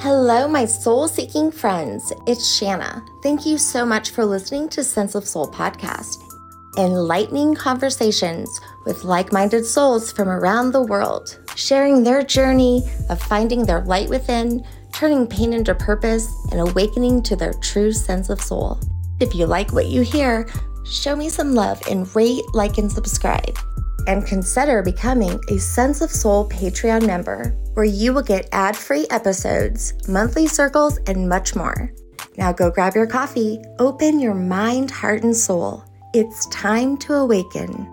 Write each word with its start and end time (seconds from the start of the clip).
Hello, 0.00 0.48
my 0.48 0.64
soul 0.64 1.06
seeking 1.06 1.52
friends. 1.52 2.12
It's 2.26 2.56
Shanna. 2.56 3.04
Thank 3.22 3.46
you 3.46 3.56
so 3.56 3.86
much 3.86 4.10
for 4.10 4.24
listening 4.24 4.68
to 4.70 4.82
Sense 4.82 5.14
of 5.14 5.26
Soul 5.26 5.46
podcast. 5.48 6.22
Enlightening 6.76 7.54
conversations 7.54 8.48
with 8.84 9.04
like 9.04 9.32
minded 9.32 9.64
souls 9.64 10.10
from 10.10 10.28
around 10.28 10.72
the 10.72 10.82
world, 10.82 11.38
sharing 11.54 12.02
their 12.02 12.22
journey 12.22 12.82
of 13.10 13.22
finding 13.22 13.64
their 13.64 13.82
light 13.82 14.08
within, 14.08 14.64
turning 14.92 15.26
pain 15.26 15.52
into 15.52 15.74
purpose, 15.74 16.26
and 16.50 16.60
awakening 16.60 17.22
to 17.22 17.36
their 17.36 17.52
true 17.54 17.92
sense 17.92 18.28
of 18.28 18.40
soul. 18.40 18.80
If 19.20 19.34
you 19.34 19.46
like 19.46 19.72
what 19.72 19.86
you 19.86 20.02
hear, 20.02 20.48
show 20.84 21.14
me 21.14 21.28
some 21.28 21.54
love 21.54 21.80
and 21.88 22.12
rate, 22.16 22.42
like, 22.54 22.78
and 22.78 22.90
subscribe 22.90 23.56
and 24.06 24.26
consider 24.26 24.82
becoming 24.82 25.40
a 25.48 25.58
Sense 25.58 26.00
of 26.00 26.10
Soul 26.10 26.48
Patreon 26.48 27.06
member, 27.06 27.56
where 27.74 27.84
you 27.84 28.12
will 28.12 28.22
get 28.22 28.48
ad 28.52 28.76
free 28.76 29.06
episodes, 29.10 29.94
monthly 30.08 30.46
circles, 30.46 30.98
and 31.06 31.28
much 31.28 31.54
more. 31.54 31.92
Now 32.36 32.52
go 32.52 32.70
grab 32.70 32.94
your 32.94 33.06
coffee, 33.06 33.60
open 33.78 34.18
your 34.18 34.34
mind, 34.34 34.90
heart, 34.90 35.22
and 35.22 35.36
soul. 35.36 35.84
It's 36.14 36.46
time 36.48 36.96
to 36.98 37.14
awaken. 37.14 37.88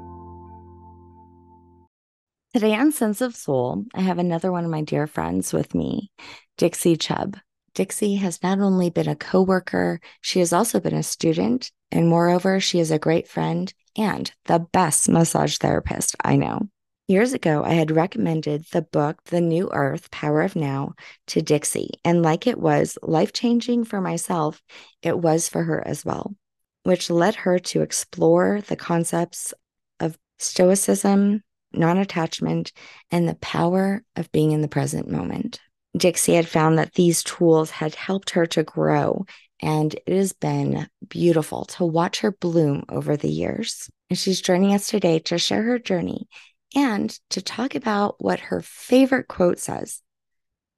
Today 2.53 2.73
on 2.73 2.91
Sense 2.91 3.21
of 3.21 3.35
Soul, 3.35 3.85
I 3.93 4.01
have 4.01 4.17
another 4.17 4.51
one 4.51 4.65
of 4.65 4.71
my 4.71 4.81
dear 4.81 5.07
friends 5.07 5.53
with 5.53 5.75
me, 5.75 6.11
Dixie 6.57 6.97
Chubb. 6.97 7.37
Dixie 7.73 8.15
has 8.15 8.41
not 8.43 8.59
only 8.59 8.89
been 8.89 9.07
a 9.07 9.15
coworker, 9.15 9.99
she 10.21 10.39
has 10.39 10.53
also 10.53 10.79
been 10.79 10.95
a 10.95 11.03
student, 11.03 11.71
and 11.91 12.07
moreover, 12.07 12.59
she 12.59 12.79
is 12.79 12.91
a 12.91 12.99
great 12.99 13.27
friend 13.27 13.73
and 13.95 14.31
the 14.45 14.59
best 14.59 15.09
massage 15.09 15.57
therapist 15.57 16.15
I 16.23 16.35
know. 16.35 16.69
Years 17.07 17.33
ago, 17.33 17.63
I 17.63 17.73
had 17.73 17.89
recommended 17.89 18.65
the 18.71 18.83
book, 18.83 19.23
The 19.25 19.41
New 19.41 19.69
Earth 19.73 20.11
Power 20.11 20.43
of 20.43 20.55
Now, 20.55 20.93
to 21.27 21.41
Dixie. 21.41 21.99
And 22.05 22.21
like 22.21 22.45
it 22.45 22.59
was 22.59 22.99
life 23.01 23.33
changing 23.33 23.85
for 23.85 23.99
myself, 23.99 24.61
it 25.01 25.17
was 25.17 25.49
for 25.49 25.63
her 25.63 25.85
as 25.87 26.05
well, 26.05 26.35
which 26.83 27.09
led 27.09 27.33
her 27.33 27.57
to 27.57 27.81
explore 27.81 28.61
the 28.61 28.75
concepts 28.75 29.55
of 29.99 30.19
stoicism, 30.37 31.41
non 31.73 31.97
attachment, 31.97 32.71
and 33.09 33.27
the 33.27 33.35
power 33.35 34.03
of 34.15 34.31
being 34.31 34.51
in 34.51 34.61
the 34.61 34.67
present 34.67 35.09
moment. 35.09 35.59
Dixie 35.99 36.33
had 36.33 36.47
found 36.47 36.77
that 36.77 36.93
these 36.93 37.23
tools 37.23 37.69
had 37.69 37.95
helped 37.95 38.31
her 38.31 38.45
to 38.47 38.63
grow 38.63 39.25
and 39.61 39.93
it 39.93 40.15
has 40.15 40.33
been 40.33 40.87
beautiful 41.07 41.65
to 41.65 41.85
watch 41.85 42.21
her 42.21 42.31
bloom 42.31 42.83
over 42.89 43.17
the 43.17 43.29
years. 43.29 43.89
And 44.09 44.17
she's 44.17 44.41
joining 44.41 44.73
us 44.73 44.87
today 44.87 45.19
to 45.19 45.37
share 45.37 45.63
her 45.63 45.79
journey 45.79 46.27
and 46.75 47.09
to 47.31 47.41
talk 47.41 47.75
about 47.75 48.15
what 48.19 48.39
her 48.39 48.61
favorite 48.61 49.27
quote 49.27 49.59
says 49.59 50.01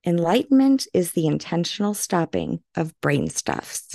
Enlightenment 0.06 0.88
is 0.94 1.12
the 1.12 1.28
intentional 1.28 1.94
stopping 1.94 2.64
of 2.76 3.00
brain 3.02 3.30
stuffs. 3.30 3.94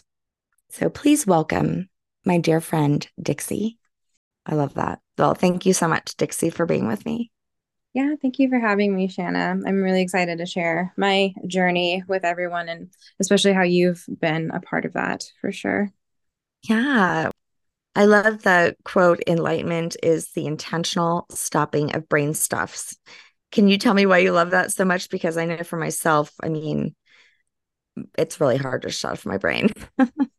So 0.70 0.88
please 0.88 1.27
welcome 1.27 1.88
my 2.24 2.38
dear 2.38 2.60
friend, 2.60 3.06
Dixie. 3.20 3.78
I 4.44 4.54
love 4.54 4.74
that. 4.74 5.00
Well, 5.19 5.34
thank 5.34 5.66
you 5.66 5.72
so 5.72 5.88
much, 5.88 6.16
Dixie, 6.16 6.50
for 6.50 6.66
being 6.66 6.86
with 6.86 7.04
me. 7.04 7.32
Yeah, 7.97 8.14
thank 8.20 8.39
you 8.39 8.50
for 8.50 8.58
having 8.58 8.94
me, 8.94 9.08
Shanna. 9.08 9.58
I'm 9.66 9.83
really 9.83 10.02
excited 10.02 10.36
to 10.36 10.44
share 10.44 10.92
my 10.98 11.33
journey 11.47 12.05
with 12.06 12.27
everyone 12.27 12.69
and 12.69 12.91
especially 13.20 13.55
how 13.55 13.62
you've 13.62 14.05
been 14.20 14.50
a 14.50 14.61
part 14.61 14.84
of 14.84 14.92
that 14.92 15.25
for 15.41 15.50
sure. 15.50 15.91
Yeah. 16.69 17.30
I 17.94 18.05
love 18.05 18.42
the 18.42 18.77
quote 18.84 19.22
enlightenment 19.27 19.97
is 20.03 20.28
the 20.33 20.44
intentional 20.44 21.25
stopping 21.30 21.97
of 21.97 22.06
brain 22.06 22.34
stuffs. 22.34 22.98
Can 23.50 23.66
you 23.66 23.78
tell 23.78 23.94
me 23.94 24.05
why 24.05 24.19
you 24.19 24.33
love 24.33 24.50
that 24.50 24.72
so 24.72 24.84
much? 24.84 25.08
Because 25.08 25.38
I 25.38 25.47
know 25.47 25.62
for 25.62 25.78
myself, 25.78 26.34
I 26.42 26.50
mean, 26.50 26.94
it's 28.19 28.42
really 28.42 28.58
hard 28.58 28.83
to 28.83 28.91
shut 28.91 29.12
off 29.12 29.25
my 29.25 29.38
brain. 29.38 29.70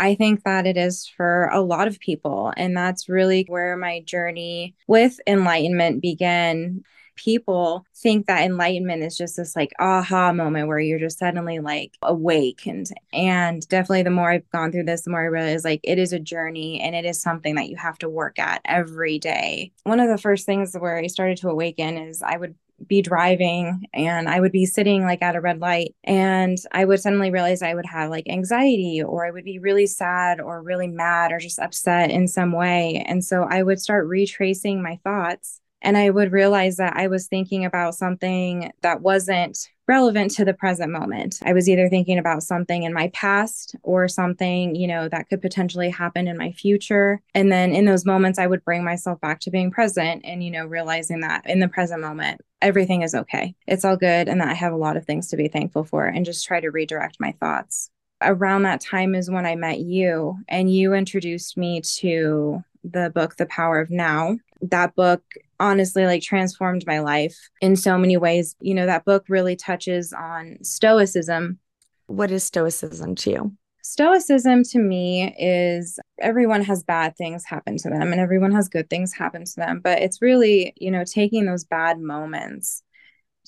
I 0.00 0.14
think 0.14 0.44
that 0.44 0.66
it 0.66 0.78
is 0.78 1.06
for 1.06 1.50
a 1.52 1.60
lot 1.60 1.86
of 1.86 2.00
people. 2.00 2.52
And 2.56 2.74
that's 2.74 3.08
really 3.08 3.44
where 3.48 3.76
my 3.76 4.00
journey 4.00 4.74
with 4.88 5.20
enlightenment 5.26 6.00
began. 6.00 6.82
People 7.16 7.84
think 7.94 8.24
that 8.26 8.44
enlightenment 8.44 9.02
is 9.02 9.14
just 9.14 9.36
this 9.36 9.54
like 9.54 9.72
aha 9.78 10.32
moment 10.32 10.68
where 10.68 10.78
you're 10.78 10.98
just 10.98 11.18
suddenly 11.18 11.58
like 11.58 11.98
awakened. 12.00 12.86
And 13.12 13.68
definitely 13.68 14.04
the 14.04 14.10
more 14.10 14.30
I've 14.30 14.48
gone 14.48 14.72
through 14.72 14.84
this, 14.84 15.02
the 15.02 15.10
more 15.10 15.20
I 15.20 15.26
realize 15.26 15.62
like 15.62 15.80
it 15.84 15.98
is 15.98 16.14
a 16.14 16.18
journey 16.18 16.80
and 16.80 16.94
it 16.94 17.04
is 17.04 17.20
something 17.20 17.56
that 17.56 17.68
you 17.68 17.76
have 17.76 17.98
to 17.98 18.08
work 18.08 18.38
at 18.38 18.62
every 18.64 19.18
day. 19.18 19.70
One 19.82 20.00
of 20.00 20.08
the 20.08 20.16
first 20.16 20.46
things 20.46 20.74
where 20.74 20.96
I 20.96 21.08
started 21.08 21.36
to 21.38 21.50
awaken 21.50 21.98
is 21.98 22.22
I 22.22 22.38
would 22.38 22.54
be 22.86 23.02
driving 23.02 23.86
and 23.92 24.28
I 24.28 24.40
would 24.40 24.52
be 24.52 24.66
sitting 24.66 25.02
like 25.02 25.22
at 25.22 25.36
a 25.36 25.40
red 25.40 25.60
light 25.60 25.94
and 26.04 26.58
I 26.72 26.84
would 26.84 27.00
suddenly 27.00 27.30
realize 27.30 27.62
I 27.62 27.74
would 27.74 27.86
have 27.86 28.10
like 28.10 28.28
anxiety 28.28 29.02
or 29.02 29.26
I 29.26 29.30
would 29.30 29.44
be 29.44 29.58
really 29.58 29.86
sad 29.86 30.40
or 30.40 30.62
really 30.62 30.88
mad 30.88 31.32
or 31.32 31.38
just 31.38 31.58
upset 31.58 32.10
in 32.10 32.26
some 32.26 32.52
way. 32.52 33.04
And 33.06 33.24
so 33.24 33.46
I 33.48 33.62
would 33.62 33.80
start 33.80 34.06
retracing 34.06 34.82
my 34.82 34.98
thoughts 35.04 35.60
and 35.82 35.96
I 35.96 36.10
would 36.10 36.32
realize 36.32 36.76
that 36.76 36.96
I 36.96 37.06
was 37.06 37.26
thinking 37.26 37.64
about 37.64 37.94
something 37.94 38.70
that 38.82 39.00
wasn't 39.00 39.58
relevant 39.88 40.30
to 40.30 40.44
the 40.44 40.54
present 40.54 40.92
moment. 40.92 41.40
I 41.44 41.52
was 41.52 41.68
either 41.68 41.88
thinking 41.88 42.16
about 42.16 42.44
something 42.44 42.84
in 42.84 42.92
my 42.92 43.08
past 43.08 43.74
or 43.82 44.06
something, 44.06 44.76
you 44.76 44.86
know, 44.86 45.08
that 45.08 45.28
could 45.28 45.42
potentially 45.42 45.90
happen 45.90 46.28
in 46.28 46.38
my 46.38 46.52
future. 46.52 47.20
And 47.34 47.50
then 47.50 47.72
in 47.72 47.86
those 47.86 48.06
moments, 48.06 48.38
I 48.38 48.46
would 48.46 48.64
bring 48.64 48.84
myself 48.84 49.20
back 49.20 49.40
to 49.40 49.50
being 49.50 49.72
present 49.72 50.22
and, 50.24 50.44
you 50.44 50.50
know, 50.52 50.64
realizing 50.64 51.20
that 51.22 51.44
in 51.50 51.58
the 51.58 51.66
present 51.66 52.00
moment, 52.00 52.40
everything 52.62 53.02
is 53.02 53.16
okay. 53.16 53.56
It's 53.66 53.84
all 53.84 53.96
good. 53.96 54.28
And 54.28 54.40
that 54.40 54.48
I 54.48 54.54
have 54.54 54.72
a 54.72 54.76
lot 54.76 54.96
of 54.96 55.06
things 55.06 55.26
to 55.28 55.36
be 55.36 55.48
thankful 55.48 55.82
for 55.82 56.06
and 56.06 56.24
just 56.24 56.46
try 56.46 56.60
to 56.60 56.70
redirect 56.70 57.16
my 57.18 57.32
thoughts. 57.40 57.90
Around 58.22 58.62
that 58.62 58.82
time 58.82 59.14
is 59.14 59.30
when 59.30 59.46
I 59.46 59.56
met 59.56 59.80
you, 59.80 60.36
and 60.46 60.72
you 60.72 60.92
introduced 60.92 61.56
me 61.56 61.80
to 61.98 62.62
the 62.84 63.10
book, 63.10 63.36
The 63.36 63.46
Power 63.46 63.80
of 63.80 63.90
Now. 63.90 64.38
That 64.60 64.94
book 64.94 65.22
honestly 65.60 66.06
like 66.06 66.22
transformed 66.22 66.84
my 66.86 67.00
life 67.00 67.36
in 67.60 67.76
so 67.76 67.96
many 67.96 68.16
ways. 68.16 68.56
You 68.60 68.74
know, 68.74 68.86
that 68.86 69.04
book 69.04 69.26
really 69.28 69.54
touches 69.54 70.12
on 70.12 70.58
stoicism. 70.62 71.58
What 72.06 72.30
is 72.30 72.42
stoicism 72.42 73.14
to 73.16 73.30
you? 73.30 73.56
Stoicism 73.82 74.62
to 74.64 74.78
me 74.78 75.34
is 75.38 75.98
everyone 76.20 76.62
has 76.62 76.82
bad 76.82 77.16
things 77.16 77.44
happen 77.44 77.76
to 77.78 77.88
them 77.88 78.12
and 78.12 78.20
everyone 78.20 78.52
has 78.52 78.68
good 78.68 78.90
things 78.90 79.12
happen 79.12 79.44
to 79.44 79.56
them. 79.56 79.80
But 79.82 80.00
it's 80.00 80.20
really, 80.20 80.72
you 80.76 80.90
know, 80.90 81.04
taking 81.04 81.46
those 81.46 81.64
bad 81.64 82.00
moments. 82.00 82.82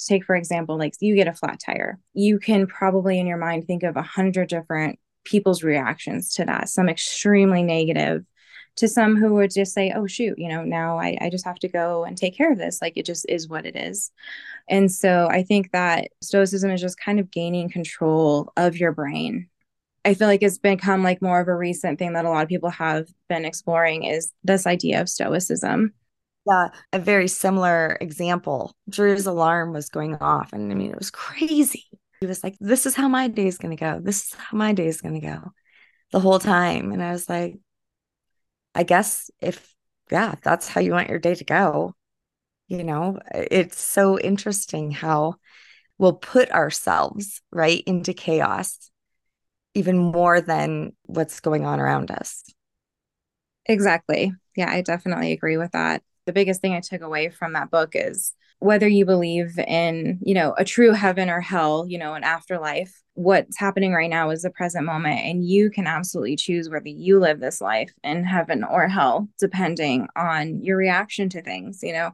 Take, 0.06 0.24
for 0.24 0.34
example, 0.34 0.78
like 0.78 0.94
you 1.00 1.14
get 1.14 1.28
a 1.28 1.34
flat 1.34 1.60
tire. 1.64 1.98
You 2.14 2.38
can 2.38 2.66
probably 2.66 3.18
in 3.18 3.26
your 3.26 3.36
mind 3.36 3.66
think 3.66 3.82
of 3.82 3.96
a 3.96 4.02
hundred 4.02 4.48
different 4.48 4.98
people's 5.24 5.62
reactions 5.62 6.34
to 6.34 6.44
that, 6.44 6.68
some 6.68 6.88
extremely 6.88 7.62
negative, 7.62 8.24
to 8.76 8.88
some 8.88 9.16
who 9.16 9.34
would 9.34 9.52
just 9.52 9.74
say, 9.74 9.92
oh, 9.94 10.06
shoot, 10.06 10.38
you 10.38 10.48
know, 10.48 10.64
now 10.64 10.98
I, 10.98 11.18
I 11.20 11.30
just 11.30 11.44
have 11.44 11.58
to 11.60 11.68
go 11.68 12.04
and 12.04 12.16
take 12.16 12.36
care 12.36 12.50
of 12.50 12.58
this. 12.58 12.80
Like 12.80 12.96
it 12.96 13.06
just 13.06 13.26
is 13.28 13.48
what 13.48 13.66
it 13.66 13.76
is. 13.76 14.10
And 14.68 14.90
so 14.90 15.28
I 15.30 15.42
think 15.42 15.72
that 15.72 16.08
Stoicism 16.22 16.70
is 16.70 16.80
just 16.80 16.98
kind 16.98 17.20
of 17.20 17.30
gaining 17.30 17.68
control 17.68 18.52
of 18.56 18.76
your 18.76 18.92
brain. 18.92 19.48
I 20.04 20.14
feel 20.14 20.26
like 20.26 20.42
it's 20.42 20.58
become 20.58 21.02
like 21.02 21.22
more 21.22 21.40
of 21.40 21.48
a 21.48 21.56
recent 21.56 21.98
thing 21.98 22.14
that 22.14 22.24
a 22.24 22.30
lot 22.30 22.42
of 22.42 22.48
people 22.48 22.70
have 22.70 23.08
been 23.28 23.44
exploring 23.44 24.04
is 24.04 24.32
this 24.42 24.66
idea 24.66 25.00
of 25.00 25.08
Stoicism. 25.08 25.92
Yeah, 26.46 26.68
a 26.92 26.98
very 26.98 27.28
similar 27.28 27.96
example. 28.00 28.74
Drew's 28.88 29.26
alarm 29.26 29.72
was 29.72 29.88
going 29.90 30.16
off, 30.16 30.52
and 30.52 30.72
I 30.72 30.74
mean, 30.74 30.90
it 30.90 30.98
was 30.98 31.10
crazy. 31.10 31.84
He 32.20 32.26
was 32.26 32.42
like, 32.42 32.56
This 32.58 32.84
is 32.84 32.96
how 32.96 33.06
my 33.06 33.28
day 33.28 33.46
is 33.46 33.58
going 33.58 33.76
to 33.76 33.80
go. 33.80 34.00
This 34.02 34.24
is 34.24 34.34
how 34.34 34.56
my 34.56 34.72
day 34.72 34.88
is 34.88 35.00
going 35.00 35.20
to 35.20 35.26
go 35.26 35.52
the 36.10 36.20
whole 36.20 36.38
time. 36.38 36.92
And 36.92 37.02
I 37.02 37.12
was 37.12 37.28
like, 37.28 37.58
I 38.74 38.82
guess 38.84 39.30
if, 39.40 39.74
yeah, 40.10 40.34
that's 40.42 40.68
how 40.68 40.80
you 40.80 40.92
want 40.92 41.08
your 41.10 41.18
day 41.18 41.34
to 41.34 41.44
go, 41.44 41.94
you 42.68 42.84
know, 42.84 43.18
it's 43.34 43.80
so 43.80 44.18
interesting 44.18 44.90
how 44.92 45.36
we'll 45.98 46.14
put 46.14 46.50
ourselves 46.52 47.42
right 47.52 47.82
into 47.86 48.14
chaos 48.14 48.90
even 49.74 49.98
more 49.98 50.40
than 50.40 50.92
what's 51.04 51.40
going 51.40 51.66
on 51.66 51.80
around 51.80 52.10
us. 52.10 52.44
Exactly. 53.66 54.32
Yeah, 54.56 54.70
I 54.70 54.82
definitely 54.82 55.32
agree 55.32 55.56
with 55.56 55.72
that. 55.72 56.02
The 56.26 56.32
biggest 56.32 56.60
thing 56.60 56.74
I 56.74 56.80
took 56.80 57.02
away 57.02 57.30
from 57.30 57.52
that 57.54 57.70
book 57.70 57.90
is 57.94 58.32
whether 58.62 58.86
you 58.86 59.04
believe 59.04 59.58
in, 59.58 60.20
you 60.22 60.34
know, 60.34 60.54
a 60.56 60.64
true 60.64 60.92
heaven 60.92 61.28
or 61.28 61.40
hell, 61.40 61.84
you 61.88 61.98
know, 61.98 62.14
an 62.14 62.22
afterlife, 62.22 63.02
what's 63.14 63.58
happening 63.58 63.92
right 63.92 64.08
now 64.08 64.30
is 64.30 64.42
the 64.42 64.50
present 64.50 64.86
moment. 64.86 65.18
And 65.18 65.44
you 65.44 65.68
can 65.68 65.88
absolutely 65.88 66.36
choose 66.36 66.70
whether 66.70 66.88
you 66.88 67.18
live 67.18 67.40
this 67.40 67.60
life 67.60 67.92
in 68.04 68.22
heaven 68.22 68.62
or 68.62 68.86
hell, 68.86 69.28
depending 69.40 70.06
on 70.14 70.62
your 70.62 70.76
reaction 70.76 71.28
to 71.30 71.42
things, 71.42 71.80
you 71.82 71.92
know, 71.92 72.12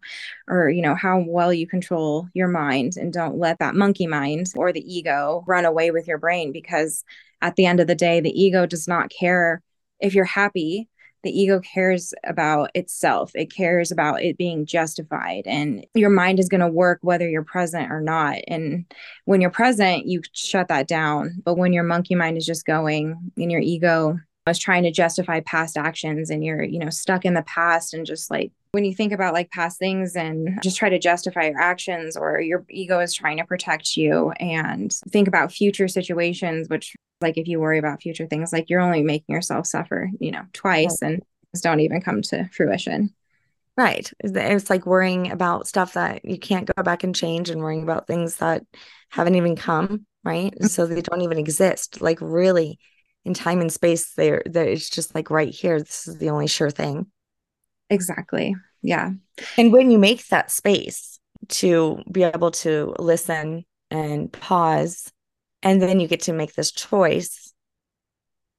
or, 0.48 0.70
you 0.70 0.80
know, 0.80 0.94
how 0.94 1.22
well 1.26 1.52
you 1.52 1.66
control 1.66 2.26
your 2.32 2.48
mind 2.48 2.96
and 2.96 3.12
don't 3.12 3.36
let 3.36 3.58
that 3.58 3.74
monkey 3.74 4.06
mind 4.06 4.50
or 4.56 4.72
the 4.72 4.80
ego 4.90 5.44
run 5.46 5.66
away 5.66 5.90
with 5.90 6.08
your 6.08 6.18
brain. 6.18 6.50
Because 6.50 7.04
at 7.42 7.56
the 7.56 7.66
end 7.66 7.78
of 7.78 7.88
the 7.88 7.94
day, 7.94 8.20
the 8.20 8.42
ego 8.42 8.64
does 8.64 8.88
not 8.88 9.10
care 9.10 9.60
if 10.00 10.14
you're 10.14 10.24
happy 10.24 10.88
the 11.22 11.30
ego 11.30 11.60
cares 11.60 12.14
about 12.24 12.70
itself. 12.74 13.32
It 13.34 13.52
cares 13.52 13.90
about 13.90 14.22
it 14.22 14.38
being 14.38 14.66
justified. 14.66 15.42
And 15.46 15.84
your 15.94 16.10
mind 16.10 16.38
is 16.38 16.48
going 16.48 16.60
to 16.60 16.68
work 16.68 17.00
whether 17.02 17.28
you're 17.28 17.42
present 17.42 17.90
or 17.90 18.00
not. 18.00 18.38
And 18.46 18.84
when 19.24 19.40
you're 19.40 19.50
present, 19.50 20.06
you 20.06 20.22
shut 20.32 20.68
that 20.68 20.86
down. 20.86 21.42
But 21.44 21.56
when 21.56 21.72
your 21.72 21.84
monkey 21.84 22.14
mind 22.14 22.36
is 22.36 22.46
just 22.46 22.66
going 22.66 23.32
and 23.36 23.50
your 23.50 23.60
ego 23.60 24.18
is 24.48 24.58
trying 24.58 24.82
to 24.82 24.90
justify 24.90 25.40
past 25.40 25.76
actions 25.76 26.30
and 26.30 26.44
you're, 26.44 26.62
you 26.62 26.78
know, 26.78 26.90
stuck 26.90 27.24
in 27.24 27.34
the 27.34 27.42
past 27.42 27.94
and 27.94 28.04
just 28.04 28.30
like 28.30 28.52
when 28.72 28.84
you 28.84 28.94
think 28.94 29.12
about 29.12 29.34
like 29.34 29.50
past 29.50 29.78
things 29.78 30.14
and 30.14 30.58
just 30.62 30.76
try 30.76 30.88
to 30.88 30.98
justify 30.98 31.48
your 31.48 31.60
actions 31.60 32.16
or 32.16 32.40
your 32.40 32.64
ego 32.68 33.00
is 33.00 33.14
trying 33.14 33.38
to 33.38 33.44
protect 33.44 33.96
you 33.96 34.30
and 34.32 34.92
think 35.10 35.28
about 35.28 35.52
future 35.52 35.88
situations 35.88 36.68
which 36.68 36.94
like 37.20 37.38
if 37.38 37.48
you 37.48 37.58
worry 37.58 37.78
about 37.78 38.02
future 38.02 38.26
things 38.26 38.52
like 38.52 38.68
you're 38.68 38.80
only 38.80 39.02
making 39.02 39.34
yourself 39.34 39.66
suffer 39.66 40.10
you 40.20 40.30
know 40.30 40.42
twice 40.52 40.98
right. 41.02 41.12
and 41.12 41.22
don't 41.62 41.80
even 41.80 42.00
come 42.00 42.22
to 42.22 42.48
fruition 42.52 43.12
right 43.76 44.12
it's 44.20 44.70
like 44.70 44.86
worrying 44.86 45.32
about 45.32 45.66
stuff 45.66 45.94
that 45.94 46.24
you 46.24 46.38
can't 46.38 46.70
go 46.76 46.82
back 46.82 47.02
and 47.02 47.16
change 47.16 47.50
and 47.50 47.60
worrying 47.60 47.82
about 47.82 48.06
things 48.06 48.36
that 48.36 48.62
haven't 49.08 49.34
even 49.34 49.56
come 49.56 50.06
right 50.24 50.52
mm-hmm. 50.52 50.66
so 50.66 50.86
they 50.86 51.00
don't 51.00 51.22
even 51.22 51.38
exist 51.38 52.00
like 52.00 52.18
really 52.20 52.78
in 53.24 53.34
time 53.34 53.60
and 53.60 53.72
space 53.72 54.14
there 54.14 54.42
that 54.46 54.68
it's 54.68 54.88
just 54.88 55.14
like 55.14 55.30
right 55.30 55.54
here 55.54 55.78
this 55.78 56.08
is 56.08 56.18
the 56.18 56.30
only 56.30 56.46
sure 56.46 56.70
thing. 56.70 57.06
Exactly. 57.90 58.54
Yeah. 58.82 59.12
And 59.56 59.72
when 59.72 59.90
you 59.90 59.98
make 59.98 60.26
that 60.28 60.50
space 60.50 61.18
to 61.48 62.02
be 62.10 62.22
able 62.22 62.50
to 62.50 62.94
listen 62.98 63.64
and 63.90 64.32
pause 64.32 65.12
and 65.62 65.80
then 65.80 66.00
you 66.00 66.08
get 66.08 66.22
to 66.22 66.32
make 66.32 66.54
this 66.54 66.70
choice 66.70 67.52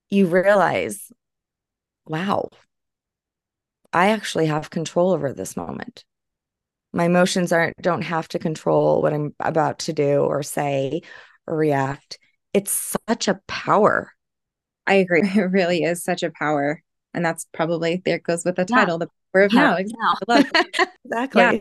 you 0.09 0.25
realize 0.25 1.12
wow 2.05 2.50
i 3.94 4.09
actually 4.09 4.47
have 4.47 4.69
control 4.69 5.12
over 5.12 5.33
this 5.33 5.55
moment. 5.55 6.03
My 6.91 7.05
emotions 7.05 7.51
aren't 7.51 7.77
don't 7.81 8.01
have 8.01 8.27
to 8.29 8.39
control 8.39 9.01
what 9.01 9.13
i'm 9.13 9.35
about 9.39 9.79
to 9.79 9.94
do 9.94 10.21
or 10.21 10.41
say 10.41 11.01
or 11.45 11.55
react. 11.55 12.17
It's 12.53 12.95
such 13.07 13.27
a 13.27 13.39
power 13.47 14.12
i 14.87 14.95
agree. 14.95 15.21
It 15.35 15.51
really 15.51 15.83
is 15.83 16.03
such 16.03 16.23
a 16.23 16.31
power 16.31 16.81
and 17.13 17.25
that's 17.25 17.45
probably 17.53 18.01
there 18.05 18.19
goes 18.19 18.45
with 18.45 18.55
the 18.55 18.65
title 18.65 18.99
yeah. 18.99 19.05
the 19.05 19.11
power 19.33 19.43
of 19.43 19.53
yeah, 19.53 20.13
now 20.27 20.85
exactly. 21.05 21.41
Yeah 21.41 21.59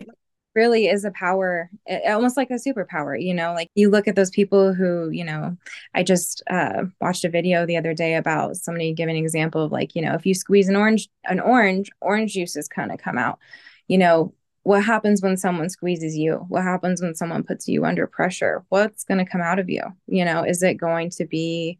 really 0.54 0.88
is 0.88 1.04
a 1.04 1.12
power 1.12 1.70
almost 2.06 2.36
like 2.36 2.50
a 2.50 2.54
superpower 2.54 3.22
you 3.22 3.32
know 3.32 3.52
like 3.52 3.70
you 3.76 3.88
look 3.88 4.08
at 4.08 4.16
those 4.16 4.30
people 4.30 4.74
who 4.74 5.08
you 5.10 5.22
know 5.22 5.56
i 5.94 6.02
just 6.02 6.42
uh, 6.50 6.82
watched 7.00 7.24
a 7.24 7.28
video 7.28 7.64
the 7.64 7.76
other 7.76 7.94
day 7.94 8.16
about 8.16 8.56
somebody 8.56 8.92
giving 8.92 9.16
an 9.16 9.22
example 9.22 9.62
of 9.62 9.70
like 9.70 9.94
you 9.94 10.02
know 10.02 10.14
if 10.14 10.26
you 10.26 10.34
squeeze 10.34 10.68
an 10.68 10.74
orange 10.74 11.08
an 11.28 11.38
orange 11.38 11.90
orange 12.00 12.32
juice 12.32 12.56
is 12.56 12.68
kind 12.68 12.90
of 12.90 12.98
come 12.98 13.18
out. 13.18 13.38
You 13.86 13.98
know 13.98 14.34
what 14.62 14.84
happens 14.84 15.22
when 15.22 15.36
someone 15.36 15.70
squeezes 15.70 16.16
you? 16.16 16.44
What 16.48 16.62
happens 16.62 17.00
when 17.00 17.14
someone 17.14 17.42
puts 17.42 17.68
you 17.68 17.84
under 17.84 18.06
pressure? 18.06 18.64
What's 18.68 19.04
going 19.04 19.24
to 19.24 19.30
come 19.30 19.40
out 19.40 19.58
of 19.58 19.70
you? 19.70 19.82
You 20.06 20.24
know 20.24 20.42
is 20.42 20.62
it 20.62 20.74
going 20.74 21.10
to 21.10 21.26
be 21.26 21.78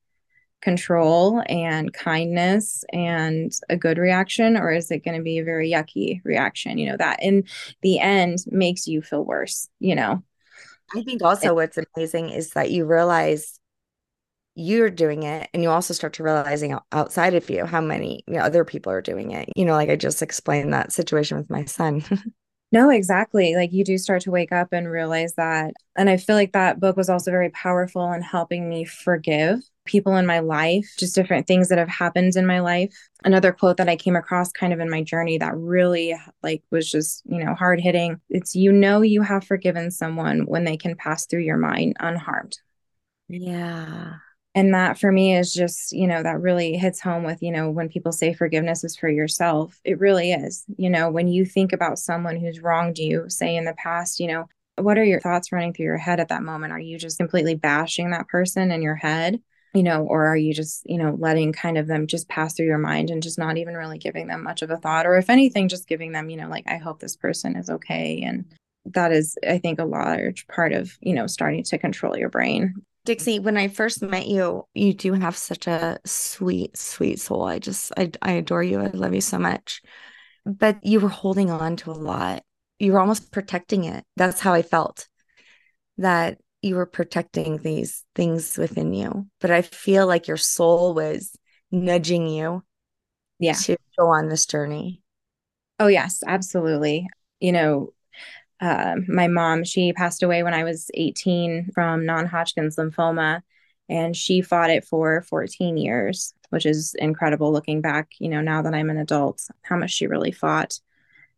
control 0.60 1.42
and 1.46 1.92
kindness 1.92 2.84
and 2.92 3.52
a 3.68 3.76
good 3.76 3.98
reaction 3.98 4.56
or 4.56 4.72
is 4.72 4.90
it 4.90 5.04
going 5.04 5.16
to 5.16 5.22
be 5.22 5.38
a 5.38 5.44
very 5.44 5.70
yucky 5.70 6.20
reaction 6.24 6.78
you 6.78 6.86
know 6.86 6.96
that 6.96 7.22
in 7.22 7.44
the 7.82 8.00
end 8.00 8.38
makes 8.48 8.88
you 8.88 9.00
feel 9.00 9.24
worse 9.24 9.68
you 9.78 9.94
know 9.94 10.22
i 10.96 11.02
think 11.02 11.22
also 11.22 11.54
what's 11.54 11.78
amazing 11.96 12.30
is 12.30 12.50
that 12.50 12.70
you 12.70 12.84
realize 12.84 13.60
you're 14.56 14.90
doing 14.90 15.22
it 15.22 15.48
and 15.54 15.62
you 15.62 15.70
also 15.70 15.94
start 15.94 16.14
to 16.14 16.24
realizing 16.24 16.76
outside 16.90 17.34
of 17.34 17.48
you 17.48 17.64
how 17.64 17.80
many 17.80 18.24
you 18.26 18.34
know, 18.34 18.40
other 18.40 18.64
people 18.64 18.90
are 18.90 19.00
doing 19.00 19.30
it 19.30 19.48
you 19.54 19.64
know 19.64 19.74
like 19.74 19.88
i 19.88 19.94
just 19.94 20.22
explained 20.22 20.72
that 20.72 20.92
situation 20.92 21.38
with 21.38 21.48
my 21.48 21.64
son 21.64 22.02
No, 22.70 22.90
exactly. 22.90 23.54
Like 23.56 23.72
you 23.72 23.82
do 23.82 23.96
start 23.96 24.22
to 24.22 24.30
wake 24.30 24.52
up 24.52 24.72
and 24.72 24.90
realize 24.90 25.34
that. 25.34 25.72
And 25.96 26.10
I 26.10 26.18
feel 26.18 26.36
like 26.36 26.52
that 26.52 26.80
book 26.80 26.96
was 26.96 27.08
also 27.08 27.30
very 27.30 27.48
powerful 27.50 28.12
in 28.12 28.20
helping 28.20 28.68
me 28.68 28.84
forgive 28.84 29.60
people 29.88 30.16
in 30.16 30.26
my 30.26 30.38
life, 30.38 30.86
just 30.98 31.14
different 31.14 31.46
things 31.46 31.68
that 31.68 31.78
have 31.78 31.88
happened 31.88 32.36
in 32.36 32.46
my 32.46 32.60
life. 32.60 32.94
Another 33.24 33.52
quote 33.52 33.78
that 33.78 33.88
I 33.88 33.96
came 33.96 34.14
across 34.14 34.52
kind 34.52 34.72
of 34.72 34.80
in 34.80 34.90
my 34.90 35.02
journey 35.02 35.38
that 35.38 35.56
really 35.56 36.14
like 36.42 36.62
was 36.70 36.88
just, 36.90 37.22
you 37.26 37.44
know, 37.44 37.54
hard 37.54 37.80
hitting. 37.80 38.20
It's 38.30 38.54
you 38.54 38.70
know 38.70 39.02
you 39.02 39.22
have 39.22 39.44
forgiven 39.44 39.90
someone 39.90 40.46
when 40.46 40.64
they 40.64 40.76
can 40.76 40.94
pass 40.94 41.26
through 41.26 41.42
your 41.42 41.56
mind 41.56 41.96
unharmed. 41.98 42.58
Yeah 43.28 44.14
and 44.58 44.74
that 44.74 44.98
for 44.98 45.12
me 45.12 45.36
is 45.36 45.52
just 45.52 45.92
you 45.92 46.06
know 46.06 46.22
that 46.22 46.40
really 46.40 46.76
hits 46.76 47.00
home 47.00 47.22
with 47.22 47.42
you 47.42 47.52
know 47.52 47.70
when 47.70 47.88
people 47.88 48.10
say 48.10 48.32
forgiveness 48.34 48.82
is 48.82 48.96
for 48.96 49.08
yourself 49.08 49.80
it 49.84 50.00
really 50.00 50.32
is 50.32 50.64
you 50.76 50.90
know 50.90 51.10
when 51.10 51.28
you 51.28 51.44
think 51.44 51.72
about 51.72 51.98
someone 51.98 52.36
who's 52.36 52.60
wronged 52.60 52.98
you 52.98 53.24
say 53.28 53.54
in 53.56 53.64
the 53.64 53.74
past 53.74 54.18
you 54.18 54.26
know 54.26 54.46
what 54.76 54.98
are 54.98 55.04
your 55.04 55.20
thoughts 55.20 55.52
running 55.52 55.72
through 55.72 55.84
your 55.84 55.96
head 55.96 56.18
at 56.18 56.28
that 56.28 56.42
moment 56.42 56.72
are 56.72 56.80
you 56.80 56.98
just 56.98 57.18
completely 57.18 57.54
bashing 57.54 58.10
that 58.10 58.28
person 58.28 58.70
in 58.72 58.82
your 58.82 58.96
head 58.96 59.40
you 59.74 59.82
know 59.82 60.04
or 60.04 60.26
are 60.26 60.36
you 60.36 60.54
just 60.54 60.88
you 60.88 60.98
know 60.98 61.16
letting 61.18 61.52
kind 61.52 61.78
of 61.78 61.86
them 61.86 62.06
just 62.06 62.28
pass 62.28 62.54
through 62.54 62.66
your 62.66 62.78
mind 62.78 63.10
and 63.10 63.22
just 63.22 63.38
not 63.38 63.56
even 63.58 63.74
really 63.74 63.98
giving 63.98 64.26
them 64.26 64.42
much 64.42 64.62
of 64.62 64.70
a 64.70 64.76
thought 64.76 65.06
or 65.06 65.16
if 65.16 65.28
anything 65.30 65.68
just 65.68 65.88
giving 65.88 66.12
them 66.12 66.30
you 66.30 66.36
know 66.36 66.48
like 66.48 66.64
i 66.66 66.76
hope 66.76 67.00
this 67.00 67.16
person 67.16 67.56
is 67.56 67.68
okay 67.68 68.22
and 68.22 68.44
that 68.86 69.12
is 69.12 69.36
i 69.48 69.58
think 69.58 69.78
a 69.78 69.84
large 69.84 70.46
part 70.48 70.72
of 70.72 70.96
you 71.00 71.14
know 71.14 71.26
starting 71.26 71.62
to 71.62 71.78
control 71.78 72.16
your 72.16 72.30
brain 72.30 72.74
Dixie, 73.04 73.38
when 73.38 73.56
I 73.56 73.68
first 73.68 74.02
met 74.02 74.26
you, 74.26 74.66
you 74.74 74.92
do 74.92 75.14
have 75.14 75.34
such 75.34 75.66
a 75.66 75.98
sweet, 76.04 76.76
sweet 76.76 77.18
soul. 77.18 77.44
I 77.44 77.58
just, 77.58 77.90
I, 77.96 78.10
I 78.20 78.32
adore 78.32 78.62
you. 78.62 78.80
I 78.80 78.88
love 78.88 79.14
you 79.14 79.22
so 79.22 79.38
much. 79.38 79.80
But 80.44 80.84
you 80.84 81.00
were 81.00 81.08
holding 81.08 81.50
on 81.50 81.76
to 81.76 81.90
a 81.90 81.92
lot. 81.92 82.42
You 82.78 82.92
were 82.92 83.00
almost 83.00 83.32
protecting 83.32 83.84
it. 83.84 84.04
That's 84.16 84.40
how 84.40 84.52
I 84.52 84.60
felt 84.60 85.08
that 85.96 86.36
you 86.62 86.74
were 86.74 86.86
protecting 86.86 87.58
these 87.58 88.04
things 88.14 88.56
within 88.56 88.92
you. 88.92 89.26
But 89.40 89.50
I 89.50 89.62
feel 89.62 90.06
like 90.06 90.26
your 90.26 90.36
soul 90.36 90.94
was 90.94 91.36
nudging 91.70 92.26
you 92.26 92.62
yeah. 93.38 93.52
to 93.52 93.76
go 93.98 94.08
on 94.08 94.28
this 94.28 94.46
journey. 94.46 95.02
Oh, 95.78 95.86
yes, 95.86 96.22
absolutely. 96.26 97.08
You 97.40 97.52
know, 97.52 97.92
uh, 98.60 98.96
my 99.06 99.28
mom, 99.28 99.62
she 99.64 99.92
passed 99.92 100.22
away 100.22 100.42
when 100.42 100.54
I 100.54 100.64
was 100.64 100.90
18 100.94 101.70
from 101.72 102.04
non 102.04 102.26
Hodgkin's 102.26 102.76
lymphoma, 102.76 103.42
and 103.88 104.16
she 104.16 104.42
fought 104.42 104.70
it 104.70 104.84
for 104.84 105.22
14 105.22 105.76
years, 105.76 106.34
which 106.50 106.66
is 106.66 106.94
incredible 106.98 107.52
looking 107.52 107.80
back, 107.80 108.08
you 108.18 108.28
know, 108.28 108.40
now 108.40 108.62
that 108.62 108.74
I'm 108.74 108.90
an 108.90 108.98
adult, 108.98 109.42
how 109.62 109.76
much 109.76 109.92
she 109.92 110.08
really 110.08 110.32
fought. 110.32 110.80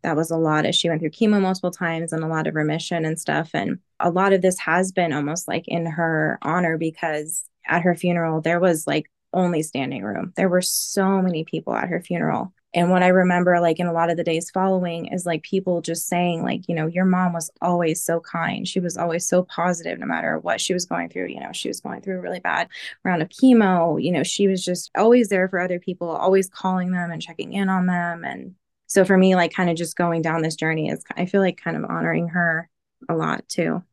That 0.02 0.16
was 0.16 0.30
a 0.30 0.36
lot 0.36 0.66
as 0.66 0.74
she 0.76 0.88
went 0.88 1.00
through 1.00 1.10
chemo 1.10 1.40
multiple 1.40 1.70
times 1.70 2.12
and 2.12 2.24
a 2.24 2.28
lot 2.28 2.46
of 2.46 2.54
remission 2.54 3.04
and 3.04 3.18
stuff. 3.18 3.50
And 3.54 3.78
a 3.98 4.10
lot 4.10 4.32
of 4.32 4.42
this 4.42 4.58
has 4.58 4.92
been 4.92 5.12
almost 5.12 5.46
like 5.48 5.68
in 5.68 5.86
her 5.86 6.38
honor 6.42 6.78
because 6.78 7.44
at 7.66 7.82
her 7.82 7.94
funeral, 7.94 8.40
there 8.40 8.60
was 8.60 8.86
like 8.86 9.10
only 9.32 9.62
standing 9.62 10.02
room. 10.02 10.32
There 10.36 10.48
were 10.48 10.62
so 10.62 11.20
many 11.22 11.44
people 11.44 11.74
at 11.74 11.88
her 11.88 12.00
funeral 12.00 12.52
and 12.72 12.90
what 12.90 13.02
I 13.02 13.08
remember, 13.08 13.58
like 13.60 13.80
in 13.80 13.88
a 13.88 13.92
lot 13.92 14.10
of 14.10 14.16
the 14.16 14.22
days 14.22 14.50
following, 14.50 15.06
is 15.06 15.26
like 15.26 15.42
people 15.42 15.80
just 15.80 16.06
saying, 16.06 16.44
like, 16.44 16.68
you 16.68 16.74
know, 16.74 16.86
your 16.86 17.04
mom 17.04 17.32
was 17.32 17.50
always 17.60 18.04
so 18.04 18.20
kind. 18.20 18.66
She 18.66 18.78
was 18.78 18.96
always 18.96 19.26
so 19.26 19.42
positive 19.42 19.98
no 19.98 20.06
matter 20.06 20.38
what 20.38 20.60
she 20.60 20.72
was 20.72 20.84
going 20.84 21.08
through. 21.08 21.28
You 21.28 21.40
know, 21.40 21.50
she 21.52 21.66
was 21.66 21.80
going 21.80 22.00
through 22.00 22.18
a 22.18 22.20
really 22.20 22.38
bad 22.38 22.68
round 23.04 23.22
of 23.22 23.28
chemo. 23.28 24.00
You 24.00 24.12
know, 24.12 24.22
she 24.22 24.46
was 24.46 24.64
just 24.64 24.90
always 24.96 25.28
there 25.30 25.48
for 25.48 25.58
other 25.58 25.80
people, 25.80 26.08
always 26.08 26.48
calling 26.48 26.92
them 26.92 27.10
and 27.10 27.20
checking 27.20 27.54
in 27.54 27.68
on 27.68 27.86
them. 27.86 28.24
And 28.24 28.54
so 28.90 29.04
for 29.04 29.16
me, 29.16 29.36
like, 29.36 29.52
kind 29.52 29.70
of 29.70 29.76
just 29.76 29.96
going 29.96 30.20
down 30.20 30.42
this 30.42 30.56
journey 30.56 30.88
is, 30.88 31.04
I 31.16 31.26
feel 31.26 31.40
like, 31.40 31.60
kind 31.62 31.76
of 31.76 31.84
honoring 31.84 32.26
her 32.30 32.68
a 33.08 33.14
lot 33.14 33.48
too. 33.48 33.84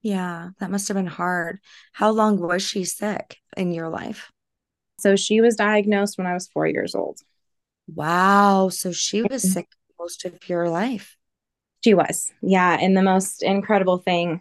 Yeah, 0.00 0.48
that 0.60 0.70
must 0.70 0.88
have 0.88 0.96
been 0.96 1.06
hard. 1.06 1.58
How 1.92 2.10
long 2.10 2.38
was 2.38 2.62
she 2.62 2.84
sick 2.84 3.36
in 3.54 3.74
your 3.74 3.90
life? 3.90 4.32
So 4.98 5.14
she 5.14 5.42
was 5.42 5.56
diagnosed 5.56 6.16
when 6.16 6.26
I 6.26 6.32
was 6.32 6.48
four 6.48 6.66
years 6.66 6.94
old. 6.94 7.20
Wow. 7.86 8.70
So 8.70 8.92
she 8.92 9.20
was 9.20 9.44
mm-hmm. 9.44 9.52
sick 9.52 9.68
most 10.00 10.24
of 10.24 10.48
your 10.48 10.70
life. 10.70 11.14
She 11.84 11.92
was. 11.92 12.32
Yeah. 12.40 12.78
And 12.80 12.96
the 12.96 13.02
most 13.02 13.42
incredible 13.42 13.98
thing 13.98 14.40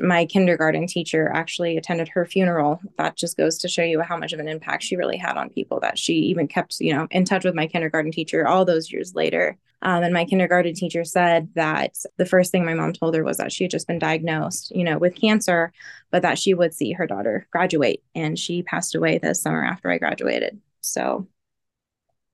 my 0.00 0.24
kindergarten 0.24 0.86
teacher 0.86 1.30
actually 1.32 1.76
attended 1.76 2.08
her 2.08 2.24
funeral. 2.24 2.80
That 2.96 3.16
just 3.16 3.36
goes 3.36 3.58
to 3.58 3.68
show 3.68 3.82
you 3.82 4.00
how 4.00 4.16
much 4.16 4.32
of 4.32 4.40
an 4.40 4.48
impact 4.48 4.84
she 4.84 4.96
really 4.96 5.16
had 5.16 5.36
on 5.36 5.50
people 5.50 5.80
that 5.80 5.98
she 5.98 6.14
even 6.14 6.46
kept, 6.46 6.80
you 6.80 6.94
know, 6.94 7.06
in 7.10 7.24
touch 7.24 7.44
with 7.44 7.54
my 7.54 7.66
kindergarten 7.66 8.12
teacher 8.12 8.46
all 8.46 8.64
those 8.64 8.92
years 8.92 9.14
later. 9.14 9.58
Um, 9.82 10.04
and 10.04 10.14
my 10.14 10.24
kindergarten 10.24 10.74
teacher 10.74 11.04
said 11.04 11.48
that 11.56 11.96
the 12.16 12.24
first 12.24 12.52
thing 12.52 12.64
my 12.64 12.74
mom 12.74 12.92
told 12.92 13.16
her 13.16 13.24
was 13.24 13.38
that 13.38 13.50
she 13.50 13.64
had 13.64 13.72
just 13.72 13.88
been 13.88 13.98
diagnosed, 13.98 14.70
you 14.74 14.84
know, 14.84 14.96
with 14.96 15.16
cancer, 15.16 15.72
but 16.12 16.22
that 16.22 16.38
she 16.38 16.54
would 16.54 16.72
see 16.72 16.92
her 16.92 17.06
daughter 17.06 17.46
graduate. 17.50 18.02
And 18.14 18.38
she 18.38 18.62
passed 18.62 18.94
away 18.94 19.18
this 19.18 19.42
summer 19.42 19.64
after 19.64 19.90
I 19.90 19.98
graduated. 19.98 20.60
So 20.82 21.26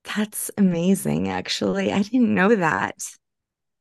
that's 0.03 0.51
amazing, 0.57 1.27
actually. 1.27 1.91
I 1.91 2.03
didn't 2.03 2.33
know 2.33 2.55
that. 2.55 3.03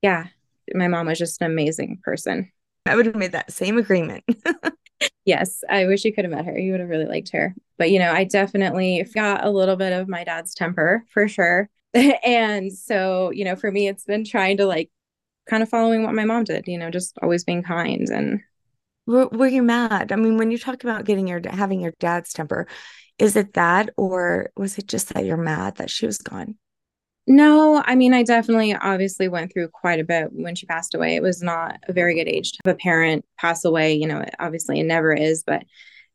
Yeah. 0.00 0.28
My 0.74 0.88
mom 0.88 1.06
was 1.06 1.18
just 1.18 1.40
an 1.42 1.50
amazing 1.50 2.00
person. 2.02 2.50
I 2.86 2.96
would 2.96 3.06
have 3.06 3.16
made 3.16 3.32
that 3.32 3.52
same 3.52 3.78
agreement. 3.78 4.24
Yes, 5.24 5.62
I 5.68 5.86
wish 5.86 6.04
you 6.04 6.12
could 6.12 6.24
have 6.24 6.32
met 6.32 6.46
her. 6.46 6.58
You 6.58 6.72
would 6.72 6.80
have 6.80 6.88
really 6.88 7.04
liked 7.04 7.30
her. 7.30 7.54
But, 7.76 7.90
you 7.90 7.98
know, 7.98 8.12
I 8.12 8.24
definitely 8.24 9.06
got 9.14 9.44
a 9.44 9.50
little 9.50 9.76
bit 9.76 9.92
of 9.92 10.08
my 10.08 10.24
dad's 10.24 10.54
temper 10.54 11.04
for 11.10 11.28
sure. 11.28 11.68
and 11.94 12.72
so, 12.72 13.30
you 13.30 13.44
know, 13.44 13.54
for 13.54 13.70
me, 13.70 13.88
it's 13.88 14.04
been 14.04 14.24
trying 14.24 14.56
to 14.56 14.66
like 14.66 14.90
kind 15.48 15.62
of 15.62 15.68
following 15.68 16.02
what 16.02 16.14
my 16.14 16.24
mom 16.24 16.44
did, 16.44 16.66
you 16.66 16.78
know, 16.78 16.90
just 16.90 17.18
always 17.22 17.44
being 17.44 17.62
kind 17.62 18.08
and. 18.08 18.40
Were, 19.06 19.28
were 19.28 19.46
you 19.46 19.62
mad? 19.62 20.12
I 20.12 20.16
mean, 20.16 20.36
when 20.36 20.50
you 20.50 20.58
talk 20.58 20.82
about 20.82 21.04
getting 21.04 21.28
your 21.28 21.40
having 21.48 21.80
your 21.80 21.92
dad's 21.98 22.32
temper, 22.32 22.66
is 23.18 23.36
it 23.36 23.54
that 23.54 23.90
or 23.96 24.50
was 24.56 24.78
it 24.78 24.86
just 24.86 25.14
that 25.14 25.24
you're 25.24 25.36
mad 25.36 25.76
that 25.76 25.90
she 25.90 26.06
was 26.06 26.18
gone? 26.18 26.56
No, 27.28 27.82
I 27.86 27.94
mean, 27.94 28.14
I 28.14 28.22
definitely 28.22 28.74
obviously 28.74 29.28
went 29.28 29.52
through 29.52 29.68
quite 29.68 30.00
a 30.00 30.04
bit 30.04 30.32
when 30.32 30.54
she 30.54 30.64
passed 30.64 30.94
away. 30.94 31.14
It 31.14 31.22
was 31.22 31.42
not 31.42 31.78
a 31.86 31.92
very 31.92 32.14
good 32.14 32.26
age 32.26 32.52
to 32.52 32.58
have 32.64 32.74
a 32.74 32.78
parent 32.78 33.24
pass 33.38 33.64
away. 33.66 33.94
You 33.94 34.08
know, 34.08 34.24
obviously 34.38 34.80
it 34.80 34.84
never 34.84 35.12
is, 35.12 35.44
but 35.46 35.64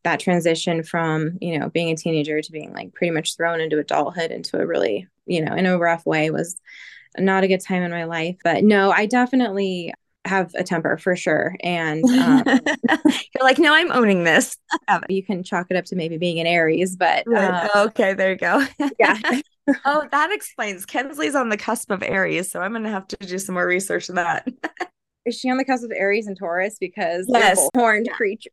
that 0.03 0.19
transition 0.19 0.81
from, 0.81 1.37
you 1.39 1.57
know, 1.57 1.69
being 1.69 1.91
a 1.91 1.95
teenager 1.95 2.41
to 2.41 2.51
being 2.51 2.73
like 2.73 2.93
pretty 2.93 3.11
much 3.11 3.37
thrown 3.37 3.61
into 3.61 3.77
adulthood 3.77 4.31
into 4.31 4.59
a 4.59 4.65
really, 4.65 5.07
you 5.27 5.45
know, 5.45 5.53
in 5.55 5.67
a 5.67 5.77
rough 5.77 6.05
way 6.05 6.31
was 6.31 6.59
not 7.17 7.43
a 7.43 7.47
good 7.47 7.61
time 7.61 7.83
in 7.83 7.91
my 7.91 8.05
life. 8.05 8.37
But 8.43 8.63
no, 8.63 8.91
I 8.91 9.05
definitely 9.05 9.93
have 10.25 10.51
a 10.55 10.63
temper 10.63 10.97
for 10.97 11.15
sure. 11.15 11.55
And 11.61 12.03
um, 12.05 12.43
you're 12.89 13.43
like, 13.43 13.59
no, 13.59 13.71
I'm 13.73 13.91
owning 13.91 14.23
this. 14.23 14.57
you 15.09 15.23
can 15.23 15.43
chalk 15.43 15.67
it 15.69 15.77
up 15.77 15.85
to 15.85 15.95
maybe 15.95 16.17
being 16.17 16.39
an 16.39 16.47
Aries, 16.47 16.95
but 16.95 17.25
uh, 17.31 17.69
okay, 17.75 18.13
there 18.13 18.31
you 18.31 18.37
go. 18.37 18.65
yeah 18.99 19.19
oh, 19.85 20.07
that 20.11 20.31
explains. 20.31 20.85
Kensley's 20.85 21.35
on 21.35 21.49
the 21.49 21.57
cusp 21.57 21.91
of 21.91 22.03
Aries, 22.03 22.51
so 22.51 22.61
I'm 22.61 22.71
going 22.71 22.83
to 22.83 22.89
have 22.89 23.07
to 23.07 23.17
do 23.17 23.37
some 23.39 23.55
more 23.55 23.67
research 23.67 24.09
on 24.09 24.15
that. 24.15 24.47
Is 25.25 25.39
she 25.39 25.49
on 25.49 25.55
the 25.55 25.63
cusp 25.63 25.85
of 25.85 25.91
Aries 25.95 26.27
and 26.27 26.37
Taurus 26.37 26.77
because 26.77 27.27
yes. 27.29 27.57
they're 27.57 27.81
horned 27.81 28.09
creatures? 28.11 28.51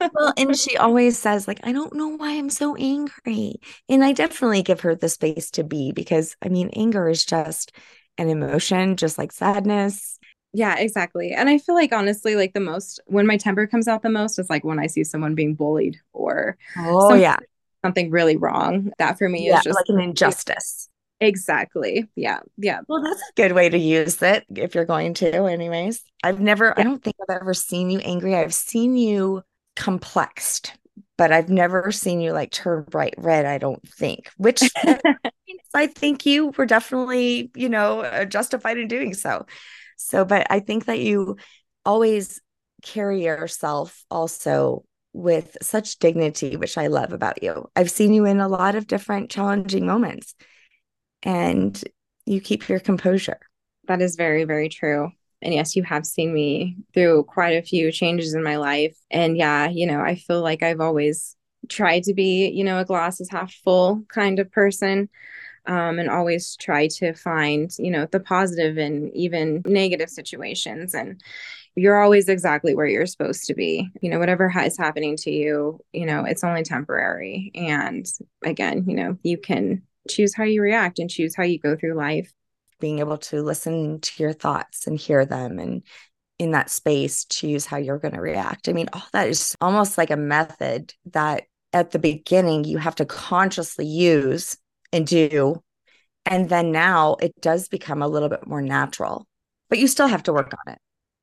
well, 0.14 0.32
and 0.38 0.56
she 0.56 0.78
always 0.78 1.18
says, 1.18 1.46
like, 1.46 1.60
I 1.64 1.72
don't 1.72 1.94
know 1.94 2.08
why 2.08 2.30
I'm 2.30 2.48
so 2.48 2.74
angry. 2.76 3.56
And 3.90 4.02
I 4.02 4.12
definitely 4.12 4.62
give 4.62 4.80
her 4.80 4.94
the 4.94 5.10
space 5.10 5.50
to 5.52 5.64
be 5.64 5.92
because 5.92 6.34
I 6.40 6.48
mean, 6.48 6.70
anger 6.74 7.10
is 7.10 7.26
just 7.26 7.72
an 8.16 8.30
emotion, 8.30 8.96
just 8.96 9.18
like 9.18 9.32
sadness. 9.32 10.18
Yeah, 10.54 10.78
exactly. 10.78 11.32
And 11.32 11.50
I 11.50 11.58
feel 11.58 11.74
like 11.74 11.92
honestly, 11.92 12.36
like 12.36 12.54
the 12.54 12.60
most 12.60 13.00
when 13.06 13.26
my 13.26 13.36
temper 13.36 13.66
comes 13.66 13.86
out 13.86 14.02
the 14.02 14.08
most 14.08 14.38
is 14.38 14.48
like 14.48 14.64
when 14.64 14.78
I 14.78 14.86
see 14.86 15.04
someone 15.04 15.34
being 15.34 15.54
bullied 15.54 15.98
or 16.12 16.56
oh 16.78 17.14
yeah 17.14 17.36
something 17.84 18.10
really 18.10 18.36
wrong. 18.36 18.92
That 18.98 19.18
for 19.18 19.28
me 19.28 19.48
yeah, 19.48 19.58
is 19.58 19.64
just 19.64 19.76
like 19.76 19.88
an 19.88 20.00
injustice. 20.00 20.88
Exactly. 21.20 22.08
Yeah. 22.16 22.40
Yeah. 22.56 22.80
Well, 22.88 23.02
that's 23.02 23.20
a 23.20 23.32
good 23.36 23.52
way 23.52 23.68
to 23.68 23.78
use 23.78 24.20
it 24.22 24.44
if 24.54 24.74
you're 24.74 24.84
going 24.84 25.14
to, 25.14 25.44
anyways. 25.44 26.02
I've 26.24 26.40
never, 26.40 26.66
yeah. 26.66 26.74
I 26.78 26.82
don't 26.82 27.02
think 27.02 27.14
I've 27.22 27.40
ever 27.40 27.54
seen 27.54 27.90
you 27.90 28.00
angry. 28.00 28.34
I've 28.34 28.54
seen 28.54 28.96
you 28.96 29.42
complexed, 29.76 30.76
but 31.16 31.30
I've 31.30 31.48
never 31.48 31.92
seen 31.92 32.20
you 32.20 32.32
like 32.32 32.50
turn 32.50 32.84
bright 32.90 33.14
red, 33.18 33.46
I 33.46 33.58
don't 33.58 33.86
think, 33.88 34.30
which 34.36 34.62
I 35.74 35.86
think 35.86 36.26
you 36.26 36.52
were 36.58 36.66
definitely, 36.66 37.52
you 37.54 37.68
know, 37.68 38.00
uh, 38.00 38.24
justified 38.24 38.78
in 38.78 38.88
doing 38.88 39.14
so. 39.14 39.46
So, 39.96 40.24
but 40.24 40.48
I 40.50 40.58
think 40.58 40.86
that 40.86 40.98
you 40.98 41.36
always 41.84 42.40
carry 42.82 43.24
yourself 43.24 44.04
also 44.10 44.84
with 45.12 45.56
such 45.60 45.98
dignity, 45.98 46.56
which 46.56 46.78
I 46.78 46.86
love 46.86 47.12
about 47.12 47.42
you. 47.42 47.68
I've 47.76 47.90
seen 47.90 48.14
you 48.14 48.24
in 48.24 48.40
a 48.40 48.48
lot 48.48 48.74
of 48.74 48.86
different 48.86 49.30
challenging 49.30 49.86
moments 49.86 50.34
and 51.22 51.82
you 52.24 52.40
keep 52.40 52.68
your 52.68 52.80
composure. 52.80 53.38
That 53.88 54.00
is 54.00 54.16
very, 54.16 54.44
very 54.44 54.68
true. 54.68 55.10
And 55.42 55.52
yes, 55.52 55.76
you 55.76 55.82
have 55.82 56.06
seen 56.06 56.32
me 56.32 56.76
through 56.94 57.24
quite 57.24 57.56
a 57.56 57.62
few 57.62 57.90
changes 57.92 58.32
in 58.32 58.42
my 58.42 58.56
life. 58.56 58.96
And 59.10 59.36
yeah, 59.36 59.68
you 59.68 59.86
know, 59.86 60.00
I 60.00 60.14
feel 60.14 60.40
like 60.40 60.62
I've 60.62 60.80
always 60.80 61.36
tried 61.68 62.04
to 62.04 62.14
be, 62.14 62.48
you 62.48 62.64
know, 62.64 62.78
a 62.78 62.84
glass 62.84 63.20
is 63.20 63.30
half 63.30 63.52
full 63.52 64.04
kind 64.08 64.38
of 64.38 64.50
person. 64.50 65.08
Um, 65.64 66.00
and 66.00 66.10
always 66.10 66.56
try 66.56 66.88
to 66.88 67.12
find, 67.12 67.70
you 67.78 67.92
know, 67.92 68.06
the 68.10 68.18
positive 68.18 68.78
in 68.78 69.12
even 69.14 69.62
negative 69.64 70.10
situations. 70.10 70.92
And, 70.92 71.20
you're 71.74 72.00
always 72.00 72.28
exactly 72.28 72.74
where 72.74 72.86
you're 72.86 73.06
supposed 73.06 73.46
to 73.46 73.54
be. 73.54 73.88
You 74.00 74.10
know, 74.10 74.18
whatever 74.18 74.52
is 74.64 74.76
happening 74.76 75.16
to 75.18 75.30
you, 75.30 75.80
you 75.92 76.06
know, 76.06 76.24
it's 76.24 76.44
only 76.44 76.62
temporary. 76.62 77.50
And 77.54 78.06
again, 78.44 78.84
you 78.86 78.94
know, 78.94 79.18
you 79.22 79.38
can 79.38 79.82
choose 80.08 80.34
how 80.34 80.44
you 80.44 80.60
react 80.60 80.98
and 80.98 81.08
choose 81.08 81.34
how 81.34 81.44
you 81.44 81.58
go 81.58 81.76
through 81.76 81.94
life. 81.94 82.32
Being 82.80 82.98
able 82.98 83.18
to 83.18 83.42
listen 83.42 84.00
to 84.00 84.22
your 84.22 84.32
thoughts 84.32 84.86
and 84.86 84.98
hear 84.98 85.24
them 85.24 85.58
and 85.58 85.82
in 86.38 86.50
that 86.50 86.70
space, 86.70 87.24
choose 87.26 87.66
how 87.66 87.76
you're 87.76 88.00
going 88.00 88.14
to 88.14 88.20
react. 88.20 88.68
I 88.68 88.72
mean, 88.72 88.88
all 88.92 89.06
that 89.12 89.28
is 89.28 89.56
almost 89.60 89.96
like 89.96 90.10
a 90.10 90.16
method 90.16 90.92
that 91.12 91.44
at 91.72 91.92
the 91.92 92.00
beginning 92.00 92.64
you 92.64 92.78
have 92.78 92.96
to 92.96 93.04
consciously 93.04 93.86
use 93.86 94.56
and 94.92 95.06
do. 95.06 95.62
And 96.26 96.48
then 96.48 96.72
now 96.72 97.16
it 97.20 97.40
does 97.40 97.68
become 97.68 98.02
a 98.02 98.08
little 98.08 98.28
bit 98.28 98.46
more 98.46 98.60
natural, 98.60 99.26
but 99.68 99.78
you 99.78 99.86
still 99.86 100.08
have 100.08 100.24
to 100.24 100.32
work 100.32 100.52
on 100.66 100.72
it 100.72 100.80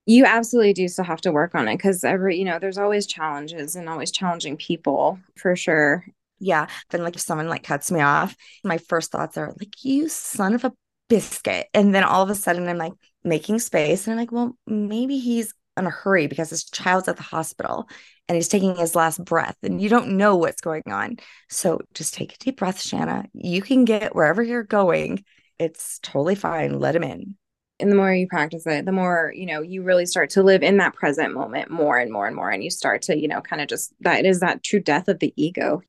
you 0.09 0.25
absolutely 0.25 0.73
do 0.73 0.87
still 0.87 1.05
have 1.05 1.21
to 1.21 1.31
work 1.31 1.53
on 1.53 1.67
it 1.67 1.77
because 1.77 2.03
every 2.03 2.37
you 2.37 2.45
know 2.45 2.57
there's 2.57 2.79
always 2.79 3.05
challenges 3.05 3.75
and 3.75 3.87
always 3.87 4.11
challenging 4.11 4.57
people 4.57 5.19
for 5.37 5.55
sure. 5.55 6.05
Yeah 6.39 6.67
then 6.89 7.03
like 7.03 7.15
if 7.15 7.21
someone 7.21 7.47
like 7.47 7.63
cuts 7.63 7.91
me 7.91 7.99
off 7.99 8.35
my 8.63 8.77
first 8.77 9.11
thoughts 9.11 9.37
are 9.37 9.53
like 9.59 9.83
you 9.83 10.09
son 10.09 10.53
of 10.53 10.63
a 10.63 10.73
biscuit. 11.09 11.67
And 11.73 11.93
then 11.93 12.03
all 12.03 12.23
of 12.23 12.29
a 12.29 12.35
sudden 12.35 12.67
i'm 12.67 12.77
like 12.77 12.93
making 13.23 13.59
space 13.59 14.07
and 14.07 14.13
i'm 14.13 14.19
like 14.19 14.31
well 14.31 14.55
maybe 14.65 15.19
he's 15.19 15.53
in 15.77 15.85
a 15.85 15.89
hurry 15.91 16.27
because 16.27 16.49
his 16.49 16.63
child's 16.63 17.07
at 17.07 17.17
the 17.17 17.23
hospital 17.23 17.87
and 18.27 18.35
he's 18.35 18.47
taking 18.47 18.75
his 18.75 18.95
last 18.95 19.23
breath 19.23 19.57
and 19.63 19.81
you 19.81 19.89
don't 19.89 20.09
know 20.17 20.35
what's 20.35 20.61
going 20.61 20.83
on. 20.87 21.17
So 21.49 21.79
just 21.93 22.13
take 22.13 22.33
a 22.33 22.37
deep 22.37 22.57
breath 22.57 22.81
shanna. 22.81 23.25
You 23.33 23.61
can 23.61 23.85
get 23.85 24.13
wherever 24.13 24.43
you're 24.43 24.63
going. 24.63 25.23
It's 25.57 25.99
totally 25.99 26.35
fine. 26.35 26.79
Let 26.79 26.95
him 26.95 27.03
in 27.03 27.35
and 27.79 27.91
the 27.91 27.95
more 27.95 28.13
you 28.13 28.27
practice 28.27 28.65
it 28.67 28.85
the 28.85 28.91
more 28.91 29.31
you 29.35 29.45
know 29.45 29.61
you 29.61 29.81
really 29.83 30.05
start 30.05 30.29
to 30.29 30.43
live 30.43 30.63
in 30.63 30.77
that 30.77 30.93
present 30.93 31.33
moment 31.33 31.71
more 31.71 31.97
and 31.97 32.11
more 32.11 32.27
and 32.27 32.35
more 32.35 32.49
and 32.49 32.63
you 32.63 32.69
start 32.69 33.01
to 33.01 33.17
you 33.17 33.27
know 33.27 33.41
kind 33.41 33.61
of 33.61 33.67
just 33.67 33.93
that 34.01 34.25
is 34.25 34.39
that 34.39 34.63
true 34.63 34.79
death 34.79 35.07
of 35.07 35.19
the 35.19 35.33
ego. 35.35 35.81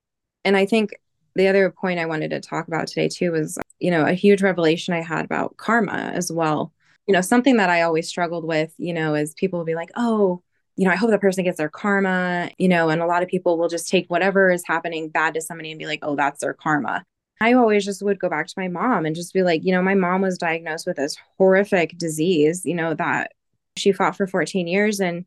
And 0.44 0.56
i 0.56 0.66
think 0.66 0.94
the 1.34 1.48
other 1.48 1.70
point 1.70 2.00
i 2.00 2.06
wanted 2.06 2.30
to 2.30 2.40
talk 2.40 2.68
about 2.68 2.86
today 2.86 3.08
too 3.08 3.32
was 3.32 3.58
you 3.78 3.90
know 3.90 4.04
a 4.04 4.12
huge 4.12 4.42
revelation 4.42 4.94
i 4.94 5.02
had 5.02 5.24
about 5.24 5.56
karma 5.56 6.12
as 6.14 6.30
well. 6.30 6.72
You 7.06 7.14
know 7.14 7.20
something 7.20 7.56
that 7.56 7.70
i 7.70 7.82
always 7.82 8.08
struggled 8.08 8.44
with 8.44 8.72
you 8.78 8.94
know 8.94 9.14
is 9.14 9.34
people 9.34 9.58
will 9.58 9.66
be 9.66 9.74
like 9.74 9.90
oh 9.96 10.42
you 10.76 10.84
know 10.84 10.92
i 10.92 10.96
hope 10.96 11.10
that 11.10 11.20
person 11.20 11.44
gets 11.44 11.58
their 11.58 11.68
karma 11.68 12.50
you 12.56 12.68
know 12.68 12.88
and 12.88 13.02
a 13.02 13.06
lot 13.06 13.22
of 13.22 13.28
people 13.28 13.58
will 13.58 13.68
just 13.68 13.88
take 13.88 14.08
whatever 14.08 14.50
is 14.50 14.62
happening 14.64 15.08
bad 15.08 15.34
to 15.34 15.40
somebody 15.40 15.70
and 15.72 15.78
be 15.78 15.86
like 15.86 15.98
oh 16.02 16.14
that's 16.14 16.40
their 16.40 16.54
karma 16.54 17.04
I 17.40 17.54
always 17.54 17.84
just 17.84 18.02
would 18.02 18.18
go 18.18 18.28
back 18.28 18.46
to 18.46 18.54
my 18.58 18.68
mom 18.68 19.06
and 19.06 19.16
just 19.16 19.32
be 19.32 19.42
like, 19.42 19.64
you 19.64 19.72
know, 19.72 19.82
my 19.82 19.94
mom 19.94 20.20
was 20.20 20.36
diagnosed 20.36 20.86
with 20.86 20.96
this 20.96 21.16
horrific 21.38 21.96
disease, 21.96 22.66
you 22.66 22.74
know, 22.74 22.94
that 22.94 23.32
she 23.76 23.92
fought 23.92 24.16
for 24.16 24.26
14 24.26 24.66
years 24.66 25.00
and 25.00 25.24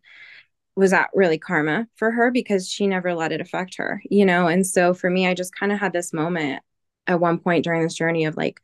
was 0.76 0.92
that 0.92 1.10
really 1.14 1.38
karma 1.38 1.88
for 1.96 2.12
her 2.12 2.32
because 2.32 2.70
she 2.70 2.88
never 2.88 3.14
let 3.14 3.32
it 3.32 3.42
affect 3.42 3.78
her, 3.78 4.02
you 4.10 4.26
know? 4.26 4.48
And 4.48 4.66
so 4.66 4.94
for 4.94 5.10
me, 5.10 5.28
I 5.28 5.34
just 5.34 5.56
kind 5.56 5.72
of 5.72 5.80
had 5.80 5.94
this 5.94 6.14
moment 6.14 6.62
at 7.08 7.20
one 7.20 7.40
point 7.40 7.64
during 7.64 7.84
this 7.84 7.96
journey 7.96 8.26
of 8.26 8.38
like, 8.38 8.60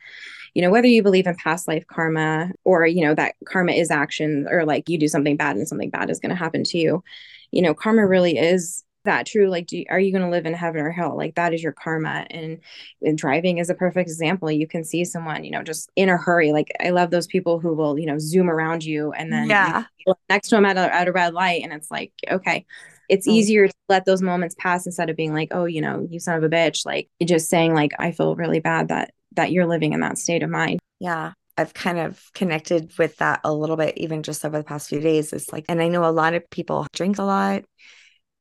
you 0.54 0.62
know, 0.62 0.70
whether 0.70 0.88
you 0.88 1.04
believe 1.04 1.28
in 1.28 1.36
past 1.36 1.68
life 1.68 1.86
karma 1.88 2.52
or, 2.64 2.86
you 2.86 3.04
know, 3.04 3.16
that 3.16 3.36
karma 3.46 3.74
is 3.74 3.92
action 3.92 4.48
or 4.50 4.64
like 4.66 4.90
you 4.90 4.98
do 4.98 5.08
something 5.08 5.38
bad 5.38 5.56
and 5.56 5.68
something 5.68 5.90
bad 5.90 6.10
is 6.10 6.20
going 6.20 6.32
to 6.32 6.36
happen 6.36 6.64
to 6.66 6.78
you, 6.78 7.04
you 7.52 7.62
know, 7.62 7.74
karma 7.74 8.06
really 8.06 8.38
is 8.38 8.84
that 9.06 9.26
true? 9.26 9.50
Like 9.50 9.68
do, 9.68 9.84
are 9.90 10.00
you 10.00 10.12
going 10.12 10.24
to 10.24 10.30
live 10.30 10.46
in 10.46 10.54
heaven 10.54 10.82
or 10.82 10.92
hell? 10.92 11.16
Like 11.16 11.36
that 11.36 11.54
is 11.54 11.64
your 11.64 11.72
karma 11.72 12.26
and, 12.30 12.60
and 13.02 13.18
driving 13.18 13.58
is 13.58 13.70
a 13.70 13.76
perfect 13.76 14.10
example. 14.10 14.52
You 14.52 14.68
can 14.68 14.84
see 14.84 15.06
someone 15.06 15.44
you 15.44 15.52
know 15.52 15.64
just 15.64 15.90
in 15.96 16.10
a 16.10 16.18
hurry. 16.18 16.52
Like 16.52 16.72
i 16.80 16.90
love 16.90 17.12
those 17.12 17.28
people 17.28 17.60
who 17.60 17.74
will 17.74 17.98
you 17.98 18.06
know 18.06 18.20
zoom 18.20 18.50
around 18.50 18.84
you 18.84 19.12
and 19.12 19.32
then 19.32 19.50
yeah. 19.50 19.86
next 20.30 20.50
to 20.50 20.56
them 20.56 20.66
at 20.66 20.78
a, 20.78 20.94
at 20.94 21.08
a 21.08 21.12
red 21.12 21.34
light 21.34 21.64
and 21.64 21.74
it's 21.74 21.92
like 21.92 22.12
okay. 22.30 22.66
It's 23.08 23.28
mm-hmm. 23.28 23.38
easier 23.38 23.68
to 23.68 23.74
let 23.88 24.06
those 24.06 24.22
moments 24.22 24.56
pass 24.60 24.86
instead 24.86 25.10
of 25.10 25.16
being 25.16 25.34
like 25.34 25.50
oh 25.52 25.66
you 25.66 25.82
know 25.82 26.08
you 26.10 26.20
son 26.20 26.38
of 26.38 26.44
a 26.44 26.50
bitch. 26.50 26.86
Like 26.86 27.10
just 27.24 27.50
saying 27.50 27.74
like 27.74 27.92
i 28.00 28.12
feel 28.12 28.36
really 28.36 28.60
bad 28.60 28.90
that 28.90 29.14
that 29.36 29.52
you're 29.52 29.68
living 29.68 29.94
in 29.94 30.02
that 30.02 30.18
state 30.18 30.44
of 30.44 30.50
mind. 30.50 30.80
Yeah. 31.00 31.34
I've 31.58 31.74
kind 31.74 32.00
of 32.00 32.24
connected 32.34 32.94
with 32.98 33.18
that 33.18 33.42
a 33.44 33.54
little 33.54 33.76
bit, 33.76 33.98
even 33.98 34.24
just 34.24 34.46
over 34.46 34.58
the 34.58 34.64
past 34.64 34.88
few 34.88 35.02
days. 35.02 35.34
It's 35.34 35.52
like, 35.52 35.66
and 35.68 35.82
I 35.82 35.90
know 35.90 36.06
a 36.06 36.12
lot 36.12 36.34
of 36.34 36.50
people 36.50 36.88
drink 36.94 37.18
a 37.18 37.24
lot 37.24 37.66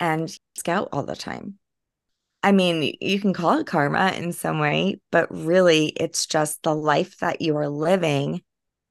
and 0.01 0.35
scout 0.57 0.89
all 0.93 1.03
the 1.03 1.17
time. 1.17 1.59
I 2.43 2.53
mean, 2.53 2.95
you 3.01 3.21
can 3.21 3.33
call 3.33 3.59
it 3.59 3.67
karma 3.67 4.13
in 4.17 4.33
some 4.33 4.61
way, 4.61 5.01
but 5.11 5.27
really 5.31 5.87
it's 5.87 6.27
just 6.27 6.63
the 6.63 6.75
life 6.75 7.19
that 7.19 7.41
you 7.41 7.57
are 7.57 7.69
living 7.69 8.43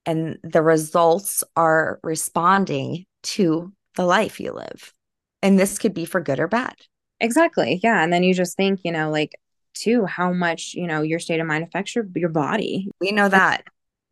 and 0.06 0.38
the 0.44 0.62
results 0.62 1.44
are 1.56 2.00
responding 2.04 3.06
to 3.24 3.74
the 3.96 4.06
life 4.06 4.40
you 4.40 4.52
live. 4.52 4.94
And 5.42 5.58
this 5.58 5.80
could 5.80 5.94
be 5.94 6.06
for 6.06 6.20
good 6.22 6.40
or 6.40 6.48
bad. 6.48 6.76
Exactly. 7.20 7.80
Yeah. 7.82 8.04
And 8.04 8.12
then 8.12 8.24
you 8.24 8.34
just 8.34 8.58
think, 8.58 8.82
you 8.84 8.92
know, 8.92 9.10
like, 9.10 9.34
too, 9.74 10.06
how 10.06 10.34
much, 10.34 10.74
you 10.74 10.88
know, 10.88 11.02
your 11.02 11.20
state 11.20 11.40
of 11.40 11.48
mind 11.48 11.64
affects 11.64 11.96
your, 11.96 12.06
your 12.16 12.30
body. 12.30 12.90
We 13.00 13.12
know 13.12 13.30
that. 13.30 13.64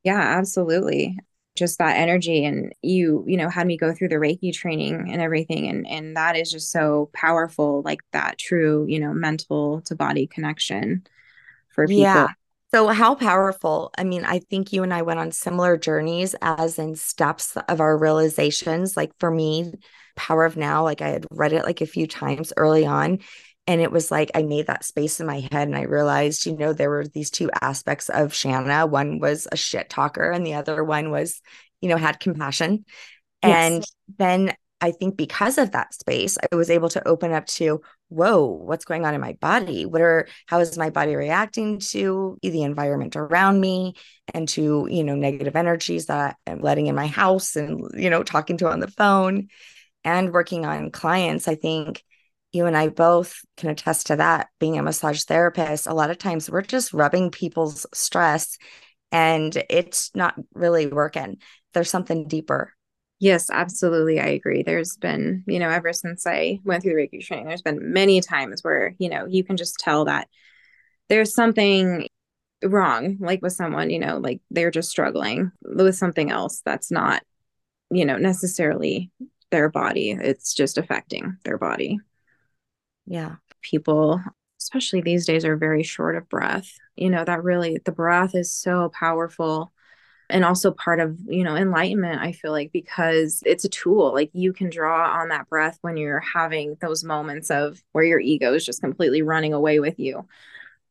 Yeah, 0.04 0.20
absolutely. 0.20 1.18
Just 1.56 1.78
that 1.80 1.98
energy 1.98 2.46
and 2.46 2.74
you 2.82 3.24
you 3.28 3.38
know 3.38 3.50
had 3.50 3.66
me 3.66 3.78
go 3.78 3.94
through 3.94 4.10
the 4.10 4.16
reiki 4.16 4.54
training 4.54 5.10
and 5.12 5.22
everything 5.22 5.68
and 5.68 5.88
and 5.88 6.16
that 6.18 6.36
is 6.36 6.52
just 6.52 6.72
so 6.72 7.10
powerful 7.14 7.82
like 7.84 8.02
that 8.12 8.38
true 8.38 8.86
you 8.88 9.00
know 9.00 9.14
mental 9.14 9.82
to 9.82 9.96
body 9.96 10.28
connection 10.28 11.06
for 11.70 11.88
people 11.88 12.04
yeah. 12.04 12.28
So, 12.74 12.90
how 12.90 13.16
powerful? 13.16 13.92
I 13.98 14.04
mean, 14.04 14.26
I 14.26 14.40
think 14.40 14.74
you 14.74 14.84
and 14.84 14.94
I 14.94 15.04
went 15.04 15.18
on 15.18 15.32
similar 15.32 15.78
journeys 15.78 16.36
as 16.42 16.78
in 16.78 16.96
steps 16.96 17.56
of 17.70 17.80
our 17.80 17.98
realizations. 17.98 18.98
Like 18.98 19.12
for 19.18 19.32
me, 19.32 19.72
Power 20.18 20.44
of 20.44 20.58
Now, 20.58 20.84
like 20.84 21.02
I 21.02 21.10
had 21.10 21.26
read 21.32 21.54
it 21.54 21.64
like 21.64 21.80
a 21.80 21.86
few 21.86 22.06
times 22.06 22.52
early 22.58 22.86
on. 22.86 23.20
And 23.68 23.82
it 23.82 23.92
was 23.92 24.12
like 24.12 24.30
I 24.36 24.44
made 24.44 24.68
that 24.68 24.86
space 24.86 25.20
in 25.20 25.26
my 25.26 25.40
head 25.52 25.68
and 25.68 25.76
I 25.76 25.84
realized, 25.84 26.46
you 26.46 26.56
know, 26.56 26.72
there 26.72 26.90
were 26.90 27.06
these 27.08 27.32
two 27.32 27.50
aspects 27.62 28.10
of 28.10 28.34
Shanna. 28.34 28.86
One 28.86 29.20
was 29.20 29.48
a 29.52 29.58
shit 29.58 29.90
talker, 29.90 30.30
and 30.30 30.46
the 30.46 30.54
other 30.54 30.84
one 30.84 31.10
was, 31.10 31.42
you 31.82 31.90
know, 31.90 31.98
had 31.98 32.20
compassion. 32.20 32.86
Yes. 33.44 33.72
And 33.72 33.86
then 34.18 34.56
I 34.82 34.92
think 34.92 35.18
because 35.18 35.58
of 35.58 35.72
that 35.72 35.94
space, 35.94 36.38
I 36.38 36.56
was 36.56 36.70
able 36.70 36.90
to 36.90 37.08
open 37.08 37.32
up 37.32 37.48
to, 37.48 37.82
whoa, 38.10 38.46
what's 38.46 38.86
going 38.86 39.04
on 39.04 39.16
in 39.16 39.22
my 39.22 39.34
body? 39.34 39.86
What 39.86 40.02
are, 40.02 40.28
how 40.46 40.60
is 40.60 40.78
my 40.78 40.92
body 40.92 41.16
reacting 41.16 41.80
to 41.80 42.38
the 42.44 42.62
environment 42.62 43.16
around 43.16 43.60
me 43.62 43.96
and 44.34 44.48
to, 44.50 44.88
you 44.92 45.04
know, 45.04 45.16
negative 45.16 45.56
energies 45.56 46.06
that 46.06 46.36
I'm 46.46 46.60
letting 46.60 46.86
in 46.86 46.94
my 46.94 47.08
house 47.08 47.56
and, 47.56 47.90
you 47.96 48.12
know, 48.12 48.22
talking 48.22 48.58
to 48.58 48.70
on 48.70 48.80
the 48.80 48.92
phone 48.92 49.48
and 50.04 50.32
working 50.34 50.68
on 50.68 50.92
clients? 50.92 51.48
I 51.48 51.56
think 51.56 52.04
you 52.56 52.66
and 52.66 52.76
I 52.76 52.88
both 52.88 53.42
can 53.58 53.70
attest 53.70 54.08
to 54.08 54.16
that. 54.16 54.48
Being 54.60 54.78
a 54.78 54.84
massage 54.84 55.24
therapist, 55.24 55.88
a 55.88 55.94
lot 55.94 56.10
of 56.10 56.18
times 56.18 56.50
we're 56.50 56.62
just 56.62 56.94
rubbing 56.94 57.30
people's 57.30 57.86
stress 57.94 58.58
and 59.12 59.56
it's 59.70 60.12
not 60.16 60.36
really 60.54 60.88
working. 60.88 61.38
There's 61.74 61.90
something 61.90 62.28
deeper 62.28 62.74
Yes, 63.20 63.50
absolutely. 63.50 64.20
I 64.20 64.28
agree. 64.28 64.64
There's 64.64 64.98
been, 64.98 65.44
you 65.48 65.60
know, 65.60 65.70
ever 65.70 65.94
since 65.94 66.28
I 66.28 66.60
went 66.66 66.84
through 66.84 66.96
the 66.96 67.08
Reiki 67.08 67.26
training, 67.26 67.48
there's 67.48 67.62
been 67.62 67.94
many 67.94 68.20
times 68.22 68.62
where, 68.62 68.94
you 68.98 69.10
know, 69.10 69.26
you 69.26 69.44
can 69.44 69.56
just 69.58 69.80
tell 69.80 70.06
that 70.06 70.28
there's 71.08 71.34
something 71.34 72.08
wrong, 72.64 73.18
like 73.20 73.42
with 73.42 73.54
someone, 73.54 73.90
you 73.90 74.00
know, 74.00 74.18
like 74.18 74.42
they're 74.52 74.72
just 74.72 74.90
struggling 74.90 75.52
with 75.64 75.96
something 75.96 76.30
else 76.30 76.62
that's 76.66 76.92
not, 76.92 77.24
you 77.90 78.06
know, 78.06 78.18
necessarily 78.18 79.12
their 79.50 79.70
body. 79.70 80.12
It's 80.12 80.54
just 80.54 80.78
affecting 80.78 81.38
their 81.46 81.58
body. 81.58 82.00
Yeah. 83.06 83.36
People, 83.62 84.22
especially 84.60 85.02
these 85.02 85.26
days, 85.26 85.46
are 85.46 85.58
very 85.58 85.84
short 85.84 86.16
of 86.16 86.30
breath. 86.30 86.72
You 86.96 87.10
know, 87.10 87.24
that 87.26 87.44
really, 87.44 87.80
the 87.84 87.92
breath 87.92 88.36
is 88.36 88.52
so 88.54 88.90
powerful 88.90 89.72
and 90.30 90.44
also 90.44 90.72
part 90.72 91.00
of 91.00 91.18
you 91.28 91.44
know 91.44 91.56
enlightenment 91.56 92.20
i 92.22 92.32
feel 92.32 92.52
like 92.52 92.72
because 92.72 93.44
it's 93.46 93.66
a 93.66 93.70
tool 93.70 94.14
like 94.14 94.30
you 94.34 94.54
can 94.54 94.70
draw 94.70 95.20
on 95.20 95.30
that 95.30 95.48
breath 95.50 95.78
when 95.82 95.98
you're 95.98 96.20
having 96.20 96.76
those 96.82 97.04
moments 97.04 97.52
of 97.52 97.82
where 97.92 98.04
your 98.04 98.20
ego 98.20 98.54
is 98.54 98.66
just 98.66 98.82
completely 98.82 99.22
running 99.22 99.54
away 99.54 99.80
with 99.80 100.00
you 100.00 100.26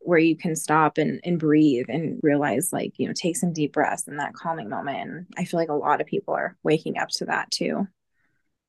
where 0.01 0.19
you 0.19 0.37
can 0.37 0.55
stop 0.55 0.99
and, 0.99 1.19
and 1.25 1.39
breathe 1.39 1.87
and 1.89 2.21
realize 2.23 2.73
like 2.73 2.93
you 2.99 3.07
know 3.07 3.15
take 3.15 3.37
some 3.37 3.53
deep 3.53 3.73
breaths 3.73 4.07
in 4.07 4.19
that 4.19 4.35
calming 4.35 4.69
moment 4.69 4.99
and 4.99 5.27
i 5.37 5.45
feel 5.45 5.59
like 5.59 5.71
a 5.71 5.75
lot 5.75 6.01
of 6.01 6.07
people 6.07 6.35
are 6.35 6.57
waking 6.63 6.99
up 6.99 7.09
to 7.09 7.25
that 7.25 7.51
too 7.51 7.87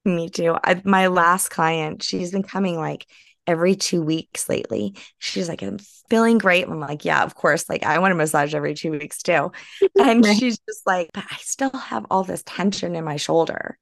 me 0.04 0.30
too 0.30 0.56
I, 0.64 0.82
my 0.84 1.08
last 1.08 1.50
client 1.50 2.04
she's 2.04 2.32
been 2.32 2.44
coming 2.44 2.78
like 2.78 3.06
every 3.48 3.76
two 3.76 4.02
weeks 4.02 4.50
lately. 4.50 4.96
She's 5.20 5.50
like, 5.50 5.62
I'm 5.62 5.80
feeling 6.10 6.38
great. 6.38 6.68
I'm 6.68 6.80
like, 6.80 7.06
yeah, 7.06 7.24
of 7.24 7.36
course. 7.36 7.70
Like, 7.70 7.84
I 7.84 8.00
want 8.00 8.12
a 8.12 8.16
massage 8.16 8.54
every 8.54 8.74
two 8.74 8.92
weeks 8.92 9.22
too. 9.22 9.52
And 10.00 10.26
right. 10.26 10.38
she's 10.38 10.60
just 10.60 10.86
like, 10.86 11.10
but 11.14 11.24
I 11.30 11.38
still 11.38 11.72
have 11.72 12.06
all 12.12 12.24
this 12.24 12.44
tension 12.46 12.96
in 12.96 13.04
my 13.04 13.18
shoulder. 13.18 13.78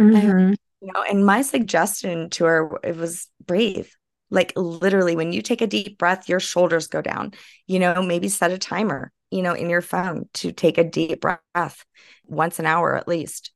Mm-hmm. 0.00 0.16
And, 0.16 0.58
you 0.80 0.92
know, 0.92 1.04
and 1.08 1.24
my 1.24 1.42
suggestion 1.42 2.30
to 2.30 2.44
her 2.44 2.70
it 2.82 2.96
was 2.96 3.28
breathe. 3.44 3.88
Like 4.30 4.52
literally, 4.56 5.16
when 5.16 5.32
you 5.32 5.42
take 5.42 5.62
a 5.62 5.66
deep 5.66 5.98
breath, 5.98 6.28
your 6.28 6.40
shoulders 6.40 6.86
go 6.86 7.00
down. 7.00 7.32
You 7.66 7.78
know, 7.78 8.02
maybe 8.02 8.28
set 8.28 8.50
a 8.50 8.58
timer, 8.58 9.12
you 9.30 9.42
know, 9.42 9.54
in 9.54 9.70
your 9.70 9.80
phone 9.80 10.28
to 10.34 10.52
take 10.52 10.78
a 10.78 10.84
deep 10.84 11.20
breath 11.20 11.84
once 12.26 12.58
an 12.58 12.66
hour 12.66 12.94
at 12.94 13.08
least 13.08 13.52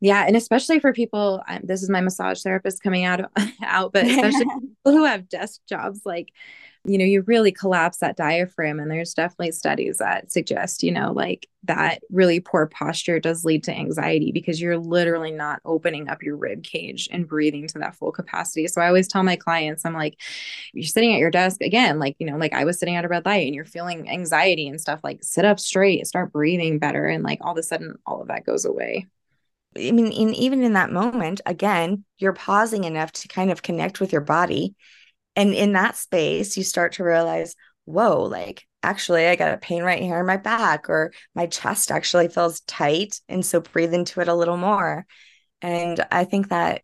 yeah 0.00 0.24
and 0.26 0.36
especially 0.36 0.78
for 0.78 0.92
people 0.92 1.42
um, 1.48 1.60
this 1.64 1.82
is 1.82 1.90
my 1.90 2.00
massage 2.00 2.42
therapist 2.42 2.82
coming 2.82 3.04
out 3.04 3.20
out 3.64 3.92
but 3.92 4.06
especially 4.06 4.44
people 4.44 4.92
who 4.92 5.04
have 5.04 5.28
desk 5.28 5.60
jobs 5.68 6.02
like 6.04 6.28
you 6.84 6.96
know 6.96 7.04
you 7.04 7.22
really 7.22 7.52
collapse 7.52 7.98
that 7.98 8.16
diaphragm 8.16 8.78
and 8.78 8.90
there's 8.90 9.12
definitely 9.12 9.52
studies 9.52 9.98
that 9.98 10.30
suggest 10.32 10.82
you 10.82 10.92
know 10.92 11.12
like 11.12 11.48
that 11.64 12.02
really 12.10 12.40
poor 12.40 12.66
posture 12.66 13.18
does 13.18 13.44
lead 13.44 13.64
to 13.64 13.72
anxiety 13.76 14.32
because 14.32 14.60
you're 14.60 14.78
literally 14.78 15.32
not 15.32 15.60
opening 15.64 16.08
up 16.08 16.22
your 16.22 16.36
rib 16.36 16.62
cage 16.62 17.08
and 17.12 17.28
breathing 17.28 17.66
to 17.66 17.78
that 17.80 17.94
full 17.94 18.12
capacity. 18.12 18.66
So 18.68 18.80
i 18.80 18.86
always 18.86 19.08
tell 19.08 19.22
my 19.22 19.36
clients 19.36 19.84
i'm 19.84 19.94
like 19.94 20.20
you're 20.72 20.84
sitting 20.84 21.12
at 21.12 21.18
your 21.18 21.30
desk 21.30 21.60
again 21.60 21.98
like 21.98 22.16
you 22.18 22.26
know 22.26 22.36
like 22.36 22.54
i 22.54 22.64
was 22.64 22.78
sitting 22.78 22.96
at 22.96 23.04
a 23.04 23.08
red 23.08 23.26
light 23.26 23.46
and 23.46 23.54
you're 23.54 23.64
feeling 23.64 24.08
anxiety 24.08 24.68
and 24.68 24.80
stuff 24.80 25.00
like 25.02 25.18
sit 25.22 25.44
up 25.44 25.60
straight 25.60 26.06
start 26.06 26.32
breathing 26.32 26.78
better 26.78 27.06
and 27.06 27.24
like 27.24 27.38
all 27.42 27.52
of 27.52 27.58
a 27.58 27.62
sudden 27.62 27.96
all 28.06 28.22
of 28.22 28.28
that 28.28 28.46
goes 28.46 28.64
away 28.64 29.06
I 29.76 29.90
mean, 29.92 30.12
in, 30.12 30.34
even 30.34 30.62
in 30.62 30.72
that 30.74 30.92
moment, 30.92 31.40
again, 31.46 32.04
you're 32.18 32.32
pausing 32.32 32.84
enough 32.84 33.12
to 33.12 33.28
kind 33.28 33.50
of 33.50 33.62
connect 33.62 34.00
with 34.00 34.12
your 34.12 34.22
body. 34.22 34.74
And 35.36 35.54
in 35.54 35.72
that 35.72 35.96
space, 35.96 36.56
you 36.56 36.64
start 36.64 36.94
to 36.94 37.04
realize, 37.04 37.54
whoa, 37.84 38.22
like 38.22 38.66
actually, 38.82 39.26
I 39.26 39.36
got 39.36 39.54
a 39.54 39.58
pain 39.58 39.82
right 39.82 40.02
here 40.02 40.18
in 40.18 40.26
my 40.26 40.36
back, 40.36 40.88
or 40.88 41.12
my 41.34 41.46
chest 41.46 41.90
actually 41.90 42.28
feels 42.28 42.60
tight. 42.60 43.20
And 43.28 43.44
so 43.44 43.60
breathe 43.60 43.94
into 43.94 44.20
it 44.20 44.28
a 44.28 44.34
little 44.34 44.56
more. 44.56 45.06
And 45.62 46.04
I 46.10 46.24
think 46.24 46.48
that 46.48 46.82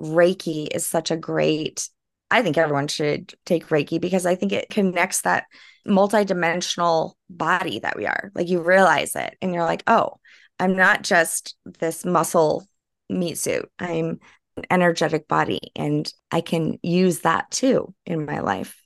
Reiki 0.00 0.68
is 0.72 0.86
such 0.86 1.10
a 1.10 1.16
great, 1.16 1.88
I 2.30 2.42
think 2.42 2.58
everyone 2.58 2.88
should 2.88 3.34
take 3.44 3.68
Reiki 3.68 4.00
because 4.00 4.26
I 4.26 4.34
think 4.34 4.52
it 4.52 4.70
connects 4.70 5.22
that 5.22 5.44
multidimensional 5.86 7.12
body 7.28 7.80
that 7.80 7.96
we 7.96 8.06
are. 8.06 8.30
Like 8.34 8.48
you 8.48 8.62
realize 8.62 9.14
it 9.16 9.36
and 9.42 9.52
you're 9.54 9.64
like, 9.64 9.82
oh, 9.86 10.18
I'm 10.62 10.76
not 10.76 11.02
just 11.02 11.56
this 11.64 12.04
muscle 12.04 12.64
meat 13.10 13.36
suit. 13.36 13.68
I'm 13.80 14.20
an 14.56 14.64
energetic 14.70 15.26
body 15.26 15.58
and 15.74 16.10
I 16.30 16.40
can 16.40 16.78
use 16.84 17.20
that 17.20 17.50
too 17.50 17.92
in 18.06 18.26
my 18.26 18.38
life 18.38 18.80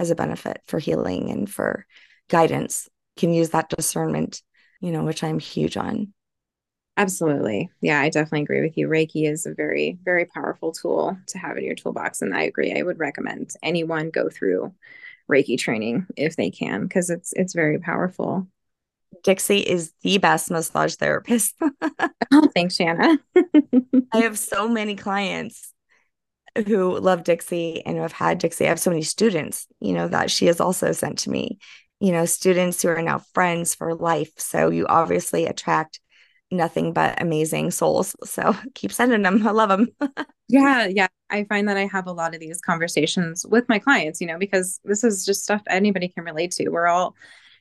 as 0.00 0.10
a 0.10 0.16
benefit 0.16 0.60
for 0.66 0.80
healing 0.80 1.30
and 1.30 1.48
for 1.48 1.86
guidance. 2.28 2.88
Can 3.16 3.32
use 3.32 3.50
that 3.50 3.68
discernment, 3.68 4.42
you 4.80 4.90
know, 4.90 5.04
which 5.04 5.22
I'm 5.22 5.38
huge 5.38 5.76
on. 5.76 6.12
Absolutely. 6.96 7.70
Yeah, 7.80 8.00
I 8.00 8.08
definitely 8.08 8.42
agree 8.42 8.62
with 8.62 8.76
you. 8.76 8.88
Reiki 8.88 9.30
is 9.30 9.46
a 9.46 9.54
very, 9.54 9.98
very 10.02 10.24
powerful 10.24 10.72
tool 10.72 11.16
to 11.28 11.38
have 11.38 11.56
in 11.56 11.64
your 11.64 11.76
toolbox. 11.76 12.22
And 12.22 12.34
I 12.34 12.42
agree. 12.42 12.76
I 12.76 12.82
would 12.82 12.98
recommend 12.98 13.52
anyone 13.62 14.10
go 14.10 14.30
through 14.30 14.74
Reiki 15.30 15.56
training 15.56 16.08
if 16.16 16.34
they 16.34 16.50
can, 16.50 16.82
because 16.88 17.08
it's 17.08 17.32
it's 17.34 17.54
very 17.54 17.78
powerful. 17.78 18.48
Dixie 19.22 19.60
is 19.60 19.92
the 20.02 20.18
best 20.18 20.50
massage 20.50 20.94
therapist. 20.94 21.54
oh, 22.32 22.48
thanks, 22.54 22.76
Shanna. 22.76 23.18
I 24.12 24.20
have 24.20 24.38
so 24.38 24.68
many 24.68 24.96
clients 24.96 25.72
who 26.66 26.98
love 26.98 27.24
Dixie 27.24 27.84
and 27.84 27.96
who 27.96 28.02
have 28.02 28.12
had 28.12 28.38
Dixie. 28.38 28.66
I 28.66 28.68
have 28.68 28.80
so 28.80 28.90
many 28.90 29.02
students, 29.02 29.66
you 29.80 29.92
know, 29.92 30.08
that 30.08 30.30
she 30.30 30.46
has 30.46 30.60
also 30.60 30.92
sent 30.92 31.18
to 31.20 31.30
me, 31.30 31.58
you 32.00 32.12
know, 32.12 32.24
students 32.24 32.82
who 32.82 32.88
are 32.88 33.02
now 33.02 33.18
friends 33.34 33.74
for 33.74 33.94
life. 33.94 34.32
So 34.38 34.70
you 34.70 34.86
obviously 34.86 35.46
attract 35.46 36.00
nothing 36.50 36.92
but 36.92 37.20
amazing 37.22 37.70
souls. 37.70 38.16
So 38.24 38.56
keep 38.74 38.92
sending 38.92 39.22
them. 39.22 39.46
I 39.46 39.52
love 39.52 39.68
them. 39.68 39.88
yeah. 40.48 40.86
Yeah. 40.86 41.08
I 41.30 41.44
find 41.44 41.68
that 41.68 41.76
I 41.76 41.86
have 41.86 42.06
a 42.06 42.12
lot 42.12 42.34
of 42.34 42.40
these 42.40 42.60
conversations 42.60 43.46
with 43.46 43.68
my 43.68 43.78
clients, 43.78 44.20
you 44.20 44.26
know, 44.26 44.38
because 44.38 44.80
this 44.84 45.04
is 45.04 45.24
just 45.24 45.44
stuff 45.44 45.62
anybody 45.68 46.08
can 46.08 46.24
relate 46.24 46.50
to. 46.52 46.68
We're 46.68 46.88
all 46.88 47.14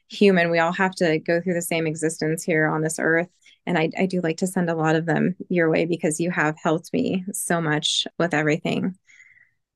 human. 0.09 0.49
We 0.49 0.59
all 0.59 0.73
have 0.73 0.95
to 0.95 1.19
go 1.19 1.41
through 1.41 1.53
the 1.53 1.61
same 1.61 1.87
existence 1.87 2.43
here 2.43 2.67
on 2.67 2.81
this 2.81 2.99
earth. 2.99 3.29
And 3.65 3.77
I, 3.77 3.89
I 3.97 4.05
do 4.05 4.21
like 4.21 4.37
to 4.37 4.47
send 4.47 4.69
a 4.69 4.75
lot 4.75 4.95
of 4.95 5.05
them 5.05 5.35
your 5.49 5.69
way 5.69 5.85
because 5.85 6.19
you 6.19 6.31
have 6.31 6.55
helped 6.61 6.91
me 6.91 7.23
so 7.31 7.61
much 7.61 8.07
with 8.17 8.33
everything 8.33 8.95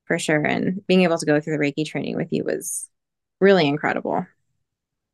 for 0.06 0.18
sure. 0.18 0.44
And 0.44 0.84
being 0.86 1.02
able 1.02 1.18
to 1.18 1.26
go 1.26 1.40
through 1.40 1.56
the 1.56 1.62
Reiki 1.62 1.86
training 1.86 2.16
with 2.16 2.32
you 2.32 2.44
was 2.44 2.88
really 3.40 3.66
incredible. 3.66 4.26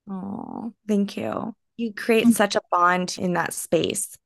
Oh, 0.08 0.72
thank 0.88 1.16
you. 1.16 1.54
You 1.76 1.92
create 1.92 2.24
mm-hmm. 2.24 2.32
such 2.32 2.56
a 2.56 2.62
bond 2.70 3.16
in 3.18 3.34
that 3.34 3.52
space 3.52 4.16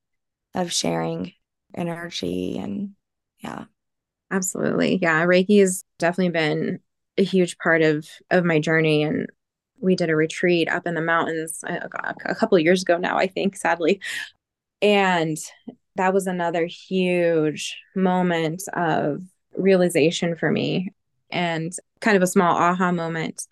of 0.54 0.72
sharing 0.72 1.32
energy 1.74 2.58
and 2.58 2.90
yeah. 3.38 3.64
Absolutely. 4.30 4.98
Yeah. 5.00 5.24
Reiki 5.26 5.60
has 5.60 5.84
definitely 5.98 6.30
been 6.30 6.80
a 7.18 7.22
huge 7.22 7.58
part 7.58 7.82
of 7.82 8.08
of 8.30 8.44
my 8.44 8.58
journey 8.58 9.02
and 9.04 9.28
we 9.84 9.94
did 9.94 10.10
a 10.10 10.16
retreat 10.16 10.68
up 10.68 10.86
in 10.86 10.94
the 10.94 11.00
mountains 11.00 11.62
uh, 11.68 11.88
a, 11.92 12.14
a 12.26 12.34
couple 12.34 12.58
years 12.58 12.82
ago 12.82 12.96
now, 12.96 13.16
I 13.16 13.26
think, 13.26 13.56
sadly. 13.56 14.00
And 14.82 15.36
that 15.96 16.12
was 16.12 16.26
another 16.26 16.66
huge 16.66 17.76
moment 17.94 18.62
of 18.72 19.22
realization 19.56 20.34
for 20.34 20.50
me 20.50 20.92
and 21.30 21.72
kind 22.00 22.16
of 22.16 22.22
a 22.22 22.26
small 22.26 22.56
aha 22.56 22.90
moment. 22.92 23.46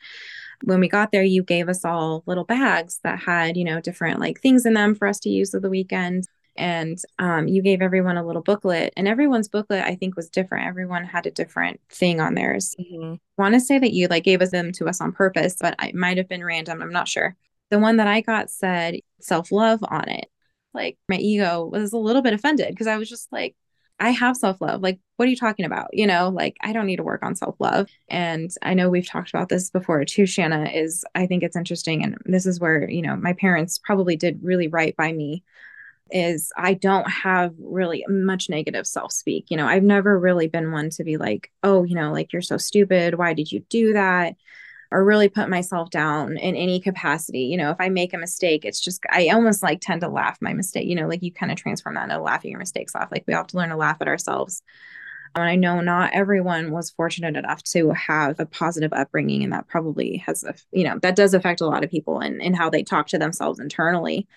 When 0.64 0.81
we 0.81 0.88
got 0.88 1.12
there, 1.12 1.23
you 1.23 1.42
gave 1.42 1.68
us 1.68 1.85
all 1.85 2.23
little 2.27 2.45
bags 2.45 3.01
that 3.03 3.18
had, 3.18 3.57
you 3.57 3.64
know, 3.64 3.81
different 3.81 4.21
like 4.21 4.40
things 4.40 4.64
in 4.66 4.75
them 4.75 4.95
for 4.95 5.09
us 5.09 5.21
to 5.21 5.31
use 5.31 5.55
of 5.55 5.62
the 5.62 5.71
weekend. 5.71 6.25
And 6.57 6.99
um, 7.19 7.49
you 7.49 7.62
gave 7.62 7.81
everyone 7.81 8.17
a 8.17 8.27
little 8.27 8.43
booklet 8.43 8.93
and 8.97 9.09
everyone's 9.09 9.49
booklet 9.49 9.85
i 9.85 9.95
think 9.95 10.17
was 10.17 10.29
different 10.29 10.67
everyone 10.67 11.05
had 11.05 11.27
a 11.27 11.31
different 11.31 11.81
thing 11.88 12.21
on 12.21 12.35
theirs 12.35 12.75
mm-hmm. 12.79 13.15
i 13.15 13.43
want 13.43 13.55
to 13.55 13.61
say 13.61 13.79
that 13.79 13.93
you 13.93 14.09
like 14.09 14.25
gave 14.25 14.43
us 14.43 14.51
them 14.51 14.73
to 14.73 14.88
us 14.88 15.01
on 15.01 15.12
purpose 15.12 15.57
but 15.61 15.75
it 15.83 15.95
might 15.95 16.17
have 16.17 16.29
been 16.29 16.45
random 16.45 16.83
i'm 16.83 16.93
not 16.93 17.09
sure 17.09 17.37
the 17.71 17.79
one 17.79 17.97
that 17.97 18.07
i 18.07 18.21
got 18.21 18.51
said 18.51 18.97
self-love 19.21 19.81
on 19.88 20.09
it 20.09 20.27
like 20.75 20.99
my 21.09 21.17
ego 21.17 21.65
was 21.65 21.93
a 21.93 21.99
little 21.99 22.23
bit 22.23 22.35
offended 22.35 22.69
because 22.69 22.87
i 22.87 22.97
was 22.97 23.09
just 23.09 23.31
like 23.33 23.57
I 24.03 24.11
have 24.11 24.37
self 24.37 24.61
love. 24.61 24.83
Like, 24.83 24.99
what 25.17 25.27
are 25.27 25.31
you 25.31 25.37
talking 25.37 25.65
about? 25.65 25.91
You 25.93 26.09
know, 26.09 26.29
like, 26.29 26.57
I 26.61 26.73
don't 26.73 26.87
need 26.87 26.97
to 26.97 27.05
work 27.05 27.23
on 27.23 27.37
self 27.37 27.55
love. 27.61 27.88
And 28.09 28.51
I 28.61 28.75
know 28.75 28.91
we've 28.91 29.07
talked 29.07 29.31
about 29.31 29.49
this 29.49 29.71
before 29.71 30.05
too, 30.05 30.27
Shanna, 30.27 30.65
is 30.65 31.05
I 31.15 31.27
think 31.27 31.45
it's 31.45 31.55
interesting. 31.55 32.03
And 32.03 32.19
this 32.25 32.45
is 32.45 32.59
where, 32.59 32.91
you 32.91 33.01
know, 33.01 33.15
my 33.15 33.33
parents 33.33 33.79
probably 33.79 34.17
did 34.17 34.41
really 34.43 34.67
right 34.67 34.97
by 34.97 35.12
me 35.12 35.45
is 36.12 36.53
I 36.57 36.75
don't 36.75 37.09
have 37.11 37.55
really 37.59 38.05
much 38.09 38.48
negative 38.48 38.87
self 38.87 39.12
speak. 39.12 39.46
You 39.51 39.57
know, 39.57 39.66
I've 39.66 39.83
never 39.83 40.18
really 40.18 40.48
been 40.48 40.72
one 40.72 40.90
to 40.90 41.05
be 41.05 41.16
like, 41.16 41.51
oh, 41.62 41.85
you 41.85 41.94
know, 41.94 42.12
like 42.12 42.33
you're 42.33 42.42
so 42.42 42.57
stupid. 42.57 43.16
Why 43.16 43.33
did 43.35 43.51
you 43.51 43.61
do 43.68 43.94
that? 43.94 44.37
Or 44.90 45.05
really 45.05 45.29
put 45.29 45.48
myself 45.48 45.88
down 45.88 46.37
in 46.37 46.55
any 46.55 46.79
capacity. 46.79 47.44
You 47.44 47.57
know, 47.57 47.70
if 47.70 47.79
I 47.81 47.88
make 47.88 48.12
a 48.12 48.18
mistake, 48.18 48.64
it's 48.64 48.81
just, 48.81 49.03
I 49.11 49.29
almost 49.29 49.62
like 49.62 49.81
tend 49.81 50.03
to 50.03 50.09
laugh 50.09 50.37
my 50.42 50.53
mistake. 50.53 50.87
You 50.87 50.96
know, 50.96 51.09
like 51.09 51.22
you 51.22 51.33
kind 51.33 51.51
of 51.51 51.57
transform 51.57 51.94
that 51.94 52.05
into 52.05 52.20
laughing 52.20 52.51
your 52.51 52.61
mistakes 52.61 52.94
off. 52.94 53.11
Like 53.11 53.25
we 53.27 53.33
have 53.33 53.46
to 53.48 53.57
learn 53.57 53.70
to 53.70 53.77
laugh 53.77 53.96
at 54.01 54.09
ourselves. 54.09 54.62
And 55.35 55.44
I 55.44 55.57
know 55.57 55.81
not 55.81 56.12
everyone 56.12 56.72
was 56.72 56.90
fortunate 56.90 57.37
enough 57.38 57.62
to 57.64 57.90
have 57.92 58.38
a 58.38 58.44
positive 58.44 58.92
upbringing, 58.92 59.42
and 59.42 59.53
that 59.55 59.66
probably 59.66 60.18
has, 60.27 60.44
a, 60.44 60.55
you 60.72 60.85
know, 60.85 60.98
that 60.98 61.16
does 61.16 61.33
affect 61.33 61.62
a 61.62 61.66
lot 61.66 61.85
of 61.85 61.90
people 61.90 62.20
and 62.20 62.42
in 62.42 62.53
how 62.53 62.68
they 62.68 62.83
talk 62.83 63.07
to 63.09 63.18
themselves 63.18 63.59
internally 63.59 64.29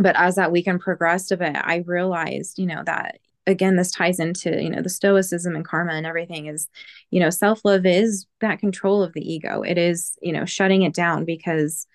but 0.00 0.16
as 0.16 0.34
that 0.34 0.52
weekend 0.52 0.80
progressed 0.80 1.32
a 1.32 1.36
bit 1.36 1.56
i 1.56 1.84
realized 1.86 2.58
you 2.58 2.66
know 2.66 2.82
that 2.84 3.18
again 3.46 3.76
this 3.76 3.90
ties 3.90 4.18
into 4.18 4.62
you 4.62 4.70
know 4.70 4.82
the 4.82 4.88
stoicism 4.88 5.54
and 5.54 5.64
karma 5.64 5.92
and 5.92 6.06
everything 6.06 6.46
is 6.46 6.68
you 7.10 7.20
know 7.20 7.30
self-love 7.30 7.86
is 7.86 8.26
that 8.40 8.58
control 8.58 9.02
of 9.02 9.12
the 9.12 9.32
ego. 9.32 9.62
It 9.62 9.78
is 9.78 10.16
you 10.22 10.32
know 10.32 10.44
shutting 10.44 10.82
it 10.82 10.94
down 10.94 11.24
because 11.24 11.86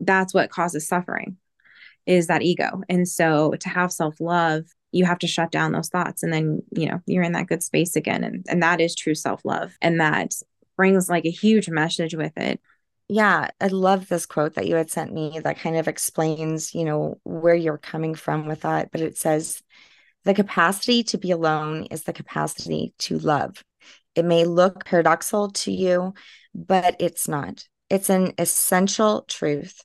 that's 0.00 0.34
what 0.34 0.50
causes 0.50 0.88
suffering 0.88 1.36
is 2.06 2.26
that 2.28 2.42
ego. 2.42 2.82
And 2.88 3.06
so 3.06 3.52
to 3.60 3.68
have 3.68 3.92
self-love 3.92 4.64
you 4.92 5.04
have 5.04 5.20
to 5.20 5.28
shut 5.28 5.52
down 5.52 5.70
those 5.70 5.88
thoughts 5.88 6.22
and 6.22 6.32
then 6.32 6.62
you 6.72 6.88
know 6.88 7.00
you're 7.06 7.22
in 7.22 7.32
that 7.32 7.46
good 7.46 7.62
space 7.62 7.96
again. 7.96 8.24
And 8.24 8.44
and 8.48 8.62
that 8.62 8.80
is 8.80 8.94
true 8.94 9.14
self-love. 9.14 9.76
And 9.80 10.00
that 10.00 10.34
brings 10.76 11.08
like 11.08 11.26
a 11.26 11.30
huge 11.30 11.68
message 11.68 12.14
with 12.14 12.36
it 12.36 12.60
yeah, 13.10 13.48
I 13.60 13.66
love 13.66 14.08
this 14.08 14.24
quote 14.24 14.54
that 14.54 14.68
you 14.68 14.76
had 14.76 14.88
sent 14.88 15.12
me 15.12 15.40
that 15.42 15.58
kind 15.58 15.76
of 15.76 15.88
explains, 15.88 16.76
you 16.76 16.84
know, 16.84 17.18
where 17.24 17.56
you're 17.56 17.76
coming 17.76 18.14
from 18.14 18.46
with 18.46 18.60
that. 18.60 18.92
But 18.92 19.00
it 19.00 19.18
says, 19.18 19.62
the 20.24 20.32
capacity 20.32 21.02
to 21.04 21.18
be 21.18 21.32
alone 21.32 21.86
is 21.90 22.04
the 22.04 22.12
capacity 22.12 22.94
to 22.98 23.18
love. 23.18 23.64
It 24.14 24.24
may 24.24 24.44
look 24.44 24.84
paradoxical 24.84 25.50
to 25.50 25.72
you, 25.72 26.14
but 26.54 26.94
it's 27.00 27.26
not. 27.26 27.66
It's 27.88 28.10
an 28.10 28.32
essential 28.38 29.22
truth. 29.22 29.80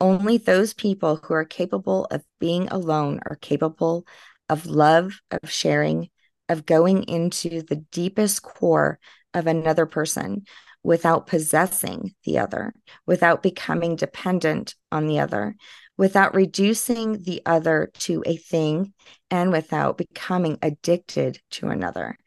Only 0.00 0.38
those 0.38 0.72
people 0.72 1.16
who 1.16 1.34
are 1.34 1.44
capable 1.44 2.04
of 2.12 2.22
being 2.38 2.68
alone 2.68 3.18
are 3.26 3.36
capable 3.36 4.06
of 4.48 4.66
love, 4.66 5.20
of 5.32 5.50
sharing, 5.50 6.10
of 6.48 6.64
going 6.64 7.02
into 7.04 7.62
the 7.62 7.84
deepest 7.90 8.42
core 8.42 9.00
of 9.34 9.48
another 9.48 9.86
person 9.86 10.44
without 10.82 11.26
possessing 11.26 12.14
the 12.24 12.38
other, 12.38 12.74
without 13.06 13.42
becoming 13.42 13.96
dependent 13.96 14.74
on 14.90 15.06
the 15.06 15.20
other, 15.20 15.54
without 15.96 16.34
reducing 16.34 17.22
the 17.22 17.40
other 17.46 17.90
to 17.98 18.22
a 18.26 18.36
thing, 18.36 18.92
and 19.30 19.52
without 19.52 19.96
becoming 19.96 20.58
addicted 20.62 21.40
to 21.50 21.68
another. 21.68 22.18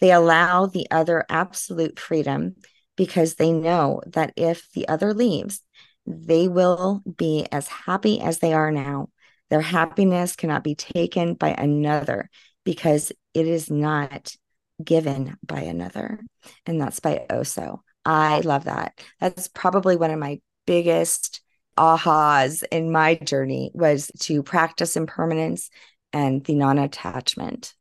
They 0.00 0.12
allow 0.12 0.66
the 0.66 0.86
other 0.90 1.24
absolute 1.28 1.98
freedom 1.98 2.56
because 2.96 3.34
they 3.34 3.52
know 3.52 4.02
that 4.06 4.32
if 4.36 4.70
the 4.72 4.88
other 4.88 5.14
leaves, 5.14 5.60
they 6.06 6.48
will 6.48 7.02
be 7.16 7.46
as 7.50 7.66
happy 7.68 8.20
as 8.20 8.38
they 8.38 8.52
are 8.52 8.70
now. 8.70 9.08
Their 9.50 9.62
happiness 9.62 10.36
cannot 10.36 10.64
be 10.64 10.74
taken 10.74 11.34
by 11.34 11.50
another 11.50 12.28
because 12.64 13.12
it 13.32 13.46
is 13.46 13.70
not 13.70 14.34
given 14.82 15.36
by 15.42 15.60
another. 15.60 16.20
And 16.66 16.80
that's 16.80 17.00
by 17.00 17.26
Osho. 17.30 17.82
I 18.04 18.40
love 18.40 18.64
that. 18.64 19.00
That's 19.20 19.48
probably 19.48 19.96
one 19.96 20.10
of 20.10 20.18
my 20.18 20.40
biggest 20.66 21.40
ahas 21.78 22.62
in 22.70 22.92
my 22.92 23.16
journey 23.16 23.70
was 23.74 24.10
to 24.20 24.42
practice 24.42 24.96
impermanence 24.96 25.70
and 26.12 26.44
the 26.44 26.54
non-attachment. 26.54 27.74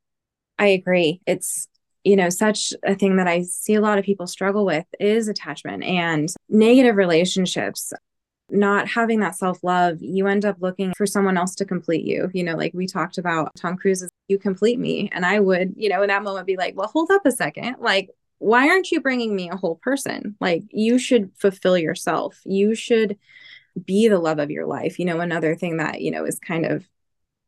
I 0.57 0.67
agree. 0.67 1.21
It's 1.27 1.67
you 2.03 2.15
know 2.15 2.29
such 2.29 2.73
a 2.83 2.95
thing 2.95 3.17
that 3.17 3.27
I 3.27 3.43
see 3.43 3.75
a 3.75 3.81
lot 3.81 3.97
of 3.97 4.05
people 4.05 4.27
struggle 4.27 4.65
with 4.65 4.85
is 4.99 5.27
attachment 5.27 5.83
and 5.83 6.29
negative 6.49 6.95
relationships 6.95 7.93
not 8.49 8.87
having 8.87 9.21
that 9.21 9.35
self-love 9.35 9.97
you 10.01 10.27
end 10.27 10.45
up 10.45 10.57
looking 10.59 10.93
for 10.97 11.05
someone 11.05 11.37
else 11.37 11.55
to 11.55 11.65
complete 11.65 12.03
you 12.03 12.29
you 12.33 12.43
know 12.43 12.55
like 12.55 12.73
we 12.73 12.85
talked 12.85 13.17
about 13.17 13.49
tom 13.55 13.77
cruise's 13.77 14.09
you 14.27 14.37
complete 14.37 14.77
me 14.77 15.09
and 15.13 15.25
i 15.25 15.39
would 15.39 15.73
you 15.77 15.89
know 15.89 16.01
in 16.03 16.09
that 16.09 16.23
moment 16.23 16.45
be 16.45 16.57
like 16.57 16.75
well 16.75 16.89
hold 16.89 17.09
up 17.09 17.25
a 17.25 17.31
second 17.31 17.77
like 17.79 18.09
why 18.43 18.67
aren't 18.67 18.91
you 18.91 18.99
bringing 18.99 19.33
me 19.35 19.49
a 19.49 19.55
whole 19.55 19.77
person? 19.77 20.35
Like, 20.41 20.63
you 20.69 20.99
should 20.99 21.31
fulfill 21.37 21.77
yourself. 21.77 22.41
You 22.43 22.75
should 22.75 23.17
be 23.85 24.09
the 24.09 24.19
love 24.19 24.37
of 24.37 24.51
your 24.51 24.65
life. 24.65 24.99
You 24.99 25.05
know, 25.05 25.21
another 25.21 25.55
thing 25.55 25.77
that, 25.77 26.01
you 26.01 26.11
know, 26.11 26.25
is 26.25 26.39
kind 26.39 26.65
of 26.65 26.85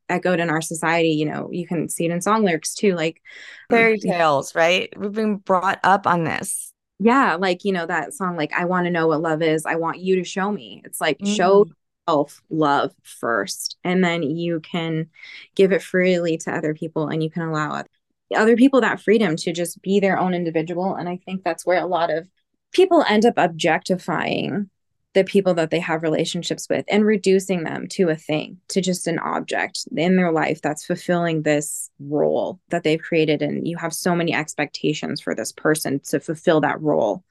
echoed 0.08 0.40
in 0.40 0.50
our 0.50 0.62
society, 0.62 1.10
you 1.10 1.26
know, 1.26 1.50
you 1.52 1.68
can 1.68 1.90
see 1.90 2.06
it 2.06 2.12
in 2.12 2.22
song 2.22 2.46
lyrics 2.46 2.76
too, 2.76 2.96
like 2.96 3.22
fairy 3.70 4.00
tales, 4.00 4.56
right? 4.56 4.94
We've 4.98 5.12
been 5.12 5.38
brought 5.38 5.80
up 5.84 6.08
on 6.08 6.24
this. 6.24 6.72
Yeah. 7.00 7.36
Like, 7.36 7.66
you 7.66 7.74
know, 7.74 7.86
that 7.86 8.14
song, 8.14 8.38
like, 8.38 8.54
I 8.54 8.64
want 8.64 8.86
to 8.86 8.92
know 8.92 9.08
what 9.08 9.22
love 9.22 9.42
is. 9.42 9.66
I 9.66 9.76
want 9.76 10.00
you 10.00 10.16
to 10.16 10.24
show 10.24 10.50
me. 10.50 10.82
It's 10.86 11.02
like, 11.02 11.20
mm. 11.20 11.36
show 11.36 11.66
self 12.08 12.42
love 12.50 12.94
first, 13.04 13.78
and 13.84 14.02
then 14.02 14.24
you 14.24 14.62
can 14.62 15.10
give 15.56 15.74
it 15.74 15.82
freely 15.82 16.38
to 16.38 16.56
other 16.56 16.74
people 16.74 17.08
and 17.08 17.22
you 17.22 17.30
can 17.30 17.42
allow 17.42 17.80
other 18.34 18.56
people 18.56 18.82
that 18.82 19.02
freedom 19.02 19.36
to 19.38 19.54
just 19.54 19.82
be 19.82 20.00
their 20.00 20.18
own 20.18 20.34
individual. 20.34 20.96
And 20.96 21.08
I 21.08 21.20
think 21.26 21.44
that's 21.44 21.66
where 21.66 21.80
a 21.80 21.86
lot 21.86 22.10
of 22.10 22.28
people 22.72 23.04
end 23.08 23.26
up 23.26 23.36
objectifying 23.38 24.70
the 25.16 25.24
people 25.24 25.54
that 25.56 25.72
they 25.72 25.80
have 25.80 26.04
relationships 26.04 26.68
with 26.70 26.86
and 26.90 27.06
reducing 27.06 27.64
them 27.64 27.88
to 27.88 28.10
a 28.10 28.16
thing, 28.16 28.60
to 28.68 28.82
just 28.82 29.08
an 29.08 29.18
object 29.18 29.88
in 29.96 30.18
their 30.18 30.32
life 30.32 30.62
that's 30.62 30.86
fulfilling 30.86 31.42
this 31.42 31.90
role 32.00 32.60
that 32.70 32.84
they've 32.84 33.02
created. 33.02 33.42
And 33.42 33.66
you 33.66 33.78
have 33.78 33.94
so 33.94 34.14
many 34.14 34.34
expectations 34.34 35.22
for 35.22 35.34
this 35.34 35.54
person 35.54 36.02
to 36.10 36.20
fulfill 36.20 36.60
that 36.62 36.82
role, 36.82 37.24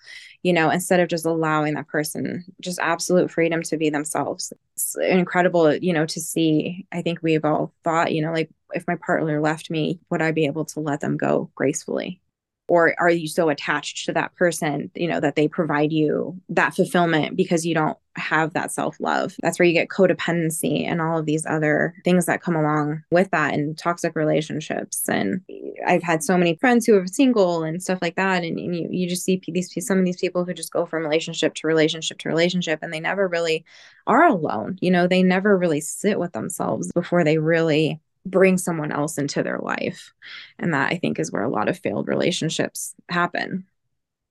you 0.43 0.53
know, 0.53 0.71
instead 0.71 0.99
of 0.99 1.09
just 1.09 1.27
allowing 1.27 1.75
that 1.75 1.87
person 1.87 2.45
just 2.61 2.79
absolute 2.81 3.31
freedom 3.31 3.63
to 3.65 3.77
be 3.77 3.91
themselves. 3.91 4.51
It's 4.75 4.97
incredible, 4.97 5.75
you 5.77 5.93
know, 5.93 6.07
to 6.07 6.21
see. 6.21 6.87
I 6.91 7.03
think 7.03 7.19
we've 7.23 7.45
all 7.45 7.75
thought, 7.85 8.15
you 8.15 8.23
know, 8.23 8.33
like 8.33 8.51
if 8.73 8.87
my 8.89 8.97
partner 8.97 9.43
left 9.43 9.71
me, 9.71 10.01
would 10.11 10.23
I 10.23 10.33
be 10.33 10.47
able 10.47 10.65
to 10.65 10.81
let 10.81 11.01
them 11.01 11.19
go 11.19 11.51
gracefully? 11.55 12.23
Or 12.67 12.95
are 12.99 13.11
you 13.11 13.29
so 13.29 13.51
attached 13.51 14.07
to 14.07 14.13
that 14.15 14.35
person, 14.37 14.91
you 14.95 15.07
know, 15.07 15.21
that 15.21 15.37
they 15.37 15.49
provide 15.49 15.93
you 15.93 16.41
that 16.49 16.75
fulfillment 16.75 17.37
because 17.37 17.67
you 17.67 17.75
don't 17.75 17.99
have 18.17 18.55
that 18.55 18.73
self 18.73 18.97
love? 19.01 19.37
That's 19.43 19.59
where 19.59 19.67
you 19.67 19.75
get 19.75 19.89
codependency 19.89 20.87
and 20.87 21.03
all 21.03 21.19
of 21.19 21.27
these 21.27 21.45
other 21.45 21.95
things 22.05 22.25
that 22.25 22.41
come 22.41 22.57
along 22.57 23.03
with 23.11 23.31
that 23.33 23.53
and 23.53 23.77
toxic 23.77 24.17
relationships. 24.17 25.07
And 25.09 25.43
I've 25.87 26.03
had 26.03 26.23
so 26.23 26.39
many 26.39 26.57
friends 26.57 26.87
who 26.87 26.97
are 26.99 27.07
single 27.07 27.65
and 27.65 27.83
stuff 27.83 27.99
like 28.01 28.17
that. 28.17 28.45
And, 28.45 28.59
and 28.59 28.75
you, 28.75 28.89
you 28.91 29.09
just 29.09 29.25
see 29.25 29.43
these 29.47 29.71
some 29.87 29.99
of 29.99 30.05
these 30.07 30.21
people 30.21 30.47
who 30.47 30.55
just 30.55 30.73
go 30.73 30.87
from 30.87 31.03
relationship 31.03 31.55
to 31.57 31.67
relationship 31.67 32.19
to 32.21 32.29
relationship 32.29 32.79
and 32.83 32.93
they 32.93 33.01
never 33.01 33.29
really 33.29 33.65
are 34.07 34.25
alone. 34.25 34.79
You 34.81 34.91
know, 34.91 35.07
they 35.07 35.23
never 35.23 35.57
really 35.59 35.81
sit 35.81 36.19
with 36.19 36.33
themselves 36.33 36.91
before 36.93 37.25
they 37.25 37.37
really 37.37 38.01
bring 38.27 38.59
someone 38.59 38.93
else 38.93 39.19
into 39.19 39.43
their 39.43 39.59
life. 39.59 40.13
And 40.59 40.75
that 40.75 40.93
I 40.93 40.97
think 40.97 41.19
is 41.19 41.31
where 41.31 41.43
a 41.43 41.51
lot 41.51 41.69
of 41.69 41.79
failed 41.79 42.09
relationships 42.09 42.95
happen. 43.09 43.67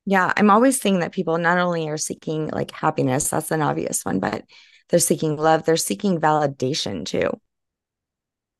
Yeah, 0.06 0.32
I'm 0.36 0.50
always 0.50 0.80
saying 0.80 1.00
that 1.00 1.12
people 1.12 1.38
not 1.38 1.58
only 1.58 1.88
are 1.88 1.96
seeking 1.96 2.48
like 2.48 2.70
happiness, 2.70 3.28
that's 3.28 3.50
an 3.50 3.62
obvious 3.62 4.04
one, 4.04 4.20
but 4.20 4.44
they're 4.88 4.98
seeking 4.98 5.36
love, 5.36 5.64
they're 5.64 5.76
seeking 5.76 6.20
validation 6.20 7.06
too. 7.06 7.30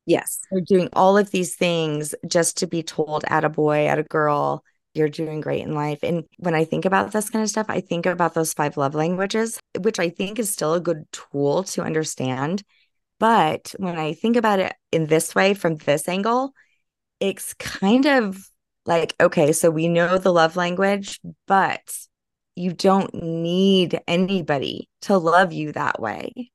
Yes. 0.07 0.41
They're 0.51 0.61
doing 0.61 0.89
all 0.93 1.17
of 1.17 1.31
these 1.31 1.55
things 1.55 2.15
just 2.27 2.59
to 2.59 2.67
be 2.67 2.83
told 2.83 3.25
at 3.29 3.45
a 3.45 3.49
boy, 3.49 3.87
at 3.87 3.99
a 3.99 4.03
girl, 4.03 4.65
you're 4.95 5.09
doing 5.09 5.41
great 5.41 5.63
in 5.63 5.75
life. 5.75 6.01
And 6.03 6.25
when 6.39 6.55
I 6.55 6.65
think 6.65 6.85
about 6.85 7.13
this 7.13 7.29
kind 7.31 7.43
of 7.43 7.49
stuff, 7.49 7.67
I 7.69 7.81
think 7.81 8.07
about 8.07 8.35
those 8.35 8.53
five 8.53 8.77
love 8.77 8.95
languages, 8.95 9.59
which 9.81 9.99
I 9.99 10.09
think 10.09 10.39
is 10.39 10.51
still 10.51 10.75
a 10.75 10.81
good 10.81 11.07
tool 11.11 11.65
to 11.65 11.83
understand 11.83 12.63
but 13.19 13.75
when 13.79 13.99
I 13.99 14.13
think 14.13 14.37
about 14.37 14.59
it 14.59 14.75
in 14.93 15.07
this 15.07 15.35
way, 15.35 15.55
from 15.55 15.77
this 15.77 16.09
angle, 16.09 16.53
it's 17.21 17.55
kind 17.55 18.07
of 18.07 18.51
like, 18.87 19.15
okay, 19.21 19.53
so 19.53 19.71
we 19.71 19.89
know 19.89 20.19
the 20.19 20.33
love 20.33 20.57
language, 20.57 21.21
but 21.47 21.97
you 22.57 22.73
don't 22.73 23.13
need 23.15 24.01
anybody 24.07 24.89
to 25.03 25.17
love 25.19 25.53
you 25.53 25.73
that 25.73 26.01
way. 26.01 26.51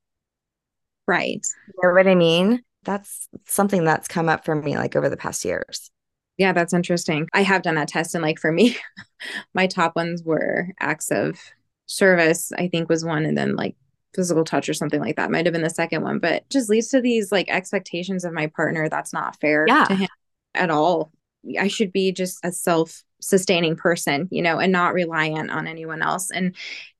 Right. 1.07 1.45
You 1.67 1.73
know 1.81 1.93
what 1.93 2.07
I 2.07 2.15
mean? 2.15 2.61
That's 2.83 3.27
something 3.45 3.83
that's 3.83 4.07
come 4.07 4.29
up 4.29 4.45
for 4.45 4.55
me 4.55 4.77
like 4.77 4.95
over 4.95 5.09
the 5.09 5.17
past 5.17 5.43
years. 5.43 5.91
Yeah, 6.37 6.53
that's 6.53 6.73
interesting. 6.73 7.27
I 7.33 7.43
have 7.43 7.63
done 7.63 7.75
that 7.75 7.89
test, 7.89 8.15
and 8.15 8.21
like 8.21 8.39
for 8.39 8.51
me, 8.51 8.77
my 9.53 9.67
top 9.67 9.95
ones 9.95 10.23
were 10.23 10.69
acts 10.79 11.11
of 11.11 11.37
service, 11.85 12.53
I 12.57 12.69
think 12.69 12.87
was 12.87 13.03
one, 13.03 13.25
and 13.25 13.37
then 13.37 13.57
like 13.57 13.75
physical 14.13 14.43
touch 14.43 14.69
or 14.69 14.73
something 14.73 14.99
like 14.99 15.15
that 15.17 15.31
might 15.31 15.45
have 15.45 15.53
been 15.53 15.61
the 15.61 15.69
second 15.69 16.03
one, 16.03 16.19
but 16.19 16.47
just 16.49 16.69
leads 16.69 16.89
to 16.89 17.01
these 17.01 17.31
like 17.31 17.49
expectations 17.49 18.25
of 18.25 18.33
my 18.33 18.47
partner 18.47 18.89
that's 18.89 19.13
not 19.13 19.39
fair 19.39 19.65
yeah. 19.67 19.85
to 19.85 19.95
him 19.95 20.09
at 20.55 20.69
all. 20.69 21.11
I 21.59 21.67
should 21.67 21.91
be 21.91 22.11
just 22.11 22.39
a 22.43 22.51
self 22.51 23.03
sustaining 23.21 23.75
person, 23.75 24.27
you 24.31 24.41
know, 24.41 24.59
and 24.59 24.71
not 24.71 24.93
reliant 24.93 25.51
on 25.51 25.67
anyone 25.67 26.01
else. 26.01 26.31
And 26.31 26.55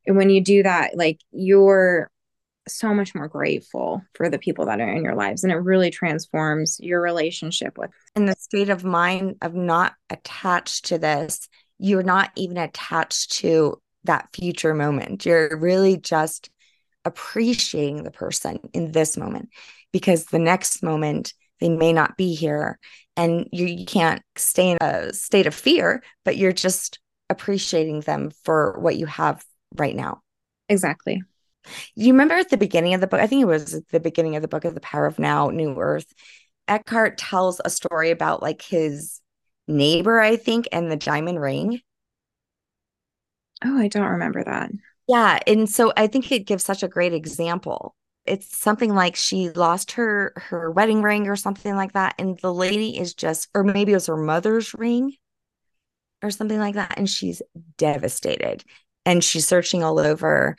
when 0.06 0.30
you 0.30 0.41
do 0.41 0.63
that, 0.63 0.95
like 0.98 1.19
you're 1.32 2.10
so 2.67 2.93
much 2.93 3.15
more 3.15 3.28
grateful 3.28 4.02
for 4.13 4.30
the 4.30 4.39
people 4.39 4.65
that 4.65 4.80
are 4.80 4.91
in 4.91 5.04
your 5.04 5.15
lives 5.15 5.43
and 5.43 5.52
it 5.52 5.58
really 5.58 5.89
transforms 5.89 6.80
your 6.80 7.02
relationship 7.02 7.78
with 7.78 7.89
in 8.15 8.26
the 8.26 8.36
state 8.38 8.69
of 8.69 8.84
mind 8.84 9.36
of 9.41 9.56
not 9.56 9.93
attached 10.10 10.86
to 10.86 10.98
this 10.98 11.50
you're 11.80 12.04
not 12.04 12.32
even 12.36 12.58
attached 12.58 13.32
to 13.32 13.82
that 14.04 14.30
future 14.34 14.76
moment 14.76 15.26
you're 15.26 15.58
really 15.58 15.98
just 15.98 16.50
appreciating 17.05 18.03
the 18.03 18.12
person 18.12 18.59
in 18.73 18.91
this 18.91 19.17
moment 19.17 19.49
because 19.91 20.25
the 20.25 20.39
next 20.39 20.83
moment 20.83 21.33
they 21.59 21.69
may 21.69 21.93
not 21.93 22.17
be 22.17 22.35
here 22.35 22.79
and 23.17 23.47
you, 23.51 23.65
you 23.65 23.85
can't 23.85 24.21
stay 24.35 24.71
in 24.71 24.77
a 24.81 25.13
state 25.13 25.47
of 25.47 25.55
fear 25.55 26.03
but 26.25 26.38
you're 26.38 26.51
just 26.51 26.99
appreciating 27.29 28.01
them 28.01 28.31
for 28.43 28.77
what 28.79 28.97
you 28.97 29.05
have 29.05 29.43
right 29.75 29.95
now 29.95 30.21
exactly 30.67 31.21
you 31.95 32.13
remember 32.13 32.35
at 32.35 32.49
the 32.49 32.57
beginning 32.57 32.93
of 32.93 33.01
the 33.01 33.07
book, 33.07 33.19
I 33.19 33.27
think 33.27 33.41
it 33.41 33.45
was 33.45 33.73
at 33.73 33.88
the 33.89 33.99
beginning 33.99 34.35
of 34.35 34.41
the 34.41 34.47
book 34.47 34.65
of 34.65 34.73
The 34.73 34.79
Power 34.79 35.05
of 35.05 35.19
Now, 35.19 35.49
New 35.49 35.77
Earth, 35.79 36.12
Eckhart 36.67 37.17
tells 37.17 37.59
a 37.63 37.69
story 37.69 38.12
about 38.12 38.41
like 38.41 38.62
his 38.62 39.21
neighbor, 39.67 40.19
I 40.19 40.35
think, 40.35 40.67
and 40.71 40.91
the 40.91 40.95
diamond 40.95 41.41
ring. 41.41 41.81
Oh, 43.63 43.77
I 43.77 43.88
don't 43.88 44.12
remember 44.12 44.43
that. 44.43 44.71
Yeah. 45.10 45.39
And 45.48 45.67
so 45.67 45.91
I 45.98 46.06
think 46.06 46.32
it 46.32 46.45
gives 46.45 46.63
such 46.63 46.84
a 46.84 46.88
great 46.88 47.15
example. 47.15 47.95
It's 48.28 48.56
something 48.56 48.93
like 48.93 49.15
she 49.15 49.50
lost 49.50 49.93
her 49.93 50.34
her 50.36 50.69
wedding 50.69 51.02
ring 51.02 51.28
or 51.28 51.36
something 51.36 51.76
like 51.76 51.93
that. 51.93 52.13
And 52.19 52.38
the 52.41 52.54
lady 52.54 52.95
is 52.95 53.15
just, 53.15 53.50
or 53.56 53.63
maybe 53.63 53.91
it 53.91 53.95
was 53.95 54.06
her 54.06 54.15
mother's 54.15 54.76
ring 54.76 55.15
or 56.22 56.30
something 56.30 56.60
like 56.60 56.76
that. 56.76 56.93
And 56.95 57.10
she's 57.10 57.41
devastated. 57.80 58.63
And 59.04 59.24
she's 59.24 59.48
searching 59.48 59.84
all 59.84 59.98
over 59.98 60.56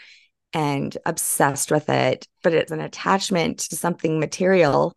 and 0.52 0.98
obsessed 1.06 1.70
with 1.70 1.88
it, 1.88 2.26
but 2.42 2.52
it's 2.52 2.72
an 2.72 2.80
attachment 2.80 3.60
to 3.60 3.76
something 3.76 4.18
material. 4.18 4.96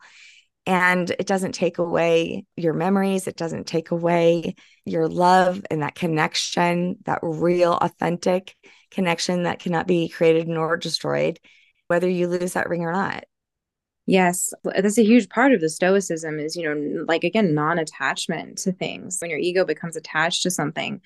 And 0.66 1.12
it 1.12 1.28
doesn't 1.28 1.52
take 1.52 1.78
away 1.78 2.46
your 2.56 2.74
memories. 2.74 3.28
It 3.28 3.38
doesn't 3.38 3.68
take 3.68 3.92
away 3.92 4.56
your 4.84 5.08
love 5.08 5.62
and 5.70 5.84
that 5.84 5.94
connection, 5.94 6.96
that 7.06 7.20
real, 7.22 7.74
authentic 7.74 8.56
connection 8.94 9.44
that 9.44 9.60
cannot 9.60 9.88
be 9.88 10.10
created 10.10 10.48
nor 10.48 10.78
destroyed, 10.78 11.40
whether 11.88 12.10
you 12.10 12.28
lose 12.28 12.54
that 12.54 12.70
ring 12.70 12.84
or 12.84 12.94
not. 12.94 13.26
Yes, 14.06 14.54
that's 14.64 14.98
a 14.98 15.04
huge 15.04 15.30
part 15.30 15.54
of 15.54 15.62
the 15.62 15.70
stoicism 15.70 16.38
is, 16.38 16.58
you 16.58 16.64
know, 16.64 17.06
like 17.08 17.24
again, 17.24 17.54
non 17.54 17.80
attachment 17.80 18.58
to 18.60 18.74
things. 18.74 19.20
When 19.22 19.30
your 19.30 19.40
ego 19.40 19.64
becomes 19.64 19.96
attached 19.96 20.44
to 20.44 20.52
something, 20.52 21.02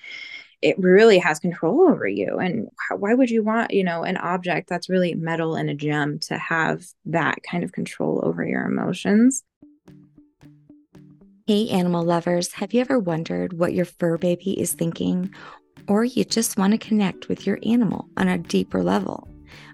it 0.60 0.78
really 0.78 1.18
has 1.18 1.38
control 1.38 1.88
over 1.88 2.06
you 2.06 2.38
and 2.38 2.68
why 2.96 3.14
would 3.14 3.30
you 3.30 3.42
want 3.42 3.72
you 3.72 3.84
know 3.84 4.02
an 4.02 4.16
object 4.16 4.68
that's 4.68 4.88
really 4.88 5.14
metal 5.14 5.54
and 5.54 5.70
a 5.70 5.74
gem 5.74 6.18
to 6.18 6.36
have 6.36 6.84
that 7.04 7.42
kind 7.42 7.62
of 7.62 7.72
control 7.72 8.20
over 8.24 8.44
your 8.44 8.64
emotions 8.64 9.44
hey 11.46 11.68
animal 11.68 12.02
lovers 12.02 12.52
have 12.54 12.74
you 12.74 12.80
ever 12.80 12.98
wondered 12.98 13.52
what 13.52 13.72
your 13.72 13.84
fur 13.84 14.18
baby 14.18 14.58
is 14.60 14.72
thinking 14.72 15.32
or 15.88 16.04
you 16.04 16.24
just 16.24 16.58
want 16.58 16.72
to 16.72 16.78
connect 16.78 17.28
with 17.28 17.46
your 17.46 17.58
animal 17.64 18.08
on 18.16 18.28
a 18.28 18.38
deeper 18.38 18.82
level 18.82 19.28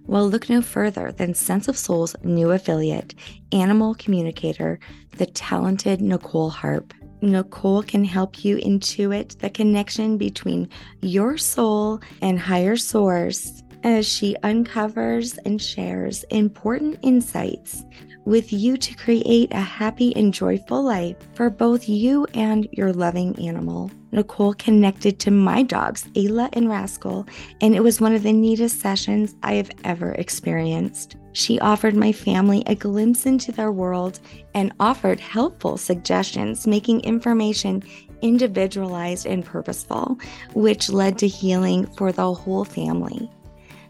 well, 0.07 0.29
look 0.29 0.51
no 0.51 0.61
further 0.61 1.13
than 1.13 1.35
Sense 1.35 1.67
of 1.69 1.79
Soul's 1.79 2.15
new 2.23 2.51
affiliate, 2.51 3.15
animal 3.53 3.95
communicator, 3.95 4.79
the 5.13 5.27
talented 5.27 6.01
Nicole 6.01 6.51
Harp. 6.51 6.93
Nicole 7.23 7.83
can 7.83 8.05
help 8.05 8.45
you 8.45 8.59
intuit 8.59 9.39
the 9.39 9.49
connection 9.49 10.19
between 10.19 10.69
your 11.01 11.39
soul 11.39 12.01
and 12.21 12.39
higher 12.39 12.77
source 12.77 13.63
as 13.83 14.07
she 14.07 14.37
uncovers 14.43 15.39
and 15.47 15.61
shares 15.61 16.25
important 16.25 16.99
insights 17.03 17.83
with 18.27 18.53
you 18.53 18.77
to 18.77 18.95
create 18.95 19.53
a 19.53 19.61
happy 19.61 20.15
and 20.17 20.35
joyful 20.35 20.83
life 20.83 21.17
for 21.35 21.49
both 21.49 21.89
you 21.89 22.27
and 22.35 22.69
your 22.73 22.93
loving 22.93 23.39
animal. 23.47 23.91
Nicole 24.15 24.55
connected 24.55 25.19
to 25.21 25.31
my 25.31 25.63
dogs, 25.63 26.05
Ayla 26.15 26.49
and 26.53 26.69
Rascal, 26.69 27.27
and 27.61 27.75
it 27.75 27.83
was 27.83 28.01
one 28.01 28.15
of 28.15 28.23
the 28.23 28.33
neatest 28.33 28.81
sessions 28.81 29.35
I 29.43 29.55
have 29.55 29.71
ever 29.83 30.13
experienced. 30.13 31.17
She 31.33 31.59
offered 31.59 31.97
my 31.97 32.13
family 32.13 32.63
a 32.67 32.77
glimpse 32.77 33.27
into 33.27 33.51
their 33.51 33.73
world 33.73 34.21
and 34.55 34.73
offered 34.79 35.19
helpful 35.19 35.77
suggestions, 35.77 36.65
making 36.65 37.01
information 37.01 37.83
individualized 38.23 39.27
and 39.27 39.45
purposeful, 39.45 40.17
which 40.55 40.91
led 40.91 41.19
to 41.19 41.27
healing 41.27 41.87
for 41.97 42.13
the 42.13 42.33
whole 42.33 42.65
family. 42.65 43.29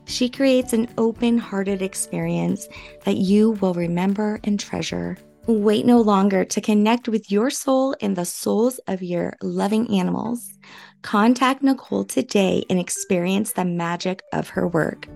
She 0.06 0.28
creates 0.30 0.72
an 0.72 0.88
open 0.96 1.37
hearted 1.37 1.82
experience 1.82 2.66
that 3.04 3.18
you 3.18 3.52
will 3.52 3.74
remember 3.74 4.40
and 4.44 4.58
treasure. 4.58 5.18
Wait 5.46 5.85
no 5.85 6.00
longer 6.00 6.42
to 6.42 6.61
connect 6.61 7.07
with 7.07 7.30
your 7.30 7.50
soul 7.50 7.94
and 8.00 8.16
the 8.16 8.24
souls 8.24 8.80
of 8.87 9.02
your 9.02 9.35
loving 9.42 9.87
animals. 9.94 10.59
Contact 11.02 11.62
Nicole 11.62 12.04
today 12.04 12.64
and 12.70 12.78
experience 12.78 13.52
the 13.52 13.64
magic 13.66 14.22
of 14.33 14.48
her 14.48 14.66
work. 14.66 15.07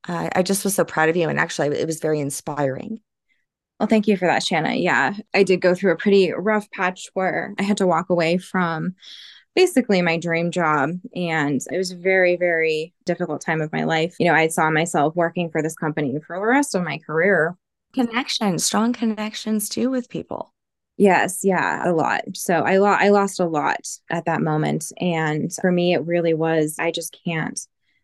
uh, 0.06 0.28
I 0.34 0.42
just 0.42 0.64
was 0.64 0.74
so 0.74 0.84
proud 0.84 1.08
of 1.08 1.16
you. 1.16 1.28
And 1.28 1.38
actually, 1.38 1.68
it 1.68 1.86
was 1.86 2.00
very 2.00 2.20
inspiring. 2.20 3.00
Well, 3.78 3.88
thank 3.88 4.06
you 4.06 4.16
for 4.16 4.26
that, 4.26 4.42
Shanna. 4.42 4.74
Yeah, 4.74 5.14
I 5.32 5.42
did 5.42 5.60
go 5.60 5.74
through 5.74 5.92
a 5.92 5.96
pretty 5.96 6.32
rough 6.32 6.70
patch 6.70 7.08
where 7.14 7.54
I 7.58 7.62
had 7.62 7.78
to 7.78 7.86
walk 7.86 8.10
away 8.10 8.38
from 8.38 8.94
basically 9.54 10.02
my 10.02 10.18
dream 10.18 10.50
job. 10.50 10.90
And 11.14 11.60
it 11.70 11.76
was 11.76 11.90
a 11.90 11.96
very, 11.96 12.36
very 12.36 12.94
difficult 13.04 13.40
time 13.40 13.60
of 13.60 13.72
my 13.72 13.84
life. 13.84 14.16
You 14.18 14.26
know, 14.26 14.34
I 14.34 14.48
saw 14.48 14.70
myself 14.70 15.14
working 15.16 15.50
for 15.50 15.62
this 15.62 15.74
company 15.74 16.18
for 16.26 16.36
the 16.36 16.46
rest 16.46 16.74
of 16.74 16.82
my 16.82 16.98
career. 16.98 17.56
Connections, 17.92 18.64
strong 18.64 18.92
connections 18.92 19.68
too 19.68 19.90
with 19.90 20.08
people. 20.08 20.53
Yes, 20.96 21.40
yeah, 21.42 21.88
a 21.88 21.92
lot. 21.92 22.22
So 22.34 22.54
I 22.60 22.76
lo- 22.78 22.86
I 22.98 23.08
lost 23.08 23.40
a 23.40 23.46
lot 23.46 23.80
at 24.10 24.26
that 24.26 24.42
moment 24.42 24.92
and 25.00 25.52
for 25.52 25.72
me 25.72 25.92
it 25.94 26.04
really 26.06 26.34
was 26.34 26.76
I 26.78 26.92
just 26.92 27.16
can't 27.24 27.58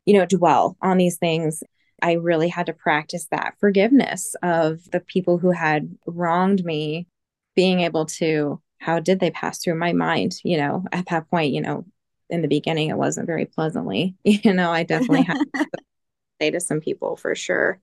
you 0.06 0.14
know 0.14 0.26
dwell 0.26 0.76
on 0.82 0.98
these 0.98 1.16
things. 1.16 1.62
I 2.02 2.12
really 2.14 2.48
had 2.48 2.66
to 2.66 2.72
practice 2.72 3.26
that 3.30 3.54
forgiveness 3.60 4.34
of 4.42 4.90
the 4.90 5.00
people 5.00 5.38
who 5.38 5.50
had 5.52 5.96
wronged 6.06 6.64
me 6.64 7.06
being 7.54 7.80
able 7.80 8.06
to, 8.06 8.60
how 8.78 8.98
did 9.00 9.20
they 9.20 9.30
pass 9.30 9.58
through 9.62 9.74
my 9.74 9.92
mind? 9.92 10.40
You 10.42 10.56
know, 10.56 10.84
at 10.92 11.06
that 11.10 11.28
point, 11.28 11.52
you 11.52 11.60
know, 11.60 11.84
in 12.30 12.40
the 12.42 12.48
beginning, 12.48 12.88
it 12.88 12.96
wasn't 12.96 13.26
very 13.26 13.44
pleasantly. 13.46 14.16
You 14.24 14.54
know, 14.54 14.70
I 14.70 14.82
definitely 14.84 15.24
had 15.24 15.36
to 15.44 15.66
say 16.40 16.50
to 16.50 16.60
some 16.60 16.80
people 16.80 17.16
for 17.16 17.34
sure. 17.34 17.80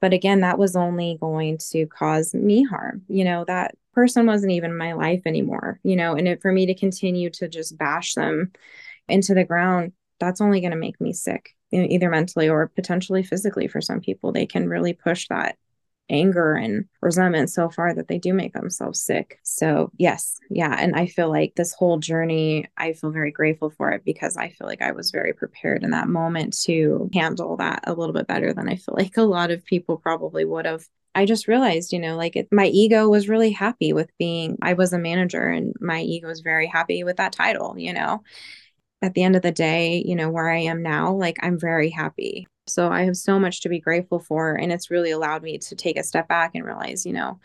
But 0.00 0.12
again, 0.12 0.40
that 0.40 0.58
was 0.58 0.76
only 0.76 1.18
going 1.20 1.58
to 1.70 1.86
cause 1.86 2.34
me 2.34 2.64
harm. 2.64 3.02
You 3.08 3.24
know, 3.24 3.44
that 3.46 3.74
person 3.94 4.26
wasn't 4.26 4.52
even 4.52 4.76
my 4.76 4.92
life 4.92 5.22
anymore, 5.26 5.80
you 5.82 5.96
know, 5.96 6.14
and 6.14 6.28
it, 6.28 6.42
for 6.42 6.52
me 6.52 6.66
to 6.66 6.74
continue 6.74 7.30
to 7.30 7.48
just 7.48 7.78
bash 7.78 8.14
them 8.14 8.52
into 9.08 9.34
the 9.34 9.44
ground, 9.44 9.92
that's 10.20 10.40
only 10.40 10.60
going 10.60 10.72
to 10.72 10.76
make 10.76 11.00
me 11.00 11.12
sick, 11.12 11.50
either 11.72 12.10
mentally 12.10 12.48
or 12.48 12.68
potentially 12.68 13.22
physically 13.22 13.68
for 13.68 13.80
some 13.80 14.00
people. 14.00 14.32
They 14.32 14.46
can 14.46 14.68
really 14.68 14.92
push 14.92 15.28
that 15.28 15.56
anger 16.08 16.54
and 16.54 16.84
resentment 17.00 17.50
so 17.50 17.68
far 17.68 17.94
that 17.94 18.08
they 18.08 18.18
do 18.18 18.32
make 18.32 18.52
themselves 18.52 19.00
sick. 19.00 19.38
So, 19.42 19.90
yes, 19.96 20.38
yeah. 20.50 20.74
And 20.78 20.94
I 20.94 21.06
feel 21.06 21.28
like 21.28 21.54
this 21.54 21.72
whole 21.72 21.98
journey, 21.98 22.66
I 22.76 22.92
feel 22.92 23.10
very 23.10 23.30
grateful 23.30 23.70
for 23.70 23.90
it 23.92 24.04
because 24.04 24.36
I 24.36 24.50
feel 24.50 24.66
like 24.66 24.82
I 24.82 24.92
was 24.92 25.10
very 25.10 25.32
prepared 25.32 25.82
in 25.82 25.90
that 25.90 26.08
moment 26.08 26.58
to 26.64 27.10
handle 27.12 27.56
that 27.56 27.80
a 27.86 27.94
little 27.94 28.12
bit 28.12 28.26
better 28.26 28.52
than 28.52 28.68
I 28.68 28.76
feel 28.76 28.94
like 28.98 29.16
a 29.16 29.22
lot 29.22 29.50
of 29.50 29.64
people 29.64 29.96
probably 29.96 30.44
would 30.44 30.66
have. 30.66 30.86
I 31.14 31.24
just 31.24 31.48
realized, 31.48 31.92
you 31.92 31.98
know, 31.98 32.14
like 32.16 32.36
it, 32.36 32.48
my 32.52 32.66
ego 32.66 33.08
was 33.08 33.28
really 33.28 33.50
happy 33.50 33.94
with 33.94 34.10
being, 34.18 34.58
I 34.60 34.74
was 34.74 34.92
a 34.92 34.98
manager 34.98 35.48
and 35.48 35.74
my 35.80 36.02
ego 36.02 36.28
was 36.28 36.40
very 36.40 36.66
happy 36.66 37.04
with 37.04 37.16
that 37.16 37.32
title, 37.32 37.78
you 37.78 37.92
know. 37.94 38.22
At 39.02 39.14
the 39.14 39.22
end 39.22 39.36
of 39.36 39.42
the 39.42 39.52
day, 39.52 40.02
you 40.06 40.16
know, 40.16 40.30
where 40.30 40.50
I 40.50 40.60
am 40.60 40.82
now, 40.82 41.14
like 41.14 41.36
I'm 41.42 41.58
very 41.58 41.90
happy 41.90 42.48
so 42.66 42.90
I 42.90 43.02
have 43.02 43.16
so 43.16 43.38
much 43.38 43.60
to 43.62 43.68
be 43.68 43.80
grateful 43.80 44.18
for. 44.18 44.54
And 44.54 44.72
it's 44.72 44.90
really 44.90 45.10
allowed 45.10 45.42
me 45.42 45.58
to 45.58 45.76
take 45.76 45.96
a 45.96 46.02
step 46.02 46.28
back 46.28 46.52
and 46.54 46.64
realize, 46.64 47.06
you 47.06 47.12
know, 47.12 47.38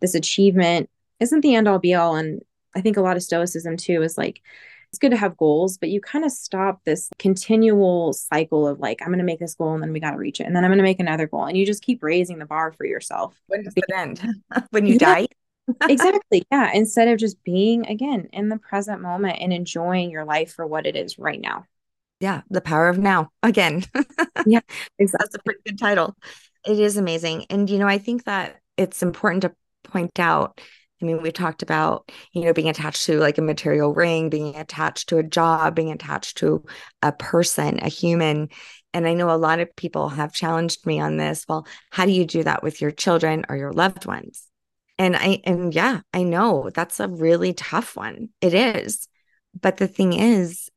this 0.00 0.14
achievement 0.14 0.90
isn't 1.20 1.40
the 1.40 1.54
end 1.54 1.68
all 1.68 1.78
be 1.78 1.94
all. 1.94 2.16
And 2.16 2.42
I 2.74 2.80
think 2.80 2.96
a 2.96 3.02
lot 3.02 3.16
of 3.16 3.22
stoicism 3.22 3.76
too 3.76 4.02
is 4.02 4.18
like, 4.18 4.42
it's 4.90 4.98
good 4.98 5.10
to 5.10 5.16
have 5.16 5.36
goals, 5.36 5.78
but 5.78 5.88
you 5.88 6.00
kind 6.00 6.24
of 6.24 6.30
stop 6.30 6.80
this 6.84 7.10
continual 7.18 8.12
cycle 8.12 8.68
of 8.68 8.78
like, 8.78 9.02
I'm 9.02 9.08
going 9.08 9.18
to 9.18 9.24
make 9.24 9.40
this 9.40 9.54
goal 9.54 9.74
and 9.74 9.82
then 9.82 9.92
we 9.92 10.00
got 10.00 10.12
to 10.12 10.18
reach 10.18 10.40
it. 10.40 10.44
And 10.44 10.54
then 10.54 10.64
I'm 10.64 10.70
going 10.70 10.78
to 10.78 10.84
make 10.84 11.00
another 11.00 11.26
goal. 11.26 11.44
And 11.44 11.56
you 11.56 11.66
just 11.66 11.82
keep 11.82 12.02
raising 12.02 12.38
the 12.38 12.46
bar 12.46 12.72
for 12.72 12.86
yourself. 12.86 13.40
When 13.48 13.64
does 13.64 13.74
it 13.76 13.84
end? 13.94 14.22
when 14.70 14.86
you 14.86 14.94
yeah, 14.94 15.14
die? 15.14 15.26
exactly. 15.88 16.44
Yeah. 16.52 16.70
Instead 16.72 17.08
of 17.08 17.18
just 17.18 17.42
being, 17.42 17.86
again, 17.86 18.28
in 18.32 18.48
the 18.48 18.58
present 18.58 19.02
moment 19.02 19.38
and 19.40 19.52
enjoying 19.52 20.10
your 20.10 20.24
life 20.24 20.52
for 20.52 20.66
what 20.66 20.86
it 20.86 20.96
is 20.96 21.18
right 21.18 21.40
now 21.40 21.64
yeah, 22.20 22.42
the 22.50 22.60
power 22.60 22.88
of 22.88 22.98
now 22.98 23.30
again. 23.42 23.84
yeah, 24.46 24.60
that's 24.98 25.34
a 25.34 25.42
pretty 25.44 25.60
good 25.66 25.78
title. 25.78 26.16
It 26.66 26.78
is 26.78 26.96
amazing. 26.96 27.46
And, 27.50 27.68
you 27.68 27.78
know, 27.78 27.86
I 27.88 27.98
think 27.98 28.24
that 28.24 28.56
it's 28.76 29.02
important 29.02 29.42
to 29.42 29.54
point 29.84 30.18
out. 30.18 30.60
I 31.00 31.04
mean, 31.04 31.20
we 31.20 31.30
talked 31.30 31.62
about, 31.62 32.10
you 32.32 32.42
know, 32.42 32.54
being 32.54 32.70
attached 32.70 33.04
to 33.06 33.18
like 33.18 33.36
a 33.36 33.42
material 33.42 33.92
ring, 33.92 34.30
being 34.30 34.56
attached 34.56 35.10
to 35.10 35.18
a 35.18 35.22
job, 35.22 35.74
being 35.74 35.92
attached 35.92 36.38
to 36.38 36.64
a 37.02 37.12
person, 37.12 37.78
a 37.82 37.88
human. 37.88 38.48
And 38.94 39.06
I 39.06 39.12
know 39.12 39.30
a 39.30 39.36
lot 39.36 39.60
of 39.60 39.76
people 39.76 40.08
have 40.08 40.32
challenged 40.32 40.86
me 40.86 40.98
on 40.98 41.18
this. 41.18 41.44
Well, 41.46 41.66
how 41.90 42.06
do 42.06 42.12
you 42.12 42.24
do 42.24 42.42
that 42.44 42.62
with 42.62 42.80
your 42.80 42.90
children 42.90 43.44
or 43.48 43.56
your 43.56 43.72
loved 43.72 44.06
ones? 44.06 44.48
And 44.98 45.14
I, 45.14 45.42
and 45.44 45.74
yeah, 45.74 46.00
I 46.14 46.22
know 46.22 46.70
that's 46.74 46.98
a 46.98 47.08
really 47.08 47.52
tough 47.52 47.94
one. 47.94 48.30
It 48.40 48.54
is. 48.54 49.06
But 49.60 49.76
the 49.76 49.88
thing 49.88 50.14
is, 50.14 50.70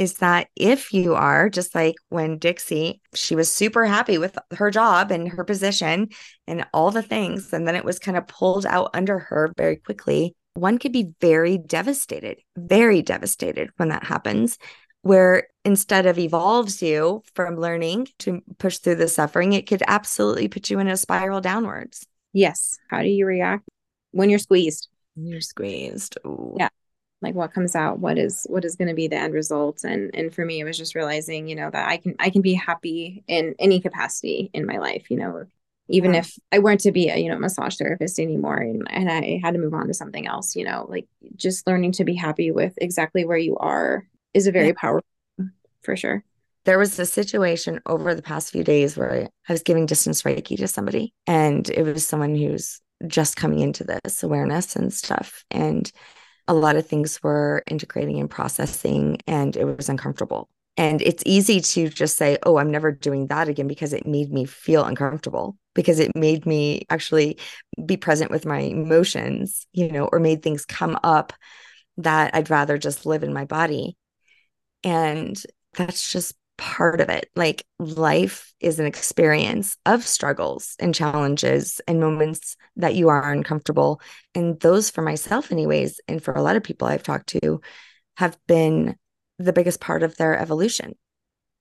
is 0.00 0.14
that 0.14 0.48
if 0.56 0.94
you 0.94 1.14
are 1.14 1.50
just 1.50 1.74
like 1.74 1.94
when 2.08 2.38
Dixie, 2.38 3.02
she 3.14 3.36
was 3.36 3.52
super 3.52 3.84
happy 3.84 4.16
with 4.16 4.38
her 4.52 4.70
job 4.70 5.10
and 5.10 5.28
her 5.28 5.44
position 5.44 6.08
and 6.46 6.66
all 6.72 6.90
the 6.90 7.02
things, 7.02 7.52
and 7.52 7.68
then 7.68 7.76
it 7.76 7.84
was 7.84 7.98
kind 7.98 8.16
of 8.16 8.26
pulled 8.26 8.64
out 8.64 8.88
under 8.94 9.18
her 9.18 9.52
very 9.58 9.76
quickly. 9.76 10.34
One 10.54 10.78
could 10.78 10.92
be 10.92 11.10
very 11.20 11.58
devastated, 11.58 12.38
very 12.56 13.02
devastated 13.02 13.68
when 13.76 13.90
that 13.90 14.04
happens, 14.04 14.56
where 15.02 15.48
instead 15.66 16.06
of 16.06 16.18
evolves 16.18 16.80
you 16.80 17.22
from 17.34 17.56
learning 17.56 18.08
to 18.20 18.40
push 18.56 18.78
through 18.78 18.94
the 18.94 19.06
suffering, 19.06 19.52
it 19.52 19.66
could 19.66 19.82
absolutely 19.86 20.48
put 20.48 20.70
you 20.70 20.78
in 20.78 20.88
a 20.88 20.96
spiral 20.96 21.42
downwards. 21.42 22.06
Yes. 22.32 22.78
How 22.88 23.02
do 23.02 23.08
you 23.08 23.26
react 23.26 23.68
when 24.12 24.30
you're 24.30 24.38
squeezed? 24.38 24.88
You're 25.14 25.42
squeezed. 25.42 26.16
Ooh. 26.24 26.56
Yeah 26.58 26.70
like 27.22 27.34
what 27.34 27.52
comes 27.52 27.74
out 27.74 27.98
what 27.98 28.18
is 28.18 28.46
what 28.48 28.64
is 28.64 28.76
going 28.76 28.88
to 28.88 28.94
be 28.94 29.08
the 29.08 29.16
end 29.16 29.34
result 29.34 29.84
and 29.84 30.10
and 30.14 30.34
for 30.34 30.44
me 30.44 30.60
it 30.60 30.64
was 30.64 30.78
just 30.78 30.94
realizing 30.94 31.48
you 31.48 31.54
know 31.54 31.70
that 31.70 31.88
i 31.88 31.96
can 31.96 32.14
i 32.18 32.30
can 32.30 32.42
be 32.42 32.54
happy 32.54 33.22
in 33.26 33.54
any 33.58 33.80
capacity 33.80 34.50
in 34.52 34.66
my 34.66 34.78
life 34.78 35.10
you 35.10 35.16
know 35.16 35.44
even 35.88 36.14
yeah. 36.14 36.20
if 36.20 36.38
i 36.52 36.58
weren't 36.58 36.80
to 36.80 36.92
be 36.92 37.08
a 37.08 37.16
you 37.16 37.28
know 37.28 37.38
massage 37.38 37.76
therapist 37.76 38.18
anymore 38.18 38.56
and, 38.56 38.86
and 38.90 39.10
i 39.10 39.40
had 39.42 39.54
to 39.54 39.60
move 39.60 39.74
on 39.74 39.86
to 39.86 39.94
something 39.94 40.26
else 40.26 40.56
you 40.56 40.64
know 40.64 40.86
like 40.88 41.06
just 41.36 41.66
learning 41.66 41.92
to 41.92 42.04
be 42.04 42.14
happy 42.14 42.50
with 42.50 42.72
exactly 42.78 43.24
where 43.24 43.38
you 43.38 43.56
are 43.56 44.06
is 44.34 44.46
a 44.46 44.52
very 44.52 44.68
yeah. 44.68 44.74
powerful 44.76 45.06
for 45.82 45.96
sure 45.96 46.24
there 46.64 46.78
was 46.78 46.98
a 46.98 47.06
situation 47.06 47.80
over 47.86 48.14
the 48.14 48.22
past 48.22 48.52
few 48.52 48.62
days 48.62 48.96
where 48.96 49.28
I 49.48 49.52
was 49.52 49.62
giving 49.62 49.86
distance 49.86 50.22
Reiki 50.22 50.58
to 50.58 50.68
somebody, 50.68 51.14
and 51.26 51.68
it 51.70 51.82
was 51.82 52.06
someone 52.06 52.34
who's 52.34 52.82
just 53.06 53.36
coming 53.36 53.60
into 53.60 53.82
this 53.84 54.22
awareness 54.22 54.76
and 54.76 54.92
stuff. 54.92 55.42
And 55.50 55.90
a 56.50 56.54
lot 56.54 56.74
of 56.74 56.84
things 56.84 57.22
were 57.22 57.62
integrating 57.68 58.18
and 58.18 58.28
processing, 58.28 59.18
and 59.28 59.56
it 59.56 59.64
was 59.64 59.88
uncomfortable. 59.88 60.48
And 60.76 61.00
it's 61.00 61.22
easy 61.24 61.60
to 61.60 61.88
just 61.88 62.16
say, 62.16 62.38
oh, 62.42 62.58
I'm 62.58 62.72
never 62.72 62.90
doing 62.90 63.28
that 63.28 63.48
again 63.48 63.68
because 63.68 63.92
it 63.92 64.04
made 64.04 64.32
me 64.32 64.46
feel 64.46 64.84
uncomfortable, 64.84 65.56
because 65.74 66.00
it 66.00 66.10
made 66.16 66.46
me 66.46 66.86
actually 66.90 67.38
be 67.86 67.96
present 67.96 68.32
with 68.32 68.46
my 68.46 68.58
emotions, 68.58 69.64
you 69.72 69.92
know, 69.92 70.06
or 70.10 70.18
made 70.18 70.42
things 70.42 70.66
come 70.66 70.98
up 71.04 71.32
that 71.98 72.34
I'd 72.34 72.50
rather 72.50 72.78
just 72.78 73.06
live 73.06 73.22
in 73.22 73.32
my 73.32 73.44
body. 73.44 73.96
And 74.82 75.40
that's 75.74 76.10
just 76.10 76.34
part 76.60 77.00
of 77.00 77.08
it. 77.08 77.30
Like 77.34 77.64
life 77.78 78.52
is 78.60 78.78
an 78.78 78.84
experience 78.84 79.78
of 79.86 80.06
struggles 80.06 80.76
and 80.78 80.94
challenges 80.94 81.80
and 81.88 81.98
moments 81.98 82.54
that 82.76 82.94
you 82.94 83.08
are 83.08 83.32
uncomfortable. 83.32 84.00
And 84.34 84.60
those, 84.60 84.90
for 84.90 85.00
myself, 85.00 85.50
anyways, 85.50 86.00
and 86.06 86.22
for 86.22 86.34
a 86.34 86.42
lot 86.42 86.56
of 86.56 86.62
people 86.62 86.86
I've 86.86 87.02
talked 87.02 87.28
to, 87.28 87.62
have 88.18 88.36
been 88.46 88.94
the 89.38 89.54
biggest 89.54 89.80
part 89.80 90.02
of 90.02 90.18
their 90.18 90.38
evolution. 90.38 90.96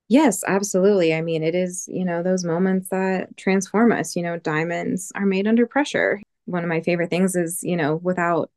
Yes, 0.09 0.43
absolutely. 0.45 1.13
I 1.13 1.21
mean, 1.21 1.43
it 1.43 1.55
is, 1.55 1.87
you 1.87 2.03
know, 2.03 2.21
those 2.21 2.43
moments 2.43 2.89
that 2.89 3.37
transform 3.37 3.93
us. 3.93 4.17
You 4.17 4.23
know, 4.23 4.37
diamonds 4.37 5.13
are 5.15 5.25
made 5.25 5.47
under 5.47 5.65
pressure. 5.65 6.21
One 6.45 6.63
of 6.63 6.69
my 6.69 6.81
favorite 6.81 7.09
things 7.09 7.37
is, 7.37 7.63
you 7.63 7.77
know, 7.77 7.95
without 7.95 8.51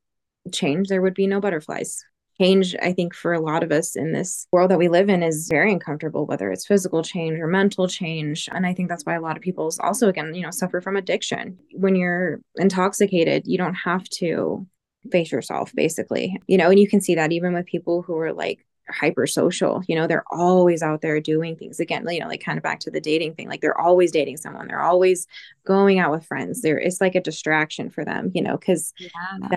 change, 0.52 0.88
there 0.88 1.02
would 1.02 1.14
be 1.14 1.28
no 1.28 1.40
butterflies 1.40 2.04
change 2.42 2.74
i 2.82 2.92
think 2.92 3.14
for 3.14 3.32
a 3.32 3.40
lot 3.40 3.62
of 3.62 3.70
us 3.70 3.94
in 3.96 4.12
this 4.12 4.46
world 4.52 4.70
that 4.70 4.78
we 4.78 4.88
live 4.88 5.08
in 5.08 5.22
is 5.22 5.48
very 5.48 5.72
uncomfortable 5.72 6.26
whether 6.26 6.50
it's 6.50 6.66
physical 6.66 7.02
change 7.02 7.38
or 7.38 7.46
mental 7.46 7.86
change. 7.88 8.48
And 8.52 8.66
i 8.66 8.74
think 8.74 8.88
that's 8.88 9.04
why 9.04 9.14
a 9.14 9.20
lot 9.20 9.36
of 9.36 9.42
people 9.42 9.70
also 9.80 10.08
again 10.08 10.34
you 10.34 10.42
know 10.42 10.50
suffer 10.50 10.80
from 10.80 10.96
addiction. 10.96 11.58
When 11.72 11.94
you're 11.94 12.40
intoxicated 12.56 13.46
you 13.46 13.58
don't 13.58 13.74
have 13.74 14.04
to 14.20 14.66
face 15.10 15.32
yourself 15.32 15.72
basically. 15.74 16.40
You 16.46 16.58
know 16.58 16.70
and 16.70 16.78
you 16.78 16.88
can 16.88 17.00
see 17.00 17.14
that 17.14 17.32
even 17.32 17.52
with 17.54 17.66
people 17.66 18.02
who 18.02 18.16
are 18.18 18.32
like 18.32 18.66
hyper 18.88 19.26
social 19.26 19.82
you 19.88 19.94
know 19.94 20.06
they're 20.06 20.24
always 20.30 20.82
out 20.82 21.00
there 21.00 21.20
doing 21.20 21.56
things. 21.56 21.80
Again 21.80 22.06
you 22.08 22.20
know 22.20 22.28
like 22.28 22.42
kind 22.42 22.58
of 22.58 22.62
back 22.62 22.80
to 22.80 22.90
the 22.90 23.00
dating 23.00 23.34
thing 23.34 23.48
like 23.48 23.60
they're 23.60 23.80
always 23.80 24.12
dating 24.12 24.38
someone. 24.38 24.68
They're 24.68 24.82
always 24.82 25.26
going 25.64 25.98
out 25.98 26.10
with 26.10 26.26
friends. 26.26 26.62
There 26.62 26.78
it's 26.78 27.00
like 27.00 27.14
a 27.14 27.20
distraction 27.20 27.90
for 27.90 28.04
them 28.04 28.30
you 28.34 28.42
know 28.42 28.56
because 28.56 28.92
yeah 28.98 29.56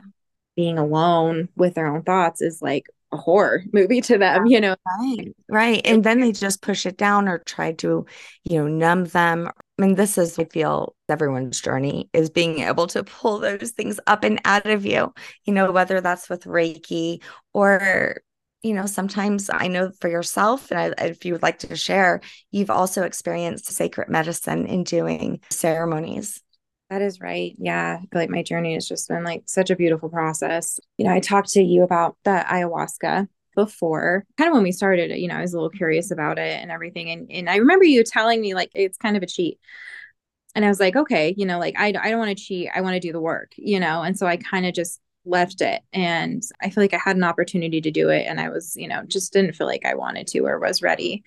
being 0.55 0.77
alone 0.77 1.49
with 1.55 1.75
their 1.75 1.87
own 1.87 2.03
thoughts 2.03 2.41
is 2.41 2.61
like 2.61 2.87
a 3.11 3.17
horror 3.17 3.63
movie 3.73 4.01
to 4.01 4.17
them, 4.17 4.45
you 4.45 4.59
know. 4.61 4.75
Right. 4.99 5.35
Right. 5.49 5.81
And 5.85 6.03
then 6.03 6.19
they 6.19 6.31
just 6.31 6.61
push 6.61 6.85
it 6.85 6.97
down 6.97 7.27
or 7.27 7.39
try 7.39 7.73
to, 7.73 8.05
you 8.43 8.57
know, 8.59 8.67
numb 8.67 9.05
them. 9.05 9.47
I 9.47 9.81
mean, 9.81 9.95
this 9.95 10.17
is, 10.17 10.39
I 10.39 10.45
feel, 10.45 10.95
everyone's 11.09 11.59
journey 11.61 12.09
is 12.13 12.29
being 12.29 12.59
able 12.59 12.87
to 12.87 13.03
pull 13.03 13.39
those 13.39 13.71
things 13.71 13.99
up 14.07 14.23
and 14.23 14.39
out 14.45 14.65
of 14.67 14.85
you, 14.85 15.13
you 15.45 15.53
know, 15.53 15.71
whether 15.71 16.01
that's 16.01 16.29
with 16.29 16.45
Reiki 16.45 17.21
or, 17.53 18.21
you 18.63 18.73
know, 18.73 18.85
sometimes 18.87 19.49
I 19.53 19.67
know 19.67 19.91
for 20.01 20.09
yourself, 20.09 20.71
and 20.71 20.95
I, 20.97 21.05
if 21.05 21.23
you 21.23 21.33
would 21.33 21.43
like 21.43 21.59
to 21.59 21.75
share, 21.75 22.21
you've 22.51 22.71
also 22.71 23.03
experienced 23.03 23.67
sacred 23.67 24.09
medicine 24.09 24.65
in 24.65 24.83
doing 24.83 25.41
ceremonies. 25.51 26.41
That 26.89 27.01
is 27.01 27.19
right. 27.19 27.55
Yeah. 27.57 27.99
Like 28.13 28.29
my 28.29 28.43
journey 28.43 28.75
has 28.75 28.87
just 28.87 29.07
been 29.09 29.23
like 29.23 29.43
such 29.45 29.69
a 29.71 29.75
beautiful 29.75 30.09
process. 30.09 30.79
You 30.97 31.05
know, 31.05 31.11
I 31.11 31.19
talked 31.19 31.49
to 31.53 31.61
you 31.63 31.83
about 31.83 32.17
the 32.23 32.45
ayahuasca 32.47 33.27
before 33.55 34.25
kind 34.37 34.49
of 34.49 34.53
when 34.53 34.63
we 34.63 34.71
started 34.71 35.17
you 35.17 35.27
know 35.29 35.35
i 35.35 35.41
was 35.41 35.53
a 35.53 35.57
little 35.57 35.69
curious 35.69 36.11
about 36.11 36.37
it 36.37 36.61
and 36.61 36.69
everything 36.69 37.09
and, 37.09 37.31
and 37.31 37.49
i 37.49 37.55
remember 37.55 37.85
you 37.85 38.03
telling 38.03 38.41
me 38.41 38.53
like 38.53 38.69
it's 38.75 38.97
kind 38.97 39.15
of 39.15 39.23
a 39.23 39.25
cheat 39.25 39.59
and 40.53 40.65
i 40.65 40.67
was 40.67 40.79
like 40.79 40.95
okay 40.95 41.33
you 41.37 41.45
know 41.45 41.57
like 41.57 41.73
i, 41.77 41.87
I 41.87 42.09
don't 42.09 42.19
want 42.19 42.37
to 42.37 42.43
cheat 42.43 42.69
i 42.75 42.81
want 42.81 42.95
to 42.95 42.99
do 42.99 43.13
the 43.13 43.21
work 43.21 43.53
you 43.55 43.79
know 43.79 44.01
and 44.01 44.17
so 44.17 44.27
i 44.27 44.37
kind 44.37 44.65
of 44.65 44.73
just 44.73 44.99
left 45.25 45.61
it 45.61 45.81
and 45.91 46.43
i 46.61 46.69
feel 46.69 46.83
like 46.83 46.93
i 46.93 46.99
had 47.03 47.15
an 47.15 47.23
opportunity 47.23 47.81
to 47.81 47.91
do 47.91 48.09
it 48.09 48.25
and 48.27 48.39
i 48.39 48.49
was 48.49 48.75
you 48.75 48.87
know 48.87 49.03
just 49.07 49.33
didn't 49.33 49.55
feel 49.55 49.67
like 49.67 49.85
i 49.85 49.95
wanted 49.95 50.27
to 50.27 50.39
or 50.41 50.59
was 50.59 50.81
ready 50.81 51.23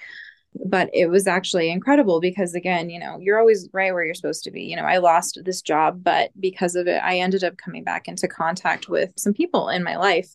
but 0.65 0.91
it 0.93 1.07
was 1.07 1.27
actually 1.27 1.71
incredible 1.71 2.21
because 2.21 2.55
again 2.55 2.91
you 2.91 2.99
know 2.99 3.19
you're 3.19 3.39
always 3.39 3.69
right 3.73 3.93
where 3.93 4.05
you're 4.05 4.15
supposed 4.15 4.45
to 4.45 4.51
be. 4.51 4.63
You 4.63 4.77
know 4.77 4.85
i 4.85 4.99
lost 4.99 5.39
this 5.45 5.63
job 5.63 6.03
but 6.03 6.31
because 6.41 6.75
of 6.75 6.87
it 6.87 7.03
i 7.03 7.19
ended 7.19 7.45
up 7.45 7.57
coming 7.57 7.85
back 7.85 8.09
into 8.09 8.29
contact 8.29 8.89
with 8.89 9.13
some 9.17 9.35
people 9.35 9.69
in 9.69 9.83
my 9.83 9.97
life 9.97 10.35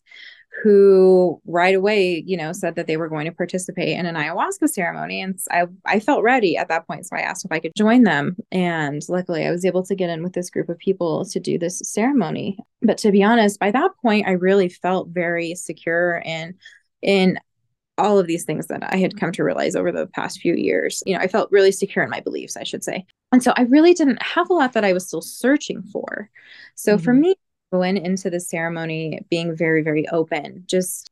who 0.61 1.41
right 1.45 1.73
away 1.73 2.23
you 2.27 2.37
know 2.37 2.53
said 2.53 2.75
that 2.75 2.85
they 2.85 2.97
were 2.97 3.09
going 3.09 3.25
to 3.25 3.31
participate 3.31 3.97
in 3.97 4.05
an 4.05 4.15
ayahuasca 4.15 4.69
ceremony. 4.69 5.21
And 5.21 5.39
i 5.51 5.65
i 5.85 5.99
felt 5.99 6.23
ready 6.23 6.57
at 6.57 6.69
that 6.69 6.85
point 6.87 7.05
so 7.05 7.15
i 7.15 7.21
asked 7.21 7.45
if 7.45 7.51
i 7.51 7.59
could 7.59 7.71
join 7.75 8.03
them. 8.03 8.35
And 8.51 9.01
luckily 9.09 9.45
i 9.45 9.51
was 9.51 9.65
able 9.65 9.83
to 9.83 9.95
get 9.95 10.09
in 10.09 10.21
with 10.23 10.33
this 10.33 10.49
group 10.49 10.69
of 10.69 10.77
people 10.77 11.25
to 11.25 11.39
do 11.39 11.57
this 11.57 11.81
ceremony. 11.83 12.57
But 12.81 12.97
to 12.99 13.11
be 13.11 13.23
honest 13.23 13.59
by 13.59 13.71
that 13.71 13.91
point 14.01 14.27
i 14.27 14.31
really 14.31 14.69
felt 14.69 15.09
very 15.09 15.55
secure 15.55 16.21
and 16.25 16.55
in 17.01 17.39
all 17.97 18.17
of 18.17 18.27
these 18.27 18.43
things 18.43 18.67
that 18.67 18.83
I 18.91 18.97
had 18.97 19.19
come 19.19 19.31
to 19.33 19.43
realize 19.43 19.75
over 19.75 19.91
the 19.91 20.07
past 20.07 20.39
few 20.39 20.55
years. 20.55 21.03
You 21.05 21.15
know, 21.15 21.21
I 21.21 21.27
felt 21.27 21.51
really 21.51 21.71
secure 21.71 22.03
in 22.03 22.09
my 22.09 22.21
beliefs, 22.21 22.57
I 22.57 22.63
should 22.63 22.83
say. 22.83 23.05
And 23.31 23.43
so 23.43 23.53
I 23.55 23.63
really 23.63 23.93
didn't 23.93 24.21
have 24.21 24.49
a 24.49 24.53
lot 24.53 24.73
that 24.73 24.85
I 24.85 24.93
was 24.93 25.07
still 25.07 25.21
searching 25.21 25.83
for. 25.83 26.29
So 26.75 26.95
mm-hmm. 26.95 27.03
for 27.03 27.13
me, 27.13 27.35
I 27.71 27.77
went 27.77 27.99
into 27.99 28.29
the 28.29 28.39
ceremony 28.39 29.19
being 29.29 29.55
very, 29.55 29.81
very 29.81 30.07
open, 30.09 30.63
just 30.67 31.09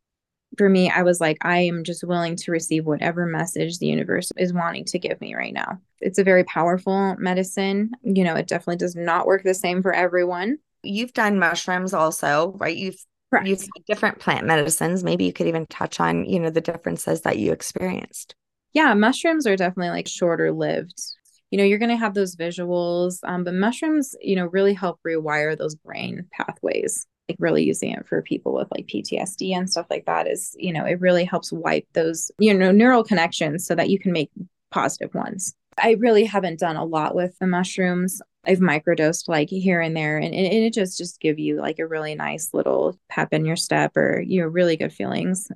for 0.57 0.69
me, 0.69 0.89
I 0.89 1.03
was 1.03 1.21
like, 1.21 1.37
I 1.41 1.59
am 1.59 1.83
just 1.83 2.03
willing 2.03 2.35
to 2.37 2.51
receive 2.51 2.85
whatever 2.85 3.25
message 3.25 3.79
the 3.79 3.87
universe 3.87 4.31
is 4.37 4.53
wanting 4.53 4.85
to 4.85 4.99
give 4.99 5.19
me 5.21 5.33
right 5.33 5.53
now. 5.53 5.79
It's 6.01 6.19
a 6.19 6.23
very 6.23 6.43
powerful 6.43 7.15
medicine. 7.17 7.91
You 8.03 8.23
know, 8.23 8.35
it 8.35 8.47
definitely 8.47 8.77
does 8.77 8.95
not 8.95 9.27
work 9.27 9.43
the 9.43 9.53
same 9.53 9.81
for 9.81 9.93
everyone. 9.93 10.57
You've 10.83 11.13
done 11.13 11.39
mushrooms 11.39 11.93
also, 11.93 12.53
right? 12.57 12.75
You've 12.75 13.03
Correct. 13.31 13.69
Different 13.87 14.19
plant 14.19 14.45
medicines. 14.45 15.03
Maybe 15.03 15.23
you 15.25 15.33
could 15.33 15.47
even 15.47 15.65
touch 15.67 15.99
on, 15.99 16.25
you 16.25 16.39
know, 16.39 16.49
the 16.49 16.61
differences 16.61 17.21
that 17.21 17.37
you 17.37 17.51
experienced. 17.53 18.35
Yeah, 18.73 18.93
mushrooms 18.93 19.47
are 19.47 19.55
definitely 19.55 19.89
like 19.89 20.07
shorter 20.07 20.51
lived. 20.51 21.01
You 21.49 21.57
know, 21.57 21.63
you're 21.63 21.79
going 21.79 21.89
to 21.89 21.97
have 21.97 22.13
those 22.13 22.35
visuals, 22.35 23.19
um, 23.23 23.43
but 23.43 23.53
mushrooms, 23.53 24.15
you 24.21 24.35
know, 24.35 24.45
really 24.45 24.73
help 24.73 24.99
rewire 25.07 25.57
those 25.57 25.75
brain 25.75 26.25
pathways. 26.31 27.07
Like 27.29 27.37
really 27.39 27.63
using 27.63 27.91
it 27.91 28.07
for 28.07 28.21
people 28.21 28.53
with 28.53 28.67
like 28.71 28.87
PTSD 28.87 29.55
and 29.55 29.69
stuff 29.69 29.85
like 29.89 30.05
that 30.05 30.27
is, 30.27 30.53
you 30.59 30.73
know, 30.73 30.85
it 30.85 30.99
really 30.99 31.23
helps 31.23 31.51
wipe 31.53 31.87
those, 31.93 32.31
you 32.39 32.53
know, 32.53 32.71
neural 32.71 33.03
connections 33.03 33.65
so 33.65 33.75
that 33.75 33.89
you 33.89 33.99
can 33.99 34.11
make 34.11 34.29
positive 34.71 35.13
ones. 35.13 35.55
I 35.81 35.95
really 35.99 36.25
haven't 36.25 36.59
done 36.59 36.75
a 36.75 36.85
lot 36.85 37.15
with 37.15 37.37
the 37.39 37.47
mushrooms. 37.47 38.21
I've 38.45 38.59
microdosed 38.59 39.27
like 39.27 39.49
here 39.49 39.81
and 39.81 39.95
there, 39.95 40.17
and, 40.17 40.33
and 40.33 40.35
it 40.35 40.73
just 40.73 40.97
just 40.97 41.19
give 41.19 41.39
you 41.39 41.57
like 41.57 41.79
a 41.79 41.87
really 41.87 42.15
nice 42.15 42.53
little 42.53 42.99
pep 43.09 43.33
in 43.33 43.45
your 43.45 43.55
step 43.55 43.95
or 43.97 44.21
you 44.21 44.41
know 44.41 44.47
really 44.47 44.77
good 44.77 44.93
feelings. 44.93 45.51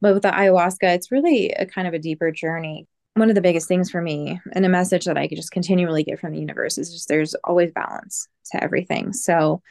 But 0.00 0.14
with 0.14 0.22
the 0.22 0.30
ayahuasca, 0.30 0.94
it's 0.94 1.12
really 1.12 1.50
a 1.50 1.66
kind 1.66 1.86
of 1.86 1.94
a 1.94 1.98
deeper 1.98 2.30
journey. 2.30 2.86
One 3.14 3.28
of 3.28 3.34
the 3.34 3.42
biggest 3.42 3.68
things 3.68 3.90
for 3.90 4.00
me, 4.00 4.40
and 4.52 4.64
a 4.64 4.70
message 4.70 5.04
that 5.04 5.18
I 5.18 5.28
could 5.28 5.36
just 5.36 5.52
continually 5.52 6.04
get 6.04 6.18
from 6.18 6.32
the 6.32 6.40
universe, 6.40 6.78
is 6.78 6.92
just 6.92 7.08
there's 7.08 7.34
always 7.44 7.72
balance 7.72 8.28
to 8.52 8.62
everything. 8.62 9.12
So 9.12 9.62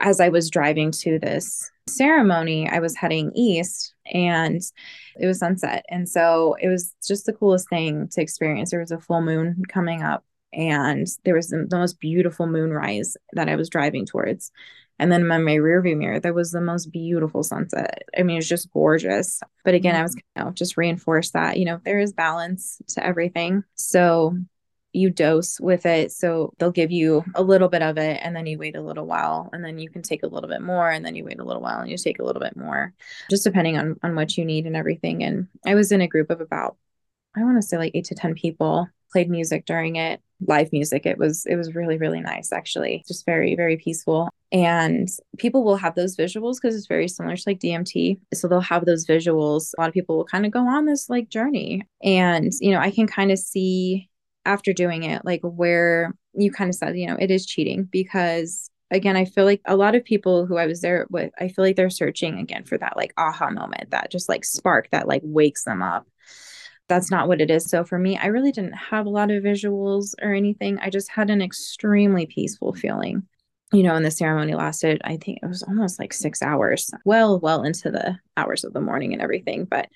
as 0.00 0.20
I 0.20 0.28
was 0.30 0.50
driving 0.50 0.90
to 0.92 1.18
this 1.18 1.70
ceremony, 1.88 2.68
I 2.68 2.78
was 2.80 2.96
heading 2.96 3.32
east 3.34 3.94
and 4.12 4.60
it 5.18 5.26
was 5.26 5.38
sunset. 5.38 5.84
And 5.88 6.08
so 6.08 6.56
it 6.60 6.68
was 6.68 6.94
just 7.06 7.26
the 7.26 7.32
coolest 7.32 7.68
thing 7.68 8.08
to 8.12 8.20
experience. 8.20 8.70
There 8.70 8.80
was 8.80 8.90
a 8.90 9.00
full 9.00 9.22
moon 9.22 9.62
coming 9.68 10.02
up 10.02 10.24
and 10.52 11.06
there 11.24 11.34
was 11.34 11.48
the, 11.48 11.66
most 11.70 12.00
beautiful 12.00 12.46
moonrise 12.46 13.16
that 13.32 13.48
I 13.48 13.56
was 13.56 13.68
driving 13.68 14.06
towards. 14.06 14.50
And 14.98 15.10
then 15.10 15.22
in 15.22 15.26
my 15.26 15.56
rearview 15.56 15.96
mirror, 15.96 16.20
there 16.20 16.32
was 16.32 16.52
the 16.52 16.60
most 16.60 16.92
beautiful 16.92 17.42
sunset. 17.42 18.04
I 18.16 18.22
mean, 18.22 18.36
it 18.36 18.38
was 18.38 18.48
just 18.48 18.70
gorgeous. 18.70 19.40
But 19.64 19.74
again, 19.74 19.96
I 19.96 20.02
was 20.02 20.14
you 20.14 20.22
know, 20.36 20.50
just 20.52 20.76
reinforced 20.76 21.32
that, 21.32 21.58
you 21.58 21.64
know, 21.64 21.80
there 21.84 21.98
is 21.98 22.12
balance 22.12 22.80
to 22.90 23.04
everything. 23.04 23.64
So 23.74 24.38
you 24.94 25.10
dose 25.10 25.58
with 25.60 25.86
it. 25.86 26.12
So 26.12 26.54
they'll 26.58 26.70
give 26.70 26.92
you 26.92 27.24
a 27.34 27.42
little 27.42 27.68
bit 27.68 27.82
of 27.82 27.98
it 27.98 28.20
and 28.22 28.34
then 28.34 28.46
you 28.46 28.58
wait 28.58 28.76
a 28.76 28.82
little 28.82 29.06
while 29.06 29.50
and 29.52 29.64
then 29.64 29.78
you 29.78 29.90
can 29.90 30.02
take 30.02 30.22
a 30.22 30.28
little 30.28 30.48
bit 30.48 30.62
more 30.62 30.88
and 30.88 31.04
then 31.04 31.16
you 31.16 31.24
wait 31.24 31.40
a 31.40 31.44
little 31.44 31.62
while 31.62 31.80
and 31.80 31.90
you 31.90 31.96
take 31.96 32.20
a 32.20 32.24
little 32.24 32.40
bit 32.40 32.56
more, 32.56 32.94
just 33.28 33.44
depending 33.44 33.76
on 33.76 33.98
on 34.02 34.14
what 34.14 34.36
you 34.38 34.44
need 34.44 34.66
and 34.66 34.76
everything. 34.76 35.24
And 35.24 35.48
I 35.66 35.74
was 35.74 35.92
in 35.92 36.00
a 36.00 36.08
group 36.08 36.30
of 36.30 36.40
about 36.40 36.76
I 37.36 37.42
want 37.42 37.56
to 37.56 37.62
say 37.62 37.76
like 37.76 37.92
8 37.94 38.04
to 38.06 38.14
10 38.14 38.34
people, 38.34 38.88
played 39.10 39.28
music 39.28 39.66
during 39.66 39.96
it, 39.96 40.20
live 40.46 40.72
music. 40.72 41.06
It 41.06 41.18
was 41.18 41.44
it 41.46 41.56
was 41.56 41.74
really 41.74 41.98
really 41.98 42.20
nice 42.20 42.52
actually. 42.52 43.02
Just 43.08 43.26
very 43.26 43.56
very 43.56 43.76
peaceful. 43.76 44.30
And 44.52 45.08
people 45.38 45.64
will 45.64 45.76
have 45.76 45.96
those 45.96 46.16
visuals 46.16 46.60
because 46.62 46.76
it's 46.76 46.86
very 46.86 47.08
similar 47.08 47.36
to 47.36 47.42
like 47.44 47.58
DMT. 47.58 48.20
So 48.32 48.46
they'll 48.46 48.60
have 48.60 48.84
those 48.84 49.04
visuals. 49.04 49.72
A 49.76 49.80
lot 49.80 49.88
of 49.88 49.94
people 49.94 50.16
will 50.16 50.24
kind 50.24 50.46
of 50.46 50.52
go 50.52 50.68
on 50.68 50.84
this 50.84 51.10
like 51.10 51.28
journey. 51.28 51.82
And, 52.04 52.52
you 52.60 52.70
know, 52.70 52.78
I 52.78 52.92
can 52.92 53.08
kind 53.08 53.32
of 53.32 53.38
see 53.40 54.08
after 54.44 54.72
doing 54.72 55.04
it, 55.04 55.24
like 55.24 55.40
where 55.42 56.14
you 56.34 56.50
kind 56.50 56.68
of 56.68 56.74
said, 56.74 56.96
you 56.98 57.06
know, 57.06 57.16
it 57.18 57.30
is 57.30 57.46
cheating 57.46 57.84
because 57.84 58.70
again, 58.90 59.16
I 59.16 59.24
feel 59.24 59.44
like 59.44 59.60
a 59.66 59.76
lot 59.76 59.94
of 59.94 60.04
people 60.04 60.46
who 60.46 60.56
I 60.56 60.66
was 60.66 60.80
there 60.80 61.06
with, 61.10 61.32
I 61.38 61.48
feel 61.48 61.64
like 61.64 61.76
they're 61.76 61.90
searching 61.90 62.38
again 62.38 62.64
for 62.64 62.78
that 62.78 62.96
like 62.96 63.12
aha 63.16 63.50
moment, 63.50 63.90
that 63.90 64.10
just 64.10 64.28
like 64.28 64.44
spark 64.44 64.88
that 64.90 65.08
like 65.08 65.22
wakes 65.24 65.64
them 65.64 65.82
up. 65.82 66.06
That's 66.88 67.10
not 67.10 67.28
what 67.28 67.40
it 67.40 67.50
is. 67.50 67.64
So 67.64 67.82
for 67.82 67.98
me, 67.98 68.18
I 68.18 68.26
really 68.26 68.52
didn't 68.52 68.74
have 68.74 69.06
a 69.06 69.10
lot 69.10 69.30
of 69.30 69.42
visuals 69.42 70.14
or 70.22 70.34
anything. 70.34 70.78
I 70.78 70.90
just 70.90 71.10
had 71.10 71.30
an 71.30 71.40
extremely 71.40 72.26
peaceful 72.26 72.74
feeling 72.74 73.26
you 73.74 73.82
know, 73.82 73.94
and 73.94 74.04
the 74.04 74.10
ceremony 74.10 74.54
lasted, 74.54 75.00
I 75.04 75.16
think 75.16 75.40
it 75.42 75.46
was 75.46 75.62
almost 75.62 75.98
like 75.98 76.12
six 76.12 76.42
hours, 76.42 76.90
well, 77.04 77.40
well 77.40 77.62
into 77.62 77.90
the 77.90 78.18
hours 78.36 78.64
of 78.64 78.72
the 78.72 78.80
morning 78.80 79.12
and 79.12 79.20
everything. 79.20 79.64
But, 79.64 79.88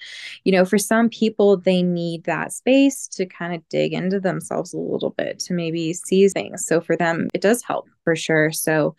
you 0.45 0.53
know, 0.53 0.65
for 0.65 0.79
some 0.79 1.09
people, 1.09 1.57
they 1.57 1.83
need 1.83 2.25
that 2.25 2.53
space 2.53 3.09
to 3.09 3.27
kind 3.27 3.55
of 3.55 3.69
dig 3.69 3.93
into 3.93 4.21
themselves 4.21 4.73
a 4.73 4.79
little 4.79 5.11
bit 5.11 5.39
to 5.41 5.55
maybe 5.55 5.93
see 5.93 6.29
things. 6.29 6.67
So 6.67 6.81
for 6.81 6.97
them, 6.97 7.29
it 7.35 7.41
does 7.41 7.63
help 7.63 7.89
for 8.05 8.17
sure. 8.17 8.53
So, 8.53 8.97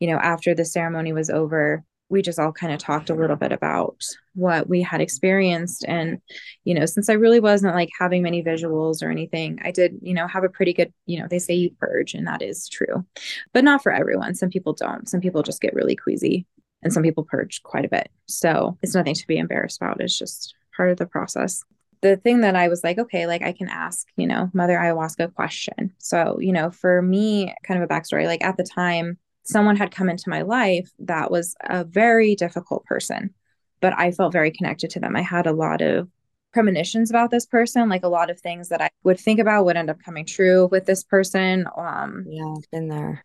you 0.00 0.08
know, 0.08 0.16
after 0.16 0.54
the 0.54 0.64
ceremony 0.64 1.12
was 1.12 1.30
over, 1.30 1.84
we 2.12 2.22
just 2.22 2.38
all 2.38 2.52
kind 2.52 2.72
of 2.72 2.78
talked 2.78 3.10
a 3.10 3.14
little 3.14 3.36
bit 3.36 3.50
about 3.50 4.04
what 4.34 4.68
we 4.68 4.80
had 4.80 5.00
experienced 5.00 5.84
and 5.88 6.20
you 6.64 6.74
know 6.74 6.86
since 6.86 7.08
i 7.08 7.14
really 7.14 7.40
wasn't 7.40 7.74
like 7.74 7.90
having 7.98 8.22
many 8.22 8.42
visuals 8.42 9.02
or 9.02 9.10
anything 9.10 9.58
i 9.64 9.70
did 9.70 9.98
you 10.00 10.14
know 10.14 10.26
have 10.26 10.44
a 10.44 10.48
pretty 10.48 10.72
good 10.72 10.92
you 11.06 11.18
know 11.18 11.26
they 11.28 11.38
say 11.38 11.54
you 11.54 11.70
purge 11.80 12.14
and 12.14 12.26
that 12.26 12.40
is 12.40 12.68
true 12.68 13.04
but 13.52 13.64
not 13.64 13.82
for 13.82 13.92
everyone. 13.92 14.34
Some 14.34 14.50
people 14.50 14.72
don't. 14.72 15.08
Some 15.08 15.20
people 15.20 15.42
just 15.42 15.60
get 15.60 15.74
really 15.74 15.96
queasy 15.96 16.46
and 16.82 16.92
some 16.92 17.02
people 17.02 17.24
purge 17.24 17.62
quite 17.62 17.84
a 17.84 17.88
bit. 17.88 18.10
So 18.26 18.78
it's 18.82 18.94
nothing 18.94 19.14
to 19.14 19.26
be 19.26 19.38
embarrassed 19.38 19.78
about. 19.80 20.00
It's 20.00 20.18
just 20.18 20.54
part 20.76 20.90
of 20.90 20.98
the 20.98 21.06
process. 21.06 21.62
The 22.00 22.16
thing 22.16 22.40
that 22.40 22.56
I 22.56 22.68
was 22.68 22.82
like, 22.82 22.98
okay, 22.98 23.26
like 23.26 23.42
I 23.42 23.52
can 23.52 23.68
ask, 23.68 24.08
you 24.16 24.26
know, 24.26 24.50
Mother 24.52 24.76
Ayahuasca 24.76 25.34
question. 25.34 25.92
So, 25.98 26.38
you 26.40 26.52
know, 26.52 26.70
for 26.70 27.00
me, 27.00 27.54
kind 27.62 27.80
of 27.80 27.88
a 27.88 27.92
backstory, 27.92 28.26
like 28.26 28.42
at 28.42 28.56
the 28.56 28.64
time, 28.64 29.18
someone 29.44 29.76
had 29.76 29.90
come 29.90 30.08
into 30.08 30.30
my 30.30 30.42
life 30.42 30.90
that 31.00 31.30
was 31.30 31.54
a 31.64 31.84
very 31.84 32.34
difficult 32.34 32.84
person, 32.84 33.34
but 33.80 33.92
I 33.98 34.12
felt 34.12 34.32
very 34.32 34.50
connected 34.50 34.90
to 34.90 35.00
them. 35.00 35.16
I 35.16 35.22
had 35.22 35.46
a 35.46 35.52
lot 35.52 35.82
of 35.82 36.08
premonitions 36.52 37.10
about 37.10 37.30
this 37.30 37.46
person, 37.46 37.88
like 37.88 38.04
a 38.04 38.08
lot 38.08 38.30
of 38.30 38.40
things 38.40 38.68
that 38.68 38.80
I 38.80 38.90
would 39.04 39.18
think 39.18 39.40
about 39.40 39.64
would 39.64 39.76
end 39.76 39.90
up 39.90 40.02
coming 40.02 40.26
true 40.26 40.68
with 40.70 40.86
this 40.86 41.02
person. 41.02 41.66
Um, 41.76 42.26
yeah, 42.28 42.54
been 42.70 42.88
there. 42.88 43.24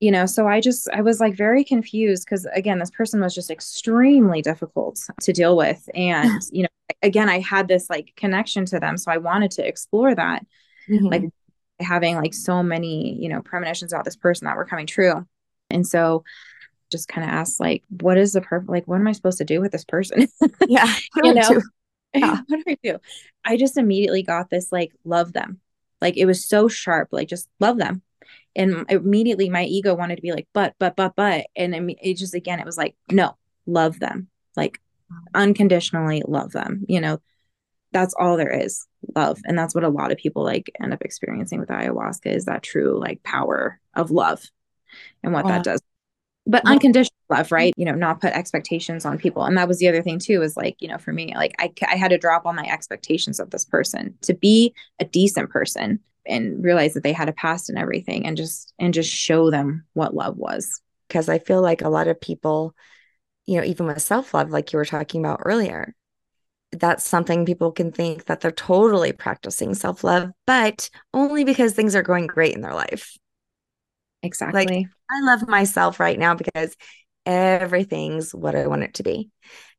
You 0.00 0.10
know, 0.10 0.26
so 0.26 0.46
I 0.46 0.60
just, 0.60 0.90
I 0.92 1.00
was 1.00 1.20
like 1.20 1.34
very 1.34 1.64
confused 1.64 2.26
because 2.26 2.46
again, 2.52 2.78
this 2.78 2.90
person 2.90 3.20
was 3.20 3.34
just 3.34 3.50
extremely 3.50 4.42
difficult 4.42 5.00
to 5.22 5.32
deal 5.32 5.56
with. 5.56 5.88
And, 5.94 6.42
you 6.50 6.64
know, 6.64 6.68
again, 7.02 7.30
I 7.30 7.38
had 7.40 7.66
this 7.66 7.88
like 7.88 8.12
connection 8.14 8.66
to 8.66 8.80
them. 8.80 8.98
So 8.98 9.10
I 9.10 9.16
wanted 9.16 9.52
to 9.52 9.66
explore 9.66 10.14
that, 10.14 10.44
mm-hmm. 10.88 11.06
like 11.06 11.22
having 11.80 12.16
like 12.16 12.34
so 12.34 12.62
many, 12.62 13.14
you 13.14 13.30
know, 13.30 13.40
premonitions 13.40 13.92
about 13.92 14.04
this 14.04 14.16
person 14.16 14.44
that 14.44 14.56
were 14.56 14.66
coming 14.66 14.86
true. 14.86 15.26
And 15.70 15.86
so 15.86 16.24
just 16.90 17.08
kind 17.08 17.26
of 17.28 17.32
asked 17.32 17.60
like, 17.60 17.82
what 17.88 18.18
is 18.18 18.32
the 18.32 18.40
purpose? 18.40 18.68
Like, 18.68 18.86
what 18.86 19.00
am 19.00 19.08
I 19.08 19.12
supposed 19.12 19.38
to 19.38 19.44
do 19.44 19.60
with 19.60 19.72
this 19.72 19.84
person? 19.84 20.28
Yeah. 20.68 20.92
you 21.22 21.34
know, 21.34 21.60
yeah. 22.14 22.40
what 22.46 22.64
do 22.64 22.72
I 22.72 22.78
do? 22.82 22.98
I 23.44 23.56
just 23.56 23.76
immediately 23.76 24.22
got 24.22 24.50
this 24.50 24.72
like, 24.72 24.92
love 25.04 25.32
them. 25.32 25.60
Like 26.00 26.16
it 26.16 26.26
was 26.26 26.44
so 26.44 26.68
sharp, 26.68 27.08
like 27.12 27.28
just 27.28 27.48
love 27.60 27.78
them. 27.78 28.02
And 28.54 28.86
immediately 28.88 29.50
my 29.50 29.64
ego 29.64 29.94
wanted 29.94 30.16
to 30.16 30.22
be 30.22 30.32
like, 30.32 30.48
but, 30.52 30.74
but, 30.78 30.96
but, 30.96 31.14
but. 31.14 31.46
And 31.54 31.94
it 32.00 32.14
just, 32.14 32.34
again, 32.34 32.58
it 32.58 32.66
was 32.66 32.78
like, 32.78 32.96
no, 33.10 33.36
love 33.66 33.98
them. 33.98 34.28
Like 34.56 34.80
unconditionally 35.34 36.22
love 36.26 36.52
them. 36.52 36.84
You 36.88 37.00
know, 37.00 37.20
that's 37.92 38.14
all 38.18 38.36
there 38.36 38.52
is 38.52 38.86
love. 39.14 39.38
And 39.44 39.58
that's 39.58 39.74
what 39.74 39.84
a 39.84 39.88
lot 39.88 40.10
of 40.10 40.18
people 40.18 40.42
like 40.42 40.70
end 40.82 40.92
up 40.92 41.02
experiencing 41.02 41.60
with 41.60 41.68
ayahuasca 41.68 42.26
is 42.26 42.46
that 42.46 42.62
true 42.62 42.98
like 42.98 43.22
power 43.22 43.78
of 43.94 44.10
love 44.10 44.42
and 45.22 45.32
what 45.32 45.46
that 45.46 45.64
does. 45.64 45.80
But 46.46 46.62
unconditional 46.64 47.16
love 47.28 47.50
right? 47.50 47.74
You 47.76 47.84
know 47.84 47.94
not 47.94 48.20
put 48.20 48.32
expectations 48.32 49.04
on 49.04 49.18
people. 49.18 49.44
And 49.44 49.56
that 49.58 49.68
was 49.68 49.78
the 49.78 49.88
other 49.88 50.02
thing 50.02 50.18
too 50.18 50.42
is 50.42 50.56
like 50.56 50.76
you 50.80 50.88
know 50.88 50.98
for 50.98 51.12
me 51.12 51.34
like 51.34 51.54
I, 51.58 51.72
I 51.88 51.96
had 51.96 52.08
to 52.08 52.18
drop 52.18 52.46
all 52.46 52.52
my 52.52 52.66
expectations 52.66 53.40
of 53.40 53.50
this 53.50 53.64
person 53.64 54.16
to 54.22 54.34
be 54.34 54.74
a 55.00 55.04
decent 55.04 55.50
person 55.50 56.00
and 56.24 56.62
realize 56.62 56.94
that 56.94 57.02
they 57.02 57.12
had 57.12 57.28
a 57.28 57.32
past 57.32 57.68
and 57.68 57.78
everything 57.78 58.26
and 58.26 58.36
just 58.36 58.72
and 58.78 58.94
just 58.94 59.10
show 59.12 59.50
them 59.50 59.84
what 59.94 60.14
love 60.14 60.36
was. 60.36 60.80
Because 61.08 61.28
i 61.28 61.38
feel 61.38 61.62
like 61.62 61.82
a 61.82 61.88
lot 61.88 62.08
of 62.08 62.20
people 62.20 62.74
you 63.46 63.58
know 63.58 63.64
even 63.64 63.86
with 63.86 64.02
self-love 64.02 64.50
like 64.50 64.72
you 64.72 64.76
were 64.76 64.84
talking 64.84 65.20
about 65.20 65.42
earlier 65.44 65.94
that's 66.72 67.04
something 67.04 67.46
people 67.46 67.72
can 67.72 67.92
think 67.92 68.26
that 68.26 68.40
they're 68.40 68.50
totally 68.50 69.12
practicing 69.12 69.74
self 69.74 70.04
love, 70.04 70.30
but 70.46 70.90
only 71.14 71.44
because 71.44 71.72
things 71.72 71.94
are 71.94 72.02
going 72.02 72.26
great 72.26 72.54
in 72.54 72.60
their 72.60 72.74
life. 72.74 73.16
Exactly. 74.26 74.66
Like, 74.66 74.86
I 75.10 75.20
love 75.22 75.48
myself 75.48 76.00
right 76.00 76.18
now 76.18 76.34
because 76.34 76.76
everything's 77.24 78.34
what 78.34 78.54
I 78.54 78.66
want 78.66 78.82
it 78.82 78.94
to 78.94 79.02
be. 79.02 79.30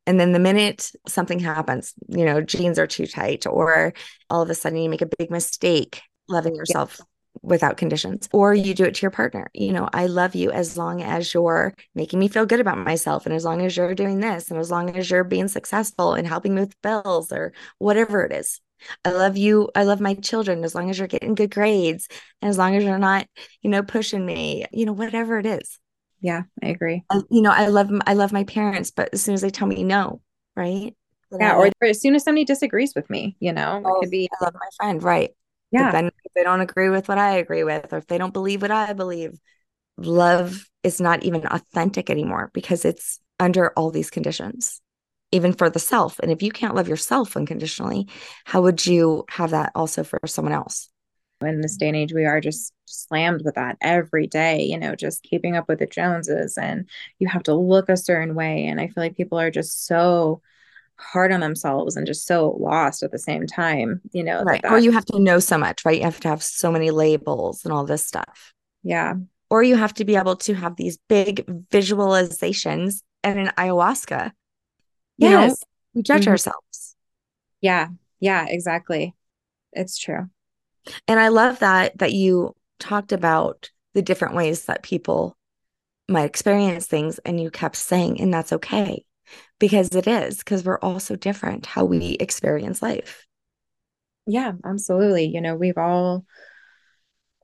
And 0.05 0.19
then 0.19 0.31
the 0.31 0.39
minute 0.39 0.89
something 1.07 1.39
happens, 1.39 1.93
you 2.07 2.23
know, 2.23 2.41
jeans 2.41 2.79
are 2.79 2.87
too 2.87 3.07
tight, 3.07 3.45
or 3.45 3.93
all 4.29 4.41
of 4.41 4.49
a 4.49 4.55
sudden 4.55 4.79
you 4.79 4.89
make 4.89 5.01
a 5.01 5.09
big 5.17 5.29
mistake 5.29 6.01
loving 6.29 6.55
yourself 6.55 6.95
yeah. 6.97 7.05
without 7.41 7.75
conditions, 7.75 8.29
or 8.31 8.53
you 8.53 8.73
do 8.73 8.85
it 8.85 8.95
to 8.95 9.01
your 9.01 9.11
partner. 9.11 9.49
You 9.53 9.73
know, 9.73 9.89
I 9.91 10.05
love 10.07 10.33
you 10.33 10.49
as 10.49 10.77
long 10.77 11.03
as 11.03 11.33
you're 11.33 11.73
making 11.93 12.19
me 12.19 12.29
feel 12.29 12.45
good 12.45 12.61
about 12.61 12.77
myself, 12.77 13.25
and 13.25 13.35
as 13.35 13.43
long 13.43 13.61
as 13.65 13.75
you're 13.75 13.95
doing 13.95 14.21
this, 14.21 14.49
and 14.49 14.59
as 14.59 14.71
long 14.71 14.95
as 14.95 15.09
you're 15.09 15.25
being 15.25 15.49
successful 15.49 16.13
and 16.13 16.25
helping 16.25 16.55
me 16.55 16.61
with 16.61 16.81
bills 16.81 17.33
or 17.33 17.51
whatever 17.77 18.23
it 18.23 18.31
is. 18.31 18.61
I 19.05 19.11
love 19.11 19.38
you. 19.38 19.69
I 19.75 19.84
love 19.84 19.99
my 19.99 20.13
children 20.15 20.63
as 20.63 20.75
long 20.75 20.89
as 20.89 20.97
you're 20.97 21.07
getting 21.07 21.36
good 21.36 21.51
grades 21.51 22.07
and 22.41 22.49
as 22.49 22.57
long 22.57 22.75
as 22.75 22.84
you're 22.84 22.97
not, 22.97 23.28
you 23.61 23.69
know, 23.69 23.84
pushing 23.84 24.25
me, 24.25 24.65
you 24.71 24.86
know, 24.86 24.93
whatever 24.93 25.39
it 25.39 25.45
is. 25.45 25.80
Yeah, 26.21 26.43
I 26.63 26.67
agree. 26.67 27.03
I, 27.09 27.21
you 27.30 27.41
know, 27.41 27.51
I 27.51 27.67
love 27.67 27.89
I 28.05 28.13
love 28.13 28.32
my 28.32 28.43
parents, 28.43 28.91
but 28.91 29.09
as 29.13 29.21
soon 29.21 29.34
as 29.34 29.41
they 29.41 29.49
tell 29.49 29.67
me 29.67 29.84
no, 29.84 30.21
right? 30.55 30.95
Yeah, 31.32 31.55
or, 31.57 31.69
or 31.82 31.88
as 31.88 32.01
soon 32.01 32.15
as 32.15 32.23
somebody 32.23 32.45
disagrees 32.45 32.93
with 32.95 33.09
me, 33.09 33.36
you 33.39 33.53
know, 33.53 33.82
oh, 33.86 33.97
it 33.97 33.99
could 34.01 34.11
be 34.11 34.30
I 34.39 34.45
love 34.45 34.53
my 34.53 34.69
friend, 34.78 35.03
right? 35.03 35.32
Yeah. 35.71 35.86
But 35.86 35.91
then 35.91 36.05
if 36.07 36.34
they 36.36 36.43
don't 36.43 36.61
agree 36.61 36.89
with 36.89 37.07
what 37.07 37.17
I 37.17 37.38
agree 37.38 37.63
with, 37.63 37.91
or 37.91 37.97
if 37.97 38.07
they 38.07 38.17
don't 38.17 38.34
believe 38.34 38.61
what 38.61 38.71
I 38.71 38.93
believe, 38.93 39.38
love 39.97 40.67
is 40.84 41.01
not 41.01 41.23
even 41.23 41.45
authentic 41.45 42.09
anymore 42.09 42.49
because 42.53 42.86
it's 42.86 43.19
under 43.39 43.71
all 43.71 43.91
these 43.91 44.09
conditions, 44.09 44.82
even 45.32 45.53
for 45.53 45.69
the 45.69 45.80
self. 45.80 46.19
And 46.19 46.32
if 46.32 46.41
you 46.41 46.51
can't 46.51 46.75
love 46.75 46.88
yourself 46.88 47.36
unconditionally, 47.36 48.07
how 48.45 48.61
would 48.61 48.86
you 48.86 49.25
have 49.30 49.51
that 49.51 49.71
also 49.75 50.03
for 50.03 50.19
someone 50.25 50.53
else? 50.53 50.89
in 51.45 51.61
this 51.61 51.78
day 51.78 51.88
and 51.88 51.95
age 51.95 52.13
we 52.13 52.25
are 52.25 52.41
just 52.41 52.73
slammed 52.86 53.43
with 53.45 53.55
that 53.55 53.78
every 53.82 54.25
day 54.25 54.63
you 54.63 54.78
know 54.78 54.95
just 54.95 55.21
keeping 55.23 55.55
up 55.55 55.67
with 55.67 55.80
the 55.80 55.86
joneses 55.86 56.57
and 56.57 56.89
you 57.19 57.28
have 57.28 57.43
to 57.43 57.53
look 57.53 57.89
a 57.89 57.97
certain 57.97 58.34
way. 58.34 58.65
And 58.65 58.80
i 58.80 58.88
feel 58.88 59.03
like 59.03 59.17
people 59.17 59.39
are 59.39 59.51
just 59.51 59.86
so 59.86 60.41
hard 60.97 61.32
on 61.32 61.41
themselves 61.41 61.95
and 61.95 62.07
just 62.07 62.25
so 62.25 62.57
lost 62.59 63.03
at 63.03 63.11
the 63.11 63.19
same 63.19 63.45
time 63.45 64.01
you 64.13 64.23
know 64.23 64.41
right. 64.41 64.61
That 64.63 64.71
or 64.71 64.80
you 64.80 64.91
have 64.91 65.05
to 65.05 65.19
know 65.19 65.39
so 65.39 65.57
much 65.57 65.86
right? 65.86 65.97
You 65.97 66.05
have 66.05 66.19
to 66.21 66.28
have 66.28 66.41
so 66.41 66.71
many 66.71 66.89
labels 66.89 67.63
and 67.63 67.71
all 67.71 67.86
this 67.86 68.05
stuff. 68.05 68.53
Yeah. 68.84 69.13
Or 69.49 69.63
you 69.63 69.75
have 69.75 69.93
to 69.95 70.05
be 70.05 70.15
able 70.15 70.38
to 70.38 70.53
have 70.55 70.75
these 70.75 70.97
big 71.07 71.45
visualizations 71.71 73.03
and 73.23 73.39
an 73.39 73.47
ayahuasca 73.57 74.32
yes. 75.18 75.49
know 75.49 75.55
we 75.93 76.03
judge 76.03 76.22
mm-hmm. 76.22 76.32
ourselves 76.32 76.95
yeah 77.61 77.88
yeah 78.20 78.45
exactly 78.47 79.15
it's 79.74 79.97
true 79.97 80.30
and 81.07 81.20
I 81.20 81.30
love 81.30 81.59
that 81.59 81.97
that 81.99 82.13
you 82.13 82.55
talked 82.80 83.11
about 83.11 83.70
the 83.93 84.01
different 84.01 84.36
ways 84.36 84.65
that 84.65 84.84
people 84.84 85.36
might 86.07 86.26
experience 86.26 86.86
things 86.86 87.20
and 87.20 87.39
you 87.39 87.51
kept 87.51 87.76
saying 87.76 88.22
and 88.22 88.34
that's 88.34 88.53
okay 88.53 89.03
because 89.59 89.89
it 89.89 90.07
is 90.07 90.38
because 90.38 90.63
we're 90.63 90.80
all 90.80 90.99
so 90.99 91.15
different 91.15 91.65
how 91.65 91.84
we 91.84 92.11
experience 92.20 92.82
life. 92.82 93.26
Yeah, 94.26 94.53
absolutely. 94.63 95.26
You 95.26 95.41
know, 95.41 95.55
we've 95.55 95.78
all 95.78 96.26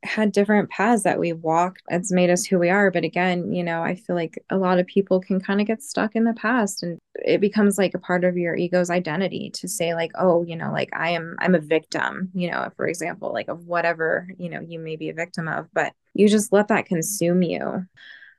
had 0.04 0.32
different 0.32 0.70
paths 0.70 1.04
that 1.04 1.20
we 1.20 1.34
walked. 1.34 1.82
It's 1.90 2.12
made 2.12 2.30
us 2.30 2.46
who 2.46 2.60
we 2.60 2.70
are. 2.70 2.92
But 2.92 3.04
again 3.04 3.54
you 3.54 3.64
know 3.64 3.82
i 3.84 3.96
feel 3.96 4.16
like 4.16 4.44
a 4.50 4.58
lot 4.58 4.80
of 4.80 4.88
people 4.88 5.20
can 5.20 5.40
kind 5.40 5.62
of 5.62 5.68
get 5.68 5.82
stuck 5.82 6.16
in 6.16 6.24
the 6.24 6.34
past 6.34 6.84
and 6.84 7.00
it 7.16 7.40
becomes 7.40 7.78
like 7.78 7.94
a 7.94 8.00
part 8.00 8.24
of 8.24 8.38
your 8.38 8.56
ego's 8.56 8.90
identity 8.90 9.52
to 9.54 9.68
say 9.68 9.94
like 9.94 10.12
oh 10.16 10.44
you 10.44 10.56
know 10.56 10.72
like 10.72 10.90
i 10.94 11.12
am 11.12 11.36
i'm 11.40 11.56
a 11.56 11.60
victim 11.60 12.30
you 12.34 12.50
know 12.50 12.70
for 12.76 12.88
example 12.88 13.32
like 13.32 13.48
of 13.48 13.66
whatever 13.66 14.28
you 14.38 14.50
know 14.50 14.60
you 14.60 14.80
may 14.80 14.96
be 14.96 15.10
a 15.10 15.14
victim 15.14 15.48
of. 15.48 15.68
But 15.74 15.94
you 16.14 16.28
just 16.28 16.54
let 16.54 16.68
that 16.68 16.86
consume 16.86 17.42
you. 17.42 17.86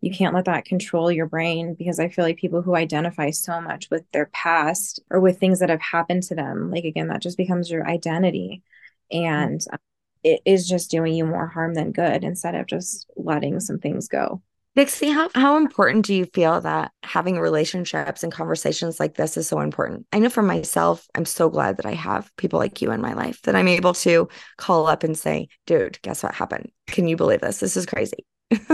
You 0.00 0.12
can't 0.12 0.34
let 0.34 0.44
that 0.44 0.64
control 0.66 1.10
your 1.10 1.26
brain 1.26 1.74
because 1.74 1.98
i 1.98 2.08
feel 2.08 2.24
like 2.24 2.36
people 2.36 2.62
who 2.62 2.74
identify 2.76 3.30
so 3.30 3.60
much 3.60 3.90
with 3.90 4.04
their 4.12 4.26
past 4.26 5.00
or 5.10 5.20
with 5.20 5.38
things 5.38 5.60
that 5.60 5.70
have 5.70 5.80
happened 5.80 6.24
to 6.24 6.34
them 6.34 6.70
like 6.70 6.84
again 6.84 7.08
that 7.08 7.22
just 7.22 7.38
becomes 7.38 7.70
your 7.70 7.86
identity. 7.86 8.62
And 9.10 9.60
mm-hmm 9.60 9.76
it 10.24 10.40
is 10.44 10.66
just 10.66 10.90
doing 10.90 11.14
you 11.14 11.26
more 11.26 11.46
harm 11.46 11.74
than 11.74 11.92
good 11.92 12.24
instead 12.24 12.54
of 12.54 12.66
just 12.66 13.06
letting 13.16 13.60
some 13.60 13.78
things 13.78 14.08
go. 14.08 14.42
Dixie, 14.74 15.10
how, 15.10 15.30
how 15.36 15.56
important 15.56 16.04
do 16.04 16.12
you 16.12 16.24
feel 16.34 16.60
that 16.62 16.90
having 17.04 17.38
relationships 17.38 18.24
and 18.24 18.32
conversations 18.32 18.98
like 18.98 19.14
this 19.14 19.36
is 19.36 19.46
so 19.46 19.60
important? 19.60 20.04
I 20.12 20.18
know 20.18 20.28
for 20.28 20.42
myself, 20.42 21.06
I'm 21.14 21.26
so 21.26 21.48
glad 21.48 21.76
that 21.76 21.86
I 21.86 21.92
have 21.92 22.34
people 22.36 22.58
like 22.58 22.82
you 22.82 22.90
in 22.90 23.00
my 23.00 23.12
life 23.12 23.40
that 23.42 23.54
I'm 23.54 23.68
able 23.68 23.94
to 23.94 24.28
call 24.56 24.88
up 24.88 25.04
and 25.04 25.16
say, 25.16 25.46
dude, 25.66 26.00
guess 26.02 26.24
what 26.24 26.34
happened? 26.34 26.72
Can 26.88 27.06
you 27.06 27.16
believe 27.16 27.40
this? 27.40 27.60
This 27.60 27.76
is 27.76 27.86
crazy. 27.86 28.26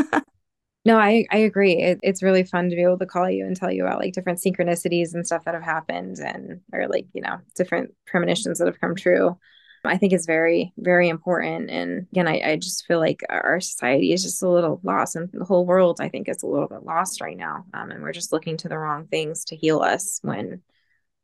no, 0.87 0.97
I, 0.97 1.27
I 1.31 1.39
agree. 1.39 1.77
It, 1.77 1.99
it's 2.03 2.23
really 2.23 2.45
fun 2.45 2.71
to 2.71 2.77
be 2.77 2.83
able 2.83 2.99
to 2.99 3.07
call 3.07 3.29
you 3.29 3.45
and 3.45 3.55
tell 3.55 3.71
you 3.71 3.85
about 3.85 3.99
like 3.99 4.15
different 4.15 4.39
synchronicities 4.39 5.13
and 5.13 5.27
stuff 5.27 5.45
that 5.45 5.53
have 5.53 5.63
happened 5.63 6.17
and, 6.19 6.63
or 6.73 6.89
like, 6.89 7.09
you 7.13 7.21
know, 7.21 7.41
different 7.57 7.95
premonitions 8.07 8.59
that 8.59 8.69
have 8.69 8.81
come 8.81 8.95
true. 8.97 9.37
I 9.85 9.97
think 9.97 10.13
is 10.13 10.27
very, 10.27 10.73
very 10.77 11.09
important. 11.09 11.71
And 11.71 12.07
again, 12.13 12.29
I, 12.29 12.41
I 12.53 12.57
just 12.57 12.87
feel 12.87 12.99
like 12.99 13.23
our 13.29 13.61
society 13.61 14.13
is 14.13 14.23
just 14.23 14.43
a 14.43 14.49
little 14.49 14.81
lost, 14.83 15.17
and 15.17 15.29
the 15.33 15.45
whole 15.45 15.65
world, 15.67 16.01
I 16.01 16.09
think, 16.09 16.29
is 16.29 16.43
a 16.43 16.47
little 16.47 16.69
bit 16.69 16.85
lost 16.85 17.21
right 17.21 17.37
now. 17.37 17.65
Um, 17.73 17.91
and 17.91 18.03
we're 18.03 18.13
just 18.13 18.33
looking 18.33 18.57
to 18.59 18.69
the 18.69 18.79
wrong 18.79 19.07
things 19.07 19.45
to 19.47 19.57
heal 19.57 19.81
us 19.81 20.21
when 20.23 20.63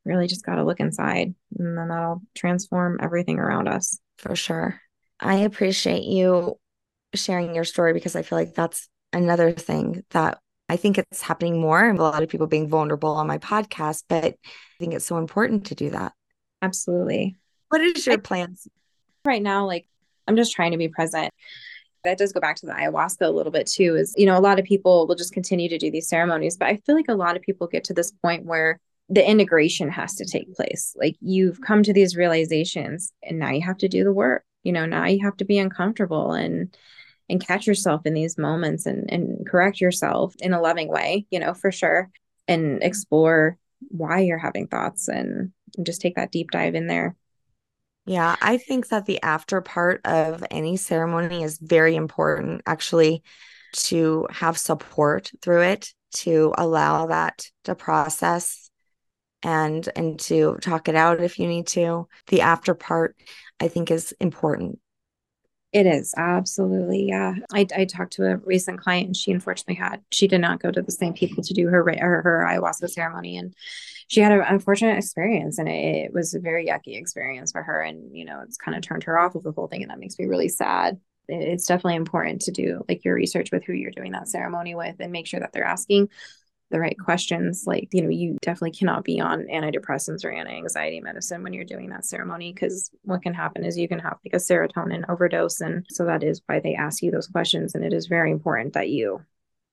really 0.05 0.27
just 0.27 0.47
got 0.47 0.55
to 0.55 0.65
look 0.65 0.81
inside, 0.81 1.35
and 1.59 1.79
then 1.79 1.89
that'll 1.89 2.23
transform 2.35 2.99
everything 3.03 3.39
around 3.39 3.69
us. 3.69 3.99
For 4.19 4.37
sure. 4.37 4.81
I 5.21 5.37
appreciate 5.37 6.05
you 6.05 6.59
sharing 7.15 7.55
your 7.55 7.65
story 7.65 7.93
because 7.93 8.17
I 8.17 8.23
feel 8.23 8.39
like 8.39 8.55
that's 8.55 8.89
another 9.13 9.53
thing 9.53 10.05
that 10.11 10.39
I 10.69 10.77
think 10.77 10.99
it's 10.99 11.23
happening 11.23 11.61
more. 11.61 11.89
And 11.89 11.99
a 11.99 12.03
lot 12.03 12.23
of 12.23 12.29
people 12.29 12.47
being 12.47 12.69
vulnerable 12.69 13.11
on 13.11 13.27
my 13.27 13.39
podcast, 13.39 14.05
but 14.09 14.25
I 14.25 14.35
think 14.79 14.95
it's 14.95 15.07
so 15.07 15.19
important 15.19 15.67
to 15.67 15.75
do 15.75 15.91
that. 15.91 16.13
Absolutely. 16.63 17.37
What 17.69 17.81
is 17.81 18.07
your 18.07 18.19
plans? 18.19 18.69
Right 19.25 19.43
now, 19.43 19.67
like 19.67 19.89
I'm 20.27 20.37
just 20.37 20.53
trying 20.53 20.73
to 20.73 20.79
be 20.79 20.89
present. 20.89 21.33
That 22.05 22.19
does 22.19 22.33
go 22.33 22.41
back 22.41 22.57
to 22.57 22.67
the 22.67 22.73
ayahuasca 22.73 23.27
a 23.27 23.31
little 23.31 23.51
bit 23.51 23.67
too, 23.67 23.97
is, 23.97 24.15
you 24.17 24.27
know, 24.27 24.39
a 24.39 24.41
lot 24.41 24.61
of 24.61 24.65
people 24.65 25.07
will 25.07 25.17
just 25.17 25.33
continue 25.33 25.69
to 25.69 25.79
do 25.79 25.91
these 25.91 26.09
ceremonies, 26.09 26.57
but 26.57 26.69
I 26.69 26.77
feel 26.77 26.95
like 26.95 27.09
a 27.09 27.15
lot 27.15 27.37
of 27.37 27.43
people 27.43 27.67
get 27.67 27.85
to 27.85 27.95
this 27.95 28.13
point 28.23 28.45
where 28.45 28.79
the 29.09 29.29
integration 29.29 29.89
has 29.91 30.15
to 30.17 30.25
take 30.25 30.55
place. 30.55 30.95
Like 30.97 31.17
you've 31.21 31.61
come 31.61 31.83
to 31.83 31.93
these 31.93 32.17
realizations 32.17 33.13
and 33.23 33.39
now 33.39 33.51
you 33.51 33.63
have 33.63 33.79
to 33.79 33.89
do 33.89 34.05
the 34.05 34.13
work. 34.13 34.45
You 34.63 34.73
know, 34.73 34.87
now 34.87 35.07
you 35.07 35.25
have 35.25 35.37
to 35.39 35.45
be 35.45 35.59
uncomfortable 35.59 36.33
and 36.33 36.77
and 37.29 37.45
catch 37.45 37.67
yourself 37.67 38.03
in 38.05 38.15
these 38.15 38.39
moments 38.39 38.87
and 38.87 39.11
and 39.13 39.47
correct 39.47 39.81
yourself 39.81 40.35
in 40.39 40.53
a 40.53 40.61
loving 40.61 40.89
way, 40.89 41.27
you 41.31 41.41
know, 41.41 41.55
for 41.55 41.73
sure. 41.73 42.11
And 42.49 42.83
explore 42.83 43.59
why 43.89 44.21
you're 44.21 44.39
having 44.39 44.69
thoughts 44.69 45.09
and, 45.09 45.53
and 45.77 45.87
just 45.87 46.01
take 46.01 46.15
that 46.15 46.31
deep 46.31 46.51
dive 46.51 46.75
in 46.75 46.87
there. 46.87 47.17
Yeah, 48.07 48.37
I 48.41 48.57
think 48.57 48.89
that 48.89 49.07
the 49.07 49.21
after 49.23 49.61
part 49.61 50.01
of 50.05 50.45
any 50.51 50.77
ceremony 50.77 51.43
is 51.43 51.59
very 51.59 51.97
important, 51.97 52.63
actually, 52.65 53.23
to 53.73 54.29
have 54.31 54.57
support 54.57 55.33
through 55.43 55.63
it, 55.63 55.93
to 56.15 56.55
allow 56.57 57.07
that 57.07 57.51
to 57.65 57.75
process 57.75 58.71
and 59.43 59.89
and 59.97 60.19
to 60.21 60.57
talk 60.61 60.89
it 60.89 60.95
out 60.95 61.21
if 61.21 61.39
you 61.39 61.49
need 61.49 61.67
to. 61.69 62.07
The 62.29 62.43
after 62.43 62.75
part, 62.75 63.17
I 63.61 63.69
think, 63.69 63.91
is 63.91 64.13
important. 64.21 64.79
It 65.73 65.87
is 65.87 66.15
absolutely, 66.17 67.07
yeah. 67.09 67.35
I, 67.53 67.67
I 67.77 67.85
talked 67.85 68.15
to 68.15 68.27
a 68.31 68.37
recent 68.39 68.81
client, 68.81 69.07
and 69.09 69.17
she 69.17 69.33
unfortunately 69.33 69.75
had 69.75 70.01
she 70.11 70.29
did 70.29 70.41
not 70.41 70.63
go 70.63 70.71
to 70.71 70.81
the 70.81 70.93
same 70.93 71.13
people 71.13 71.43
to 71.43 71.55
do 71.55 71.67
her 71.67 71.85
her, 71.85 72.23
her 72.23 72.47
ayahuasca 72.49 72.89
ceremony, 72.89 73.37
and 73.37 73.53
she 74.09 74.21
had 74.21 74.33
an 74.33 74.41
unfortunate 74.41 74.99
experience 74.99 75.59
and 75.59 75.69
it, 75.69 76.07
it, 76.07 76.13
was 76.13 76.35
a 76.35 76.41
very 76.41 76.67
yucky 76.67 76.99
experience 76.99 77.53
for 77.53 77.63
her 77.63 77.83
and 77.83 78.17
you 78.17 78.25
know 78.25 78.41
it's 78.41 78.57
kind 78.57 78.77
of 78.77 78.83
turned 78.83 79.05
her 79.05 79.19
off 79.19 79.35
of 79.35 79.43
the 79.43 79.53
whole 79.53 79.67
thing 79.67 79.83
and 79.83 79.91
that 79.91 79.99
makes 79.99 80.19
me 80.19 80.27
really 80.27 80.49
sad. 80.49 81.01
It's 81.29 81.67
definitely 81.67 81.97
important 81.97 82.43
to 82.43 82.53
do 82.53 82.85
like 82.89 83.05
your 83.05 83.15
research 83.15 83.51
with 83.51 83.65
who 83.65 83.73
you're 83.73 83.91
doing 83.91 84.13
that 84.13 84.29
ceremony 84.29 84.75
with 84.77 84.97
and 85.01 85.11
make 85.11 85.27
sure 85.27 85.41
that 85.41 85.53
they're 85.53 85.65
asking 85.65 86.09
the 86.71 86.79
right 86.79 86.97
questions. 86.99 87.65
Like 87.67 87.89
you 87.93 88.03
know 88.03 88.09
you 88.09 88.37
definitely 88.43 88.73
cannot 88.73 89.05
be 89.05 89.21
on 89.21 89.47
antidepressants 89.47 90.25
or 90.25 90.31
anti-anxiety 90.31 91.01
medicine 91.01 91.43
when 91.43 91.53
you're 91.53 91.65
doing 91.65 91.91
that 91.91 92.05
ceremony 92.05 92.53
because 92.53 92.91
what 93.03 93.23
can 93.23 93.35
happen 93.35 93.65
is 93.65 93.77
you 93.77 93.89
can 93.89 93.99
have 93.99 94.19
like 94.25 94.35
a 94.35 94.37
serotonin 94.37 95.09
overdose 95.09 95.61
and 95.61 95.85
so 95.91 96.05
that 96.05 96.23
is 96.23 96.41
why 96.47 96.61
they 96.61 96.75
ask 96.75 97.03
you 97.03 97.11
those 97.11 97.27
questions 97.27 97.75
and 97.75 97.85
it 97.85 97.93
is 97.93 98.07
very 98.07 98.31
important 98.31 98.73
that 98.75 98.89
you 98.89 99.21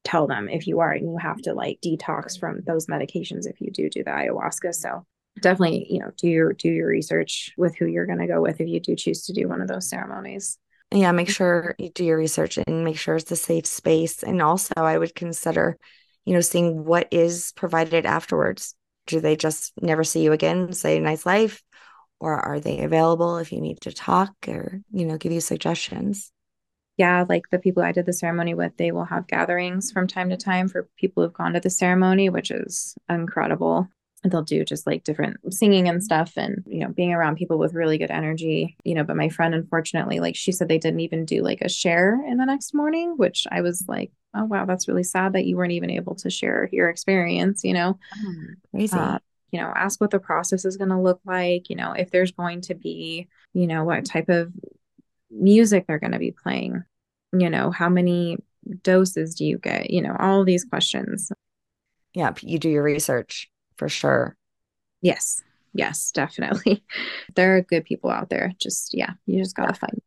tell 0.03 0.27
them 0.27 0.49
if 0.49 0.67
you 0.67 0.79
are 0.79 0.91
and 0.91 1.05
you 1.05 1.17
have 1.17 1.37
to 1.41 1.53
like 1.53 1.79
detox 1.83 2.39
from 2.39 2.61
those 2.65 2.87
medications 2.87 3.47
if 3.47 3.59
you 3.61 3.71
do 3.71 3.89
do 3.89 4.03
the 4.03 4.11
ayahuasca 4.11 4.73
so 4.73 5.05
definitely 5.41 5.87
you 5.89 5.99
know 5.99 6.11
do 6.17 6.27
your 6.27 6.53
do 6.53 6.69
your 6.69 6.87
research 6.87 7.51
with 7.57 7.75
who 7.75 7.85
you're 7.85 8.05
going 8.05 8.19
to 8.19 8.27
go 8.27 8.41
with 8.41 8.59
if 8.61 8.67
you 8.67 8.79
do 8.79 8.95
choose 8.95 9.25
to 9.25 9.33
do 9.33 9.47
one 9.47 9.61
of 9.61 9.67
those 9.67 9.89
ceremonies 9.89 10.57
yeah 10.91 11.11
make 11.11 11.29
sure 11.29 11.75
you 11.79 11.89
do 11.89 12.03
your 12.03 12.17
research 12.17 12.57
and 12.57 12.83
make 12.83 12.97
sure 12.97 13.15
it's 13.15 13.31
a 13.31 13.35
safe 13.35 13.65
space 13.65 14.23
and 14.23 14.41
also 14.41 14.73
i 14.77 14.97
would 14.97 15.15
consider 15.15 15.77
you 16.25 16.33
know 16.33 16.41
seeing 16.41 16.83
what 16.83 17.07
is 17.11 17.51
provided 17.55 18.05
afterwards 18.05 18.75
do 19.07 19.19
they 19.19 19.35
just 19.35 19.73
never 19.81 20.03
see 20.03 20.21
you 20.21 20.31
again, 20.31 20.73
say 20.73 20.99
nice 20.99 21.25
life? 21.25 21.61
Or 22.19 22.33
are 22.33 22.59
they 22.59 22.79
available 22.79 23.37
if 23.37 23.51
you 23.51 23.59
need 23.59 23.81
to 23.81 23.91
talk 23.91 24.33
or, 24.47 24.81
you 24.91 25.05
know, 25.05 25.17
give 25.17 25.31
you 25.31 25.41
suggestions? 25.41 26.31
Yeah, 26.97 27.25
like 27.27 27.49
the 27.49 27.59
people 27.59 27.83
I 27.83 27.91
did 27.91 28.05
the 28.05 28.13
ceremony 28.13 28.53
with, 28.53 28.77
they 28.77 28.91
will 28.91 29.05
have 29.05 29.27
gatherings 29.27 29.91
from 29.91 30.07
time 30.07 30.29
to 30.29 30.37
time 30.37 30.67
for 30.67 30.87
people 30.97 31.23
who've 31.23 31.33
gone 31.33 31.53
to 31.53 31.59
the 31.59 31.69
ceremony, 31.69 32.29
which 32.29 32.51
is 32.51 32.95
incredible. 33.09 33.87
They'll 34.23 34.41
do 34.41 34.63
just 34.63 34.87
like 34.87 35.03
different 35.03 35.37
singing 35.53 35.89
and 35.89 36.01
stuff 36.01 36.33
and, 36.37 36.63
you 36.65 36.79
know, 36.79 36.89
being 36.89 37.11
around 37.11 37.35
people 37.35 37.57
with 37.57 37.73
really 37.73 37.97
good 37.97 38.11
energy, 38.11 38.77
you 38.85 38.95
know. 38.95 39.03
But 39.03 39.17
my 39.17 39.27
friend, 39.27 39.53
unfortunately, 39.53 40.21
like 40.21 40.35
she 40.35 40.53
said, 40.53 40.69
they 40.69 40.77
didn't 40.77 41.01
even 41.01 41.25
do 41.25 41.41
like 41.41 41.59
a 41.61 41.67
share 41.67 42.23
in 42.25 42.37
the 42.37 42.45
next 42.45 42.73
morning, 42.73 43.15
which 43.17 43.45
I 43.51 43.61
was 43.61 43.83
like, 43.87 44.11
oh, 44.33 44.45
wow, 44.45 44.65
that's 44.65 44.87
really 44.87 45.03
sad 45.03 45.33
that 45.33 45.45
you 45.45 45.57
weren't 45.57 45.73
even 45.73 45.89
able 45.89 46.15
to 46.15 46.29
share 46.29 46.69
your 46.71 46.89
experience, 46.89 47.63
you 47.65 47.73
know. 47.73 47.99
Oh, 48.15 48.33
crazy. 48.71 48.97
Uh, 48.97 49.19
you 49.51 49.59
know, 49.59 49.71
ask 49.75 50.01
what 50.01 50.09
the 50.09 50.19
process 50.19 50.65
is 50.65 50.77
going 50.77 50.89
to 50.89 50.99
look 50.99 51.19
like, 51.25 51.69
you 51.69 51.75
know, 51.75 51.91
if 51.91 52.09
there's 52.09 52.31
going 52.31 52.61
to 52.61 52.75
be, 52.75 53.27
you 53.53 53.67
know, 53.67 53.83
what 53.83 54.05
type 54.05 54.29
of 54.29 54.51
music 55.34 55.86
they're 55.88 55.99
going 55.99 56.11
to 56.11 56.19
be 56.19 56.31
playing 56.31 56.84
you 57.34 57.49
know 57.49 57.71
how 57.71 57.89
many 57.89 58.38
doses 58.81 59.36
do 59.36 59.45
you 59.45 59.57
get 59.57 59.89
you 59.89 60.01
know 60.01 60.15
all 60.19 60.43
these 60.43 60.63
questions 60.63 61.31
yeah 62.13 62.31
you 62.41 62.59
do 62.59 62.69
your 62.69 62.84
research 62.84 63.49
for 63.77 63.89
sure 63.89 64.36
yes 65.01 65.41
yes 65.73 66.11
definitely 66.11 66.84
there 67.36 67.57
are 67.57 67.61
good 67.61 67.84
people 67.84 68.09
out 68.09 68.29
there 68.29 68.53
just 68.59 68.93
yeah 68.93 69.11
you 69.25 69.39
just 69.39 69.55
gotta 69.55 69.73
find 69.73 70.01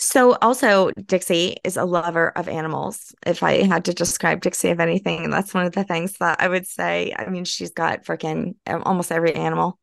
so 0.00 0.38
also 0.40 0.92
Dixie 0.92 1.56
is 1.64 1.76
a 1.76 1.84
lover 1.84 2.28
of 2.36 2.46
animals. 2.46 3.12
If 3.26 3.42
I 3.42 3.64
had 3.64 3.84
to 3.86 3.92
describe 3.92 4.42
Dixie 4.42 4.70
of 4.70 4.78
anything, 4.78 5.28
that's 5.28 5.52
one 5.52 5.66
of 5.66 5.72
the 5.72 5.82
things 5.82 6.12
that 6.20 6.40
I 6.40 6.46
would 6.46 6.68
say. 6.68 7.12
I 7.18 7.28
mean, 7.28 7.44
she's 7.44 7.72
got 7.72 8.04
freaking 8.04 8.54
um, 8.68 8.84
almost 8.86 9.10
every 9.10 9.34
animal. 9.34 9.76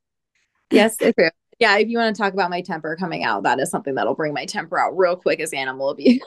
Yes, 0.72 0.96
it's 1.02 1.16
true 1.16 1.32
yeah, 1.60 1.78
if 1.78 1.88
you 1.88 1.98
want 1.98 2.16
to 2.16 2.22
talk 2.22 2.34
about 2.34 2.50
my 2.50 2.62
temper 2.62 2.96
coming 3.00 3.24
out, 3.24 3.44
that 3.44 3.60
is 3.60 3.70
something 3.70 3.96
that'll 3.96 4.16
bring 4.16 4.34
my 4.34 4.46
temper 4.46 4.78
out 4.78 4.98
real 4.98 5.16
quick 5.16 5.40
as 5.40 5.54
animal 5.54 5.90
abuse 5.92 6.22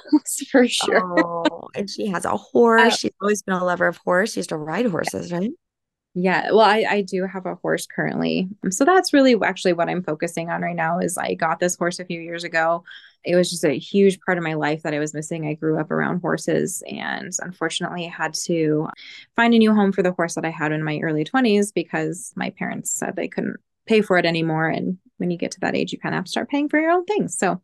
for 0.50 0.66
sure. 0.66 1.02
Oh, 1.22 1.68
and 1.74 1.88
she 1.88 2.06
has 2.06 2.24
a 2.24 2.36
horse. 2.36 2.94
Uh, 2.94 2.96
She's 2.96 3.12
always 3.20 3.42
been 3.42 3.54
a 3.54 3.64
lover 3.64 3.86
of 3.86 3.98
horse. 3.98 4.32
She 4.32 4.40
used 4.40 4.48
to 4.50 4.56
ride 4.56 4.86
horses, 4.86 5.30
right? 5.32 5.50
Yeah, 6.14 6.50
well, 6.50 6.62
I, 6.62 6.84
I 6.88 7.02
do 7.02 7.26
have 7.26 7.46
a 7.46 7.54
horse 7.56 7.86
currently. 7.86 8.48
So 8.70 8.84
that's 8.84 9.12
really 9.12 9.36
actually 9.44 9.74
what 9.74 9.88
I'm 9.88 10.02
focusing 10.02 10.50
on 10.50 10.62
right 10.62 10.74
now 10.74 10.98
is 10.98 11.16
I 11.16 11.34
got 11.34 11.60
this 11.60 11.76
horse 11.76 12.00
a 12.00 12.04
few 12.04 12.20
years 12.20 12.42
ago. 12.42 12.82
It 13.24 13.36
was 13.36 13.50
just 13.50 13.64
a 13.64 13.78
huge 13.78 14.18
part 14.20 14.38
of 14.38 14.42
my 14.42 14.54
life 14.54 14.82
that 14.82 14.94
I 14.94 14.98
was 14.98 15.14
missing. 15.14 15.46
I 15.46 15.54
grew 15.54 15.78
up 15.78 15.90
around 15.90 16.20
horses 16.20 16.82
and 16.88 17.30
unfortunately 17.40 18.06
had 18.06 18.34
to 18.34 18.88
find 19.36 19.54
a 19.54 19.58
new 19.58 19.72
home 19.74 19.92
for 19.92 20.02
the 20.02 20.12
horse 20.12 20.34
that 20.34 20.44
I 20.44 20.50
had 20.50 20.72
in 20.72 20.82
my 20.82 20.98
early 21.02 21.24
20s 21.24 21.72
because 21.72 22.32
my 22.34 22.50
parents 22.50 22.90
said 22.90 23.14
they 23.14 23.28
couldn't 23.28 23.58
pay 23.86 24.00
for 24.00 24.18
it 24.18 24.26
anymore. 24.26 24.68
And 24.68 24.98
when 25.18 25.30
you 25.30 25.38
get 25.38 25.52
to 25.52 25.60
that 25.60 25.76
age, 25.76 25.92
you 25.92 25.98
kind 25.98 26.14
of 26.14 26.18
have 26.18 26.24
to 26.24 26.30
start 26.30 26.48
paying 26.48 26.68
for 26.68 26.80
your 26.80 26.90
own 26.90 27.04
things. 27.04 27.36
So 27.36 27.60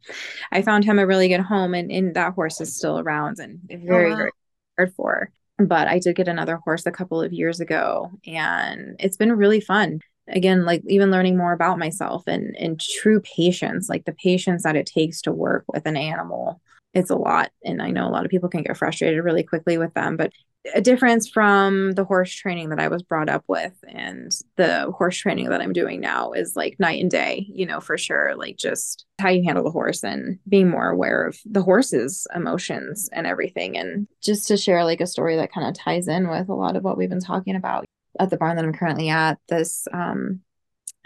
I 0.53 0.63
found 0.63 0.85
him 0.85 0.99
a 0.99 1.07
really 1.07 1.29
good 1.29 1.41
home, 1.41 1.75
and, 1.75 1.91
and 1.91 2.15
that 2.15 2.35
horse 2.35 2.61
is 2.61 2.77
still 2.77 2.99
around 2.99 3.39
and 3.39 3.61
oh, 3.71 3.77
very, 3.87 4.07
oh, 4.07 4.11
wow. 4.11 4.17
very 4.17 4.31
hard 4.77 4.95
for. 4.95 5.31
But 5.59 5.89
I 5.89 5.99
did 5.99 6.17
get 6.17 6.29
another 6.29 6.57
horse 6.57 6.85
a 6.87 6.93
couple 6.93 7.23
of 7.23 7.33
years 7.33 7.61
ago, 7.61 8.11
and 8.27 8.97
it's 8.99 9.17
been 9.17 9.33
really 9.33 9.61
fun. 9.61 10.01
Again, 10.29 10.65
like 10.65 10.83
even 10.87 11.11
learning 11.11 11.37
more 11.37 11.53
about 11.53 11.79
myself 11.79 12.25
and 12.27 12.57
and 12.57 12.81
true 12.81 13.21
patience, 13.21 13.89
like 13.89 14.05
the 14.05 14.13
patience 14.13 14.63
that 14.65 14.77
it 14.77 14.87
takes 14.87 15.23
to 15.23 15.33
work 15.33 15.65
with 15.69 15.87
an 15.87 15.97
animal 15.97 16.61
it's 16.95 17.11
a 17.11 17.17
lot 17.17 17.51
and 17.65 17.83
i 17.83 17.91
know 17.91 18.07
a 18.07 18.11
lot 18.11 18.25
of 18.25 18.31
people 18.31 18.49
can 18.49 18.63
get 18.63 18.77
frustrated 18.77 19.23
really 19.23 19.43
quickly 19.43 19.77
with 19.77 19.93
them 19.95 20.17
but 20.17 20.33
a 20.75 20.81
difference 20.81 21.29
from 21.29 21.93
the 21.93 22.05
horse 22.05 22.33
training 22.33 22.71
that 22.71 22.81
i 22.81 22.89
was 22.89 23.03
brought 23.03 23.29
up 23.29 23.45
with 23.47 23.75
and 23.89 24.33
the 24.57 24.91
horse 24.93 25.17
training 25.17 25.49
that 25.49 25.61
i'm 25.61 25.73
doing 25.73 26.01
now 26.01 26.33
is 26.33 26.57
like 26.57 26.77
night 26.79 27.01
and 27.01 27.11
day 27.11 27.47
you 27.49 27.67
know 27.67 27.81
for 27.81 27.99
sure 27.99 28.35
like 28.37 28.57
just 28.57 29.05
how 29.19 29.29
you 29.29 29.45
handle 29.45 29.65
the 29.65 29.71
horse 29.71 30.03
and 30.03 30.39
being 30.49 30.69
more 30.69 30.89
aware 30.89 31.27
of 31.27 31.39
the 31.45 31.63
horse's 31.63 32.27
emotions 32.35 33.09
and 33.13 33.27
everything. 33.27 33.79
And 33.79 34.09
just 34.21 34.49
to 34.49 34.57
share 34.57 34.85
like 34.85 35.01
a 35.01 35.07
story 35.07 35.37
that 35.37 35.53
kind 35.53 35.69
of 35.69 35.75
ties 35.75 36.09
in 36.09 36.29
with 36.29 36.49
a 36.49 36.55
lot 36.55 36.77
of 36.77 36.83
what 36.83 36.99
we've 36.99 37.09
been 37.09 37.21
talking 37.21 37.55
about 37.55 37.85
at 38.19 38.31
the 38.31 38.37
barn 38.37 38.55
that 38.57 38.65
i'm 38.65 38.73
currently 38.73 39.09
at 39.09 39.39
this 39.49 39.89
um 39.93 40.41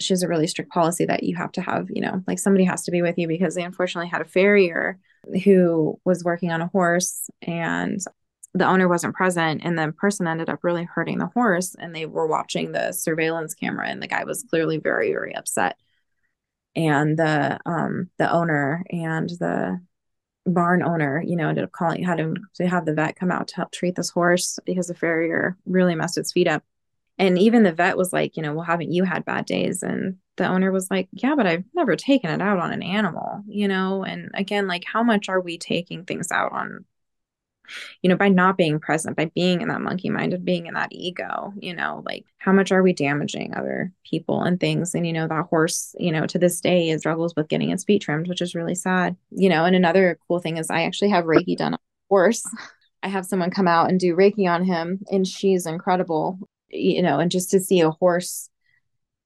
she 0.01 0.13
has 0.13 0.23
a 0.23 0.29
really 0.29 0.47
strict 0.47 0.71
policy 0.71 1.05
that 1.07 1.25
you 1.25 1.37
have 1.37 1.53
to 1.53 1.61
have, 1.61 1.89
you 1.91 2.01
know, 2.01 2.23
like 2.27 2.39
somebody 2.39 2.65
has 2.65 2.85
to 2.85 2.91
be 2.91 3.03
with 3.03 3.19
you 3.19 3.27
because 3.27 3.55
they 3.55 3.65
unfortunately 3.65 4.09
had 4.09 4.21
a 4.21 4.25
farrier 4.25 4.99
who 5.45 5.99
was 6.05 6.23
working 6.23 6.53
on 6.53 6.63
a 6.63 6.69
horse 6.69 7.29
and 7.43 8.01
the 8.55 8.67
owner 8.67 8.89
wasn't 8.89 9.15
present 9.15 9.61
and 9.65 9.79
the 9.79 9.93
person 9.93 10.27
ended 10.27 10.49
up 10.49 10.61
really 10.63 10.85
hurting 10.85 11.19
the 11.19 11.27
horse 11.27 11.77
and 11.79 11.95
they 11.95 12.07
were 12.07 12.27
watching 12.27 12.73
the 12.73 12.93
surveillance 12.93 13.55
camera 13.55 13.89
and 13.89 14.03
the 14.03 14.07
guy 14.09 14.25
was 14.25 14.45
clearly 14.49 14.79
very 14.79 15.13
very 15.13 15.35
upset. 15.35 15.77
And 16.75 17.19
the 17.19 17.59
um 17.67 18.11
the 18.19 18.31
owner 18.31 18.85
and 18.91 19.29
the 19.31 19.81
barn 20.47 20.83
owner 20.83 21.23
you 21.27 21.37
know 21.37 21.49
ended 21.49 21.65
up 21.65 21.73
calling 21.73 22.03
had 22.03 22.19
him 22.19 22.37
to 22.55 22.67
have 22.67 22.87
the 22.87 22.95
vet 22.95 23.17
come 23.17 23.31
out 23.31 23.49
to 23.49 23.57
help 23.57 23.71
treat 23.71 23.97
this 23.97 24.11
horse 24.11 24.59
because 24.65 24.87
the 24.87 24.95
farrier 24.95 25.57
really 25.67 25.95
messed 25.95 26.19
its 26.19 26.33
feet 26.33 26.49
up. 26.49 26.65
And 27.19 27.39
even 27.39 27.65
the 27.65 27.73
vet 27.73 27.97
was 27.97 28.13
like 28.13 28.37
you 28.37 28.43
know 28.43 28.55
well 28.55 28.65
haven't 28.65 28.93
you 28.93 29.05
had 29.05 29.25
bad 29.25 29.45
days? 29.45 29.83
And 29.83 30.17
the 30.37 30.47
owner 30.47 30.73
was 30.73 30.91
like 30.91 31.09
yeah 31.13 31.35
but 31.35 31.47
i've 31.47 31.65
never 31.75 31.97
taken 31.97 32.31
it 32.31 32.41
out 32.41 32.59
on 32.61 32.73
an 32.73 32.83
animal 32.83 33.43
you 33.47 33.69
know? 33.69 34.05
And 34.05 34.31
again 34.35 34.67
like 34.69 34.85
how 34.91 35.03
much 35.03 35.29
are 35.29 35.41
we 35.41 35.59
taking 35.59 36.05
things 36.05 36.33
out 36.33 36.53
on 36.53 36.85
you 38.03 38.09
know 38.09 38.17
by 38.17 38.29
not 38.29 38.57
being 38.57 38.79
present 38.79 39.17
by 39.17 39.31
being 39.35 39.61
in 39.61 39.69
that 39.69 39.81
monkey 39.81 40.11
mind 40.11 40.33
of 40.33 40.45
being 40.45 40.67
in 40.67 40.75
that 40.75 40.89
ego 40.93 41.53
you 41.59 41.75
know 41.75 42.03
like 42.07 42.25
how 42.39 42.53
much 42.53 42.73
are 42.73 42.83
we 42.83 42.93
damaging 42.93 43.55
other 43.55 43.93
people 44.05 44.43
and 44.43 44.61
things? 44.61 44.95
And 44.95 45.07
you 45.07 45.13
know 45.13 45.29
that 45.29 45.47
horse 45.47 45.95
you 45.99 46.13
know 46.13 46.27
to 46.27 46.39
this 46.39 46.61
day 46.61 46.91
is 46.91 47.01
struggles 47.01 47.35
with 47.37 47.49
getting 47.49 47.71
its 47.71 47.85
feet 47.85 48.03
trimmed 48.03 48.29
which 48.29 48.43
is 48.43 48.55
really 48.55 48.75
sad 48.75 49.17
you 49.31 49.49
know? 49.49 49.65
And 49.65 49.77
another 49.77 50.19
cool 50.29 50.39
thing 50.39 50.57
is 50.57 50.71
i 50.71 50.83
actually 50.83 51.11
have 51.11 51.25
reiki 51.25 51.57
done 51.57 51.75
on 51.75 51.75
a 51.75 52.09
horse. 52.09 52.45
I 53.03 53.09
have 53.09 53.27
someone 53.27 53.51
come 53.51 53.69
out 53.69 53.91
and 53.91 54.01
do 54.01 54.17
Reiki 54.17 54.51
on 54.51 54.65
him, 54.65 54.99
and 55.09 55.25
she's 55.25 55.67
incredible 55.67 56.41
you 56.71 57.03
know, 57.03 57.19
and 57.19 57.31
just 57.31 57.51
to 57.51 57.61
see 57.61 57.81
a 57.81 57.91
horse, 57.91 58.51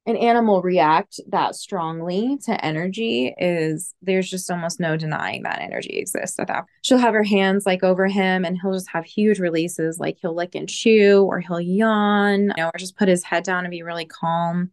an 0.04 0.16
animal 0.16 0.62
react 0.62 1.20
that 1.28 1.54
strongly 1.54 2.36
to 2.44 2.64
energy 2.64 3.32
is 3.38 3.94
there's 4.02 4.28
just 4.28 4.50
almost 4.50 4.80
no 4.80 4.96
denying 4.96 5.44
that 5.44 5.60
energy 5.60 5.90
exists 5.90 6.38
at 6.40 6.48
that. 6.48 6.64
She'll 6.82 6.98
have 6.98 7.14
her 7.14 7.22
hands 7.22 7.66
like 7.66 7.84
over 7.84 8.08
him 8.08 8.44
and 8.44 8.58
he'll 8.60 8.72
just 8.72 8.90
have 8.90 9.04
huge 9.04 9.38
releases, 9.38 10.00
like 10.00 10.18
he'll 10.20 10.34
lick 10.34 10.56
and 10.56 10.68
chew 10.68 11.22
or 11.22 11.38
he'll 11.38 11.60
yawn, 11.60 12.42
you 12.42 12.52
know, 12.56 12.70
or 12.74 12.78
just 12.78 12.96
put 12.96 13.08
his 13.08 13.22
head 13.22 13.44
down 13.44 13.64
and 13.64 13.70
be 13.70 13.82
really 13.82 14.06
calm. 14.06 14.72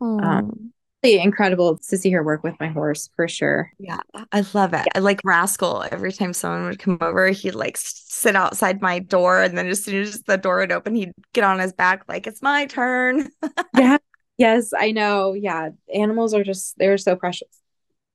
Um, 0.00 0.72
incredible 1.02 1.78
to 1.78 1.96
see 1.96 2.10
her 2.10 2.22
work 2.22 2.44
with 2.44 2.54
my 2.60 2.68
horse 2.68 3.08
for 3.16 3.26
sure. 3.26 3.72
Yeah, 3.78 4.00
I 4.32 4.44
love 4.54 4.74
it. 4.74 4.86
I 4.94 4.98
like 5.00 5.20
Rascal. 5.24 5.84
Every 5.90 6.12
time 6.12 6.32
someone 6.32 6.66
would 6.66 6.78
come 6.78 6.98
over, 7.00 7.28
he'd 7.28 7.54
like 7.54 7.76
sit 7.76 8.36
outside 8.36 8.82
my 8.82 8.98
door, 8.98 9.42
and 9.42 9.56
then 9.56 9.66
as 9.66 9.82
soon 9.82 10.02
as 10.02 10.22
the 10.22 10.36
door 10.36 10.58
would 10.58 10.72
open, 10.72 10.94
he'd 10.94 11.12
get 11.32 11.44
on 11.44 11.58
his 11.58 11.72
back 11.72 12.04
like 12.08 12.26
it's 12.26 12.42
my 12.42 12.66
turn. 12.66 13.30
yeah. 13.76 13.98
Yes, 14.40 14.72
I 14.76 14.90
know. 14.90 15.34
Yeah, 15.34 15.68
animals 15.94 16.34
are 16.34 16.42
just 16.42 16.76
they're 16.78 16.98
so 16.98 17.14
precious. 17.14 17.60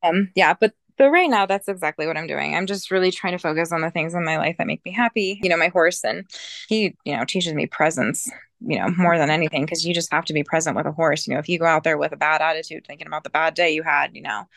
Um, 0.03 0.31
yeah, 0.35 0.55
but 0.59 0.73
but 0.97 1.11
right 1.11 1.29
now 1.29 1.45
that's 1.45 1.67
exactly 1.67 2.07
what 2.07 2.17
I'm 2.17 2.27
doing. 2.27 2.55
I'm 2.55 2.65
just 2.65 2.89
really 2.89 3.11
trying 3.11 3.33
to 3.33 3.39
focus 3.39 3.71
on 3.71 3.81
the 3.81 3.91
things 3.91 4.15
in 4.15 4.25
my 4.25 4.37
life 4.37 4.55
that 4.57 4.65
make 4.65 4.83
me 4.83 4.91
happy. 4.91 5.39
You 5.43 5.49
know, 5.49 5.57
my 5.57 5.67
horse 5.67 6.03
and 6.03 6.25
he, 6.67 6.95
you 7.05 7.15
know, 7.15 7.25
teaches 7.25 7.53
me 7.53 7.67
presence 7.67 8.27
you 8.61 8.79
know, 8.79 8.87
more 8.97 9.17
than 9.17 9.29
anything, 9.29 9.63
because 9.63 9.85
you 9.85 9.93
just 9.93 10.11
have 10.11 10.25
to 10.25 10.33
be 10.33 10.43
present 10.43 10.75
with 10.75 10.85
a 10.85 10.91
horse. 10.91 11.27
You 11.27 11.33
know, 11.33 11.39
if 11.39 11.49
you 11.49 11.59
go 11.59 11.65
out 11.65 11.83
there 11.83 11.97
with 11.97 12.13
a 12.13 12.17
bad 12.17 12.41
attitude, 12.41 12.85
thinking 12.87 13.07
about 13.07 13.23
the 13.23 13.29
bad 13.29 13.53
day 13.53 13.71
you 13.71 13.83
had, 13.83 14.15
you 14.15 14.21
know, 14.21 14.47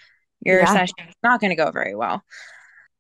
your 0.41 0.61
yeah. 0.61 0.73
session 0.73 0.95
is 1.09 1.15
not 1.23 1.41
going 1.41 1.51
to 1.51 1.57
go 1.57 1.71
very 1.71 1.95
well. 1.95 2.23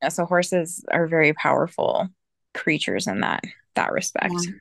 You 0.03 0.07
know, 0.07 0.09
so 0.11 0.27
horses 0.27 0.85
are 0.91 1.07
very 1.07 1.33
powerful 1.33 2.09
creatures 2.53 3.07
in 3.07 3.21
that 3.21 3.45
that 3.75 3.93
respect. 3.93 4.35
Yeah. 4.37 4.53